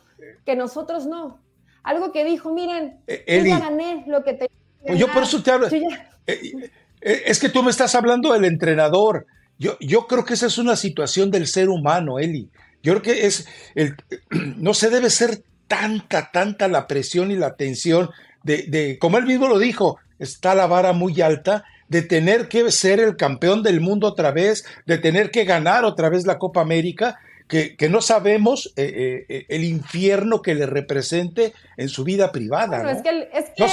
que 0.45 0.57
nosotros 0.57 1.07
no. 1.07 1.41
Algo 1.85 2.13
que 2.13 2.25
dijo, 2.25 2.53
miren, 2.53 3.01
eh, 3.07 3.25
yo 3.41 3.47
ya 3.47 3.61
gané 3.61 4.05
lo 4.09 4.25
que 4.25 4.35
te. 4.35 4.51
Yo 4.97 5.07
por 5.13 5.23
eso 5.23 5.43
te 5.43 5.51
hablo. 5.53 5.69
Eh, 5.69 6.71
eh, 7.01 7.23
es 7.27 7.39
que 7.39 7.49
tú 7.49 7.63
me 7.63 7.71
estás 7.71 7.95
hablando 7.95 8.33
del 8.33 8.45
entrenador. 8.45 9.27
Yo, 9.59 9.77
yo 9.81 10.07
creo 10.07 10.25
que 10.25 10.35
esa 10.35 10.47
es 10.47 10.59
una 10.59 10.77
situación 10.77 11.31
del 11.31 11.47
ser 11.47 11.69
humano, 11.69 12.19
Eli. 12.19 12.49
Yo 12.83 12.93
creo 12.93 13.03
que 13.03 13.27
es 13.27 13.47
el, 13.75 13.97
no 14.57 14.75
se 14.75 14.91
debe 14.91 15.11
ser 15.11 15.43
tanta, 15.67 16.31
tanta 16.31 16.69
la 16.69 16.87
presión 16.87 17.31
y 17.31 17.37
la 17.37 17.57
tensión 17.57 18.11
de, 18.43 18.65
de, 18.69 18.99
como 18.99 19.19
él 19.19 19.27
mismo 19.27 19.49
lo 19.49 19.59
dijo, 19.59 19.99
está 20.19 20.55
la 20.55 20.67
vara 20.67 20.93
muy 20.93 21.21
alta 21.21 21.65
de 21.89 22.03
tener 22.03 22.49
que 22.49 22.71
ser 22.71 23.01
el 23.01 23.17
campeón 23.17 23.63
del 23.63 23.81
mundo 23.81 24.07
otra 24.07 24.31
vez, 24.31 24.65
de 24.87 24.99
tener 24.99 25.31
que 25.31 25.45
ganar 25.45 25.85
otra 25.85 26.09
vez 26.09 26.27
la 26.27 26.39
Copa 26.39 26.61
América, 26.61 27.19
que, 27.49 27.77
que 27.77 27.89
no 27.89 28.03
sabemos 28.03 28.73
eh, 28.77 29.25
eh, 29.29 29.47
el 29.49 29.65
infierno 29.65 30.43
que 30.43 30.55
le 30.55 30.67
represente 30.67 31.55
en 31.79 31.89
su 31.89 32.05
vida 32.05 32.31
privada. 32.31 32.83
¿no? 32.83 32.91
Es 32.91 33.03
que, 33.03 33.31
es 33.33 33.51
que 33.57 33.67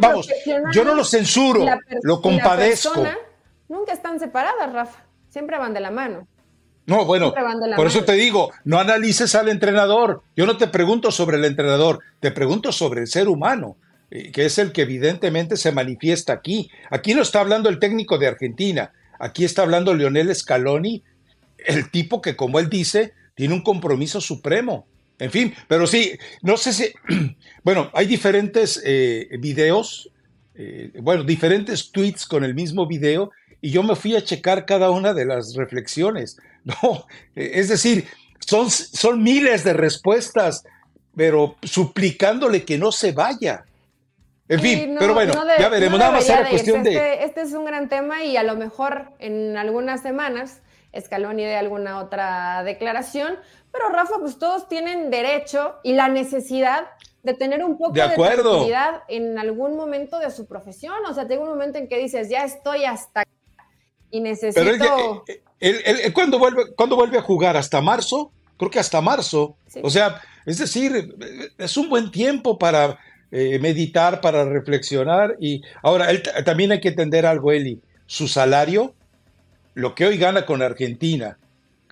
vamos, 0.00 0.28
yo 0.72 0.84
no 0.84 0.94
lo 0.94 1.04
censuro, 1.04 1.64
lo 2.02 2.20
compadezco. 2.20 3.06
nunca 3.68 3.92
están 3.92 4.18
separadas, 4.18 4.72
Rafa 4.72 5.11
siempre 5.32 5.58
van 5.58 5.72
de 5.72 5.80
la 5.80 5.90
mano. 5.90 6.28
No, 6.84 7.04
bueno, 7.04 7.32
por 7.76 7.86
eso 7.86 8.04
te 8.04 8.12
digo, 8.14 8.52
no 8.64 8.78
analices 8.78 9.34
al 9.34 9.48
entrenador. 9.48 10.22
Yo 10.36 10.46
no 10.46 10.56
te 10.56 10.66
pregunto 10.66 11.10
sobre 11.10 11.38
el 11.38 11.44
entrenador, 11.44 12.00
te 12.20 12.32
pregunto 12.32 12.72
sobre 12.72 13.02
el 13.02 13.06
ser 13.06 13.28
humano, 13.28 13.76
eh, 14.10 14.32
que 14.32 14.44
es 14.44 14.58
el 14.58 14.72
que 14.72 14.82
evidentemente 14.82 15.56
se 15.56 15.72
manifiesta 15.72 16.32
aquí. 16.32 16.70
Aquí 16.90 17.14
no 17.14 17.22
está 17.22 17.40
hablando 17.40 17.68
el 17.68 17.78
técnico 17.78 18.18
de 18.18 18.26
Argentina, 18.26 18.92
aquí 19.18 19.44
está 19.44 19.62
hablando 19.62 19.94
Lionel 19.94 20.34
Scaloni, 20.34 21.02
el 21.64 21.90
tipo 21.90 22.20
que, 22.20 22.34
como 22.34 22.58
él 22.58 22.68
dice, 22.68 23.14
tiene 23.36 23.54
un 23.54 23.62
compromiso 23.62 24.20
supremo. 24.20 24.86
En 25.20 25.30
fin, 25.30 25.54
pero 25.68 25.86
sí, 25.86 26.18
no 26.42 26.56
sé 26.56 26.72
si, 26.72 26.92
bueno, 27.62 27.90
hay 27.94 28.06
diferentes 28.06 28.82
eh, 28.84 29.28
videos, 29.38 30.10
eh, 30.56 30.90
bueno, 31.00 31.22
diferentes 31.22 31.92
tweets 31.92 32.26
con 32.26 32.42
el 32.42 32.54
mismo 32.54 32.88
video 32.88 33.30
y 33.62 33.70
yo 33.70 33.82
me 33.82 33.96
fui 33.96 34.14
a 34.14 34.22
checar 34.22 34.66
cada 34.66 34.90
una 34.90 35.14
de 35.14 35.24
las 35.24 35.54
reflexiones. 35.54 36.36
No, 36.64 37.06
es 37.34 37.68
decir, 37.68 38.06
son, 38.38 38.70
son 38.70 39.20
miles 39.20 39.64
de 39.64 39.72
respuestas, 39.72 40.62
pero 41.16 41.56
suplicándole 41.64 42.64
que 42.64 42.78
no 42.78 42.92
se 42.92 43.10
vaya. 43.10 43.64
En 44.46 44.60
fin, 44.60 44.96
pero 44.96 45.12
bueno, 45.12 45.32
ya 45.58 45.68
veremos. 45.68 45.98
Nada 45.98 46.12
más 46.12 46.28
era 46.28 46.48
cuestión 46.48 46.84
de. 46.84 46.90
Este, 46.90 47.24
este, 47.24 47.40
es 47.40 47.52
un 47.52 47.64
gran 47.64 47.88
tema 47.88 48.22
y 48.22 48.36
a 48.36 48.44
lo 48.44 48.54
mejor 48.54 49.08
en 49.18 49.56
algunas 49.56 50.02
semanas 50.02 50.62
Scaloni 50.96 51.42
de 51.42 51.56
alguna 51.56 51.98
otra 51.98 52.62
declaración, 52.62 53.36
pero 53.72 53.88
Rafa, 53.88 54.20
pues 54.20 54.38
todos 54.38 54.68
tienen 54.68 55.10
derecho 55.10 55.80
y 55.82 55.94
la 55.94 56.06
necesidad 56.06 56.86
de 57.24 57.34
tener 57.34 57.64
un 57.64 57.76
poco 57.76 57.94
de, 57.94 58.08
tranquilidad 58.08 59.02
en 59.08 59.36
algún 59.36 59.76
momento 59.76 60.20
de 60.20 60.30
su 60.30 60.46
profesión. 60.46 61.04
O 61.08 61.14
sea, 61.14 61.26
tengo 61.26 61.42
un 61.42 61.48
momento 61.48 61.78
en 61.78 61.88
que 61.88 61.98
dices, 61.98 62.28
ya 62.28 62.44
estoy 62.44 62.84
hasta 62.84 63.24
y 64.12 64.20
necesito... 64.20 64.62
Pero 64.62 65.24
él, 65.58 66.12
¿cuándo, 66.12 66.38
vuelve, 66.38 66.64
vuelve 66.76 67.18
a 67.18 67.22
jugar? 67.22 67.56
¿Hasta 67.56 67.80
marzo? 67.80 68.30
Creo 68.56 68.70
que 68.70 68.78
hasta 68.78 69.00
marzo. 69.00 69.56
O 69.82 69.90
sea, 69.90 70.20
es 70.46 70.58
decir, 70.58 71.16
es 71.58 71.76
un 71.76 71.88
buen 71.88 72.10
tiempo 72.10 72.58
para 72.58 72.98
eh, 73.30 73.58
meditar, 73.58 74.20
para 74.20 74.44
reflexionar. 74.44 75.36
Y 75.40 75.62
ahora, 75.82 76.10
él, 76.10 76.22
también 76.44 76.72
hay 76.72 76.80
que 76.80 76.88
entender 76.88 77.26
algo, 77.26 77.52
Eli. 77.52 77.80
Su 78.06 78.28
salario, 78.28 78.94
lo 79.74 79.94
que 79.94 80.06
hoy 80.06 80.18
gana 80.18 80.44
con 80.44 80.62
Argentina, 80.62 81.38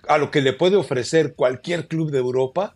a 0.07 0.17
lo 0.17 0.31
que 0.31 0.41
le 0.41 0.53
puede 0.53 0.75
ofrecer 0.75 1.33
cualquier 1.33 1.87
club 1.87 2.11
de 2.11 2.19
Europa, 2.19 2.75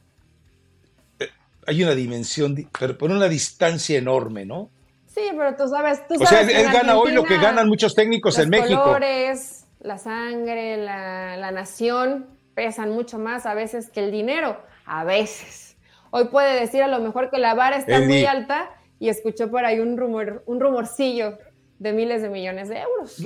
eh, 1.20 1.28
hay 1.68 1.84
una 1.84 1.94
dimensión, 1.94 2.70
pero 2.80 2.98
por 2.98 3.12
una 3.12 3.28
distancia 3.28 3.98
enorme, 3.98 4.46
¿no? 4.46 4.70
Sí, 5.16 5.22
pero 5.38 5.56
tú 5.56 5.70
sabes, 5.70 6.06
tú 6.10 6.22
o 6.22 6.26
sea, 6.26 6.42
él, 6.42 6.74
gana 6.74 6.98
hoy 6.98 7.14
lo 7.14 7.24
que 7.24 7.38
ganan 7.38 7.70
muchos 7.70 7.96
técnicos 7.96 8.38
en 8.38 8.50
México. 8.50 8.74
Los 8.74 8.84
colores, 8.84 9.66
la 9.80 9.98
sangre, 9.98 10.76
la, 10.76 11.52
nación 11.52 12.28
pesan 12.54 12.90
mucho 12.90 13.18
más 13.18 13.46
a 13.46 13.54
veces 13.54 13.90
que 13.90 14.02
el 14.02 14.12
dinero, 14.12 14.62
a 14.86 15.06
veces. 15.06 15.78
Hoy 16.12 16.26
puede 16.26 16.60
decir 16.60 16.84
a 16.84 16.90
lo 16.90 17.00
mejor 17.00 17.30
que 17.32 17.38
la 17.38 17.54
vara 17.54 17.78
está 17.78 18.02
muy 18.02 18.26
alta 18.26 18.70
y 19.00 19.08
escuchó 19.08 19.50
por 19.50 19.64
ahí 19.64 19.80
un 19.80 19.96
rumor, 19.96 20.44
un 20.48 20.60
rumorcillo 20.60 21.38
de 21.80 21.94
miles 21.94 22.22
de 22.22 22.30
millones 22.30 22.68
de 22.68 22.80
euros. 22.80 23.26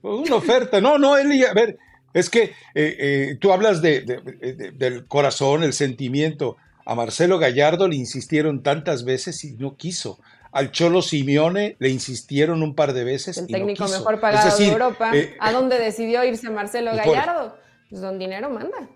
Una 0.00 0.36
oferta, 0.36 0.80
no, 0.80 0.96
no, 0.96 1.18
Eli, 1.18 1.44
a 1.44 1.52
ver, 1.52 1.76
es 2.14 2.30
que 2.30 2.44
eh, 2.44 2.52
eh, 2.74 3.36
tú 3.38 3.52
hablas 3.52 3.82
de, 3.82 4.00
del 4.74 5.06
corazón, 5.06 5.62
el 5.62 5.74
sentimiento. 5.74 6.56
A 6.86 6.94
Marcelo 6.94 7.38
Gallardo 7.38 7.86
le 7.86 7.96
insistieron 7.96 8.62
tantas 8.62 9.04
veces 9.04 9.44
y 9.44 9.52
no 9.56 9.76
quiso. 9.76 10.18
Al 10.52 10.72
Cholo 10.72 11.02
Simeone 11.02 11.76
le 11.78 11.90
insistieron 11.90 12.62
un 12.62 12.74
par 12.74 12.92
de 12.92 13.04
veces. 13.04 13.38
El 13.38 13.46
técnico 13.46 13.86
mejor 13.88 14.20
pagado 14.20 14.56
de 14.56 14.66
Europa. 14.66 15.12
Eh, 15.14 15.36
¿A 15.38 15.52
dónde 15.52 15.78
decidió 15.78 16.24
irse 16.24 16.50
Marcelo 16.50 16.94
Gallardo? 16.94 17.56
Pues 17.90 18.02
don 18.02 18.20
dinero 18.20 18.48
manda. 18.48 18.88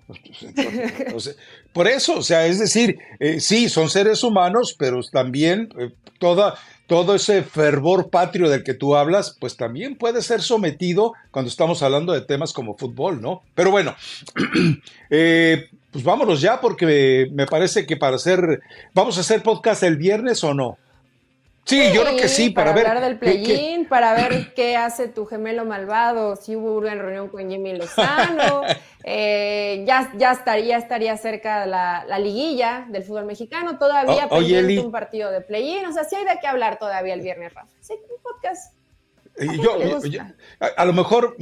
por 1.73 1.89
eso, 1.89 2.19
o 2.19 2.23
sea, 2.23 2.47
es 2.47 2.61
decir, 2.61 2.97
eh, 3.19 3.41
sí, 3.41 3.69
son 3.69 3.91
seres 3.91 4.23
humanos, 4.23 4.77
pero 4.79 5.01
también 5.11 5.69
eh, 5.81 5.91
toda, 6.21 6.55
todo 6.87 7.17
ese 7.17 7.43
fervor 7.43 8.09
patrio 8.09 8.49
del 8.49 8.63
que 8.63 8.73
tú 8.73 8.95
hablas, 8.95 9.37
pues 9.41 9.57
también 9.57 9.97
puede 9.97 10.23
ser 10.23 10.43
sometido 10.43 11.13
cuando 11.33 11.49
estamos 11.49 11.83
hablando 11.83 12.13
de 12.13 12.21
temas 12.21 12.53
como 12.53 12.77
fútbol, 12.77 13.21
¿no? 13.21 13.43
Pero 13.57 13.73
bueno, 13.73 13.97
eh, 15.11 15.69
pues 15.91 16.05
vámonos 16.05 16.41
ya 16.41 16.61
porque 16.61 17.27
me 17.33 17.47
parece 17.47 17.87
que 17.87 17.97
para 17.97 18.15
hacer, 18.15 18.61
vamos 18.95 19.19
a 19.19 19.23
hacer 19.23 19.43
podcast 19.43 19.83
el 19.83 19.97
viernes 19.97 20.45
o 20.45 20.55
no. 20.55 20.79
Sí, 21.65 21.93
yo 21.95 22.03
creo 22.03 22.17
que 22.17 22.29
sí, 22.29 22.51
para, 22.51 22.73
ver. 22.73 22.87
hablar 22.87 23.05
del 23.05 23.19
play-in, 23.19 23.87
para 23.87 24.13
ver 24.15 24.53
qué 24.53 24.77
hace 24.77 25.09
tu 25.09 25.25
gemelo 25.25 25.65
malvado, 25.65 26.37
si 26.37 26.57
hubo 26.57 26.77
una 26.77 26.95
reunión 26.95 27.29
con 27.29 27.49
Jimmy 27.49 27.75
Lozano, 27.75 28.63
eh, 29.05 29.83
ya, 29.87 30.13
ya, 30.19 30.33
estaría, 30.33 30.77
estaría 30.77 31.17
cerca 31.17 31.65
la, 31.65 32.05
la 32.07 32.19
liguilla 32.19 32.87
del 32.91 33.03
fútbol 33.03 33.25
mexicano, 33.25 33.79
todavía 33.79 34.27
oh, 34.29 34.39
pendiente 34.39 34.81
un 34.81 34.93
partido 34.93 35.31
de 35.31 35.41
play-in, 35.41 35.87
o 35.87 35.93
sea, 35.93 36.05
sí 36.05 36.17
hay 36.17 36.25
de 36.25 36.39
qué 36.39 36.47
hablar 36.47 36.79
todavía 36.79 37.15
el 37.15 37.23
viernes, 37.23 37.55
Rafa. 37.55 37.67
Sí, 37.81 37.95
un 37.95 38.23
podcast. 38.23 38.75
Eh, 39.37 40.21
a, 40.77 40.85
lo 40.85 40.93
mejor 40.93 41.37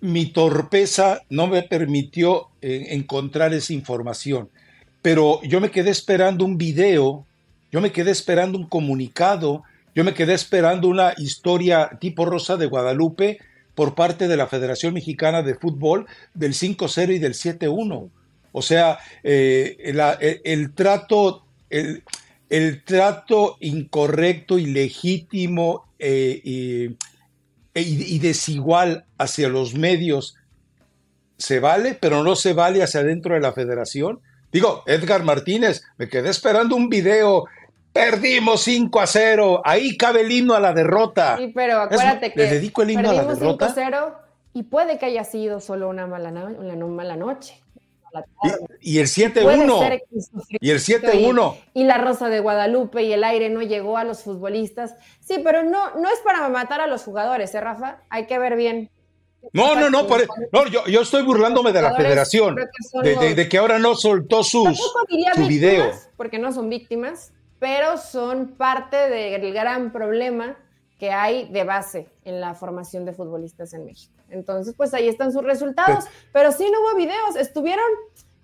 mi 0.00 0.26
torpeza 0.26 1.22
no 1.30 1.46
me 1.46 1.62
permitió 1.62 2.48
eh, 2.60 2.88
encontrar 2.90 3.54
esa 3.54 3.72
información, 3.72 4.50
pero 5.00 5.40
yo 5.42 5.60
me 5.60 5.70
quedé 5.70 5.90
esperando 5.90 6.44
un 6.44 6.58
video 6.58 7.24
yo 7.74 7.80
me 7.80 7.90
quedé 7.90 8.12
esperando 8.12 8.56
un 8.56 8.68
comunicado, 8.68 9.64
yo 9.96 10.04
me 10.04 10.14
quedé 10.14 10.32
esperando 10.32 10.86
una 10.86 11.12
historia 11.16 11.90
tipo 12.00 12.24
Rosa 12.24 12.56
de 12.56 12.66
Guadalupe 12.66 13.40
por 13.74 13.96
parte 13.96 14.28
de 14.28 14.36
la 14.36 14.46
Federación 14.46 14.94
Mexicana 14.94 15.42
de 15.42 15.56
Fútbol 15.56 16.06
del 16.34 16.52
5-0 16.52 17.16
y 17.16 17.18
del 17.18 17.34
7-1. 17.34 18.10
O 18.52 18.62
sea, 18.62 19.00
eh, 19.24 19.76
el, 20.44 20.72
trato, 20.72 21.46
el, 21.68 22.84
trato 22.84 23.56
incorrecto, 23.58 24.60
ilegítimo 24.60 25.84
eh, 25.98 26.42
y, 26.44 26.96
y 27.74 28.18
desigual 28.20 29.04
hacia 29.18 29.48
los 29.48 29.74
medios 29.74 30.36
se 31.38 31.58
vale, 31.58 31.98
pero 32.00 32.22
no 32.22 32.36
se 32.36 32.52
vale 32.52 32.84
hacia 32.84 33.00
adentro 33.00 33.34
de 33.34 33.40
la 33.40 33.52
federación. 33.52 34.20
Digo, 34.52 34.84
Edgar 34.86 35.24
Martínez, 35.24 35.82
me 35.98 36.08
quedé 36.08 36.30
esperando 36.30 36.76
un 36.76 36.88
video 36.88 37.46
Perdimos 37.94 38.62
5 38.62 39.00
a 39.00 39.06
0. 39.06 39.62
Ahí 39.64 39.96
cabe 39.96 40.22
el 40.22 40.32
himno 40.32 40.54
a 40.54 40.60
la 40.60 40.74
derrota. 40.74 41.36
Sí, 41.38 41.52
pero 41.54 41.80
acuérdate 41.80 42.32
que. 42.32 42.38
Le 42.38 42.50
dedico 42.50 42.82
el 42.82 42.90
himno 42.90 43.08
a 43.08 43.14
la 43.14 43.24
derrota. 43.24 43.68
5 43.68 43.80
a 43.80 43.84
0 43.90 44.14
y 44.52 44.64
puede 44.64 44.98
que 44.98 45.06
haya 45.06 45.24
sido 45.24 45.60
solo 45.60 45.88
una 45.88 46.06
mala, 46.06 46.30
una 46.30 46.76
mala 46.86 47.16
noche. 47.16 47.60
Y, 48.80 48.98
el 48.98 49.06
7-1. 49.06 50.00
Y 50.60 50.70
el 50.70 50.78
7-1. 50.78 51.56
Y, 51.74 51.82
y, 51.82 51.84
la 51.84 51.98
Rosa 51.98 52.28
de 52.28 52.40
Guadalupe 52.40 53.02
y 53.02 53.12
el 53.12 53.24
aire 53.24 53.48
no 53.50 53.62
llegó 53.62 53.98
a 53.98 54.04
los 54.04 54.22
futbolistas. 54.22 54.94
Sí, 55.20 55.40
pero 55.42 55.64
no, 55.64 55.96
no 55.96 56.08
es 56.08 56.20
para 56.20 56.48
matar 56.48 56.80
a 56.80 56.86
los 56.86 57.02
jugadores, 57.02 57.54
¿eh, 57.54 57.60
Rafa? 57.60 58.02
Hay 58.10 58.26
que 58.26 58.38
ver 58.38 58.56
bien. 58.56 58.90
No, 59.52 59.74
no, 59.74 59.90
no, 59.90 60.02
e-, 60.16 60.26
no 60.52 60.66
yo, 60.66 60.86
yo, 60.86 61.02
estoy 61.02 61.22
burlándome 61.22 61.72
de 61.72 61.82
la 61.82 61.94
federación, 61.94 62.56
de, 63.02 63.34
de, 63.34 63.48
que 63.48 63.58
ahora 63.58 63.78
no 63.78 63.94
soltó 63.94 64.42
sus, 64.42 64.78
su 64.78 65.46
video. 65.46 65.90
Porque 66.16 66.38
no 66.38 66.52
son 66.52 66.70
víctimas, 66.70 67.32
pero 67.64 67.96
son 67.96 68.58
parte 68.58 69.08
del 69.08 69.54
gran 69.54 69.90
problema 69.90 70.54
que 70.98 71.12
hay 71.12 71.48
de 71.48 71.64
base 71.64 72.10
en 72.22 72.38
la 72.38 72.52
formación 72.54 73.06
de 73.06 73.14
futbolistas 73.14 73.72
en 73.72 73.86
México. 73.86 74.12
Entonces, 74.28 74.74
pues 74.76 74.92
ahí 74.92 75.08
están 75.08 75.32
sus 75.32 75.42
resultados, 75.42 76.04
pero 76.30 76.52
sí 76.52 76.70
no 76.70 76.78
hubo 76.82 76.94
videos, 76.94 77.36
estuvieron 77.36 77.86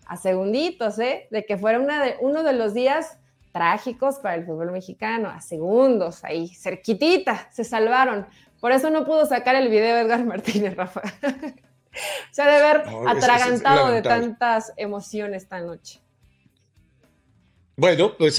a 0.06 0.16
segunditos, 0.16 0.98
¿eh? 1.00 1.28
De 1.30 1.44
que 1.44 1.58
fuera 1.58 1.78
una 1.78 2.02
de, 2.02 2.16
uno 2.22 2.42
de 2.42 2.54
los 2.54 2.72
días 2.72 3.18
trágicos 3.52 4.20
para 4.20 4.36
el 4.36 4.46
fútbol 4.46 4.72
mexicano, 4.72 5.28
a 5.28 5.42
segundos, 5.42 6.24
ahí, 6.24 6.48
cerquitita, 6.48 7.46
se 7.52 7.64
salvaron. 7.64 8.26
Por 8.58 8.72
eso 8.72 8.88
no 8.88 9.04
pudo 9.04 9.26
sacar 9.26 9.54
el 9.54 9.68
video 9.68 9.98
Edgar 9.98 10.24
Martínez, 10.24 10.76
Rafa. 10.76 11.02
Se 12.30 12.40
ha 12.40 12.46
de 12.46 12.62
ver 12.62 12.84
atragantado 13.06 13.88
de 13.90 14.00
tantas 14.00 14.72
emociones 14.78 15.42
esta 15.42 15.60
noche. 15.60 16.00
Bueno, 17.76 18.14
pues 18.16 18.38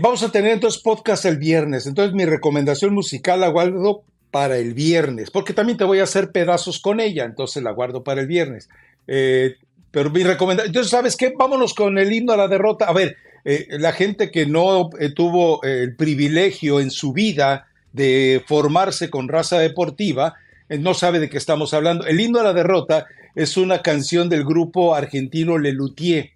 vamos 0.00 0.22
a 0.22 0.32
tener 0.32 0.52
entonces 0.52 0.82
podcast 0.82 1.24
el 1.24 1.38
viernes. 1.38 1.86
Entonces 1.86 2.14
mi 2.14 2.24
recomendación 2.24 2.94
musical 2.94 3.40
la 3.40 3.48
guardo 3.48 4.02
para 4.30 4.58
el 4.58 4.74
viernes, 4.74 5.30
porque 5.30 5.52
también 5.52 5.78
te 5.78 5.84
voy 5.84 5.98
a 5.98 6.04
hacer 6.04 6.30
pedazos 6.30 6.78
con 6.78 7.00
ella, 7.00 7.24
entonces 7.24 7.62
la 7.62 7.72
guardo 7.72 8.04
para 8.04 8.20
el 8.20 8.26
viernes. 8.26 8.68
Eh, 9.08 9.56
pero 9.90 10.10
mi 10.10 10.22
recomendación, 10.22 10.70
entonces, 10.70 10.90
¿sabes 10.90 11.16
qué? 11.16 11.32
Vámonos 11.36 11.74
con 11.74 11.98
el 11.98 12.12
himno 12.12 12.32
a 12.32 12.36
la 12.36 12.46
derrota. 12.46 12.84
A 12.84 12.92
ver, 12.92 13.16
eh, 13.44 13.66
la 13.70 13.92
gente 13.92 14.30
que 14.30 14.46
no 14.46 14.90
tuvo 15.16 15.62
el 15.64 15.96
privilegio 15.96 16.80
en 16.80 16.90
su 16.90 17.12
vida 17.12 17.66
de 17.92 18.42
formarse 18.46 19.10
con 19.10 19.28
raza 19.28 19.58
deportiva, 19.58 20.36
no 20.68 20.94
sabe 20.94 21.18
de 21.18 21.28
qué 21.28 21.38
estamos 21.38 21.74
hablando. 21.74 22.06
El 22.06 22.20
himno 22.20 22.38
a 22.38 22.44
la 22.44 22.52
derrota 22.52 23.06
es 23.34 23.56
una 23.56 23.82
canción 23.82 24.28
del 24.28 24.44
grupo 24.44 24.94
argentino 24.94 25.58
Lelutier 25.58 26.30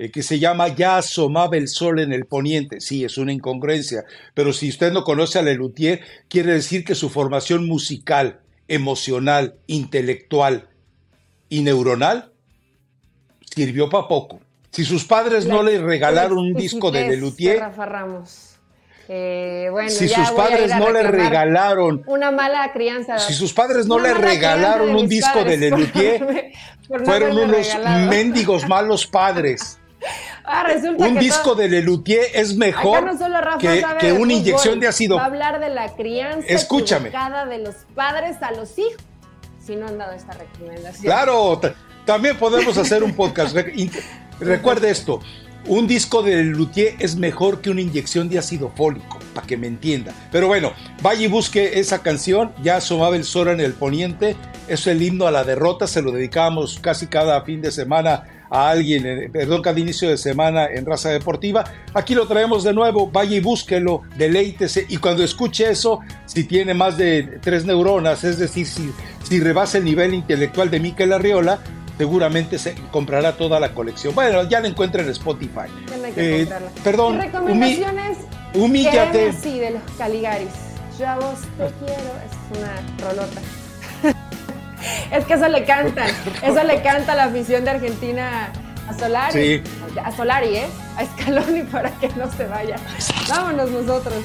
eh, 0.00 0.10
que 0.10 0.22
se 0.22 0.38
llama 0.38 0.68
Ya 0.68 0.96
asomaba 0.96 1.58
el 1.58 1.68
sol 1.68 2.00
en 2.00 2.14
el 2.14 2.24
poniente. 2.24 2.80
Sí, 2.80 3.04
es 3.04 3.18
una 3.18 3.34
incongruencia, 3.34 4.06
pero 4.32 4.54
si 4.54 4.70
usted 4.70 4.92
no 4.92 5.04
conoce 5.04 5.38
a 5.38 5.42
Lelutier, 5.42 6.00
quiere 6.26 6.54
decir 6.54 6.86
que 6.86 6.94
su 6.94 7.10
formación 7.10 7.66
musical, 7.66 8.40
emocional, 8.66 9.56
intelectual 9.66 10.70
y 11.50 11.60
neuronal 11.60 12.32
sirvió 13.54 13.90
para 13.90 14.08
poco. 14.08 14.40
Si 14.70 14.86
sus 14.86 15.04
padres 15.04 15.44
no 15.44 15.62
le 15.62 15.78
regalaron 15.78 16.38
un 16.38 16.54
disco 16.54 16.90
de 16.90 17.06
Lelutier, 17.06 17.62
eh, 19.06 19.68
bueno, 19.70 19.90
si 19.90 20.08
sus 20.08 20.30
padres 20.30 20.74
no 20.76 20.92
le 20.92 21.02
regalaron 21.02 22.04
una 22.06 22.30
mala 22.30 22.72
crianza, 22.72 23.18
si 23.18 23.34
sus 23.34 23.52
padres 23.52 23.86
no 23.86 23.98
le 23.98 24.14
regalaron 24.14 24.94
un 24.94 25.06
disco 25.06 25.44
de 25.44 25.56
Lelutier, 25.58 26.52
fueron 27.04 27.36
unos 27.36 27.68
mendigos 28.08 28.66
malos 28.66 29.06
padres. 29.06 29.79
Ah, 30.44 30.66
un 30.98 31.18
disco 31.18 31.54
de 31.54 31.68
Lelutier 31.68 32.26
es 32.34 32.56
mejor 32.56 33.04
que, 33.98 34.12
una 34.12 34.32
inyección 34.32 34.80
de 34.80 34.88
ácido. 34.88 35.16
Va 35.16 35.22
a 35.22 35.26
hablar 35.26 35.60
de 35.60 35.68
la 35.68 35.94
crianza 35.94 36.46
Escúchame. 36.48 37.10
de 37.10 37.58
los 37.58 37.74
padres 37.94 38.36
a 38.42 38.52
los 38.52 38.78
hijos. 38.78 38.96
Si 39.64 39.76
no 39.76 39.86
han 39.86 39.98
dado 39.98 40.12
esta 40.12 40.32
recomendación. 40.32 41.04
Claro, 41.04 41.60
también 42.04 42.36
podemos 42.36 42.76
hacer 42.78 43.02
un 43.04 43.14
podcast. 43.14 43.56
Recuerde 44.40 44.90
esto. 44.90 45.20
Un 45.66 45.86
disco 45.86 46.22
de 46.22 46.36
Lelutier 46.36 46.94
es 46.98 47.16
mejor 47.16 47.60
que 47.60 47.68
una 47.68 47.82
inyección 47.82 48.30
de 48.30 48.38
ácido 48.38 48.72
fólico, 48.74 49.18
para 49.34 49.46
que 49.46 49.58
me 49.58 49.66
entienda. 49.66 50.14
Pero 50.32 50.46
bueno, 50.46 50.72
vaya 51.02 51.26
y 51.26 51.28
busque 51.28 51.78
esa 51.78 52.02
canción. 52.02 52.52
Ya 52.62 52.76
asomaba 52.76 53.14
el 53.14 53.24
sol 53.24 53.48
en 53.48 53.60
el 53.60 53.74
poniente. 53.74 54.36
Es 54.68 54.86
el 54.86 55.02
himno 55.02 55.26
a 55.26 55.30
la 55.30 55.44
derrota. 55.44 55.86
Se 55.86 56.00
lo 56.00 56.12
dedicamos 56.12 56.78
casi 56.80 57.08
cada 57.08 57.42
fin 57.42 57.60
de 57.60 57.70
semana 57.70 58.39
a 58.50 58.70
alguien, 58.70 59.06
eh, 59.06 59.30
perdón, 59.32 59.62
cada 59.62 59.78
inicio 59.78 60.10
de 60.10 60.18
semana 60.18 60.66
en 60.66 60.84
Raza 60.84 61.10
Deportiva. 61.10 61.64
Aquí 61.94 62.14
lo 62.14 62.26
traemos 62.26 62.64
de 62.64 62.72
nuevo, 62.72 63.08
vaya 63.10 63.36
y 63.36 63.40
búsquelo, 63.40 64.02
deleítese 64.16 64.86
y 64.88 64.96
cuando 64.96 65.22
escuche 65.22 65.70
eso, 65.70 66.00
si 66.26 66.44
tiene 66.44 66.74
más 66.74 66.96
de 66.96 67.38
tres 67.40 67.64
neuronas, 67.64 68.24
es 68.24 68.38
decir, 68.38 68.66
si, 68.66 68.92
si 69.22 69.40
rebasa 69.40 69.78
el 69.78 69.84
nivel 69.84 70.14
intelectual 70.14 70.70
de 70.70 70.80
Miquel 70.80 71.12
Arriola, 71.12 71.60
seguramente 71.96 72.58
se 72.58 72.74
comprará 72.90 73.36
toda 73.36 73.60
la 73.60 73.72
colección. 73.72 74.14
Bueno, 74.14 74.42
ya 74.48 74.60
la 74.60 74.68
encuentra 74.68 75.02
en 75.02 75.10
Spotify. 75.10 75.68
Eh, 76.16 76.48
perdón, 76.82 77.20
recomendaciones 77.20 78.18
humíllate. 78.54 79.32
Sí, 79.32 79.58
de 79.58 79.72
los 79.72 79.82
Caligaris. 79.96 80.48
Yo 80.98 81.08
a 81.08 81.16
vos 81.16 81.40
te 81.56 81.84
quiero, 81.84 82.10
es 82.26 82.58
una 82.58 83.06
rolota. 83.06 83.40
es 85.10 85.24
que 85.24 85.34
eso 85.34 85.48
le 85.48 85.64
canta, 85.64 86.06
eso 86.42 86.62
le 86.64 86.82
canta 86.82 87.14
la 87.14 87.24
afición 87.24 87.64
de 87.64 87.70
Argentina 87.70 88.52
a 88.88 88.94
Solari. 88.98 89.62
A 90.04 90.12
Solari, 90.12 90.56
¿eh? 90.56 90.66
A 90.96 91.04
Scaloni 91.04 91.62
para 91.62 91.90
que 91.92 92.08
no 92.10 92.30
se 92.30 92.46
vaya. 92.46 92.76
Vámonos 93.28 93.70
nosotros. 93.70 94.22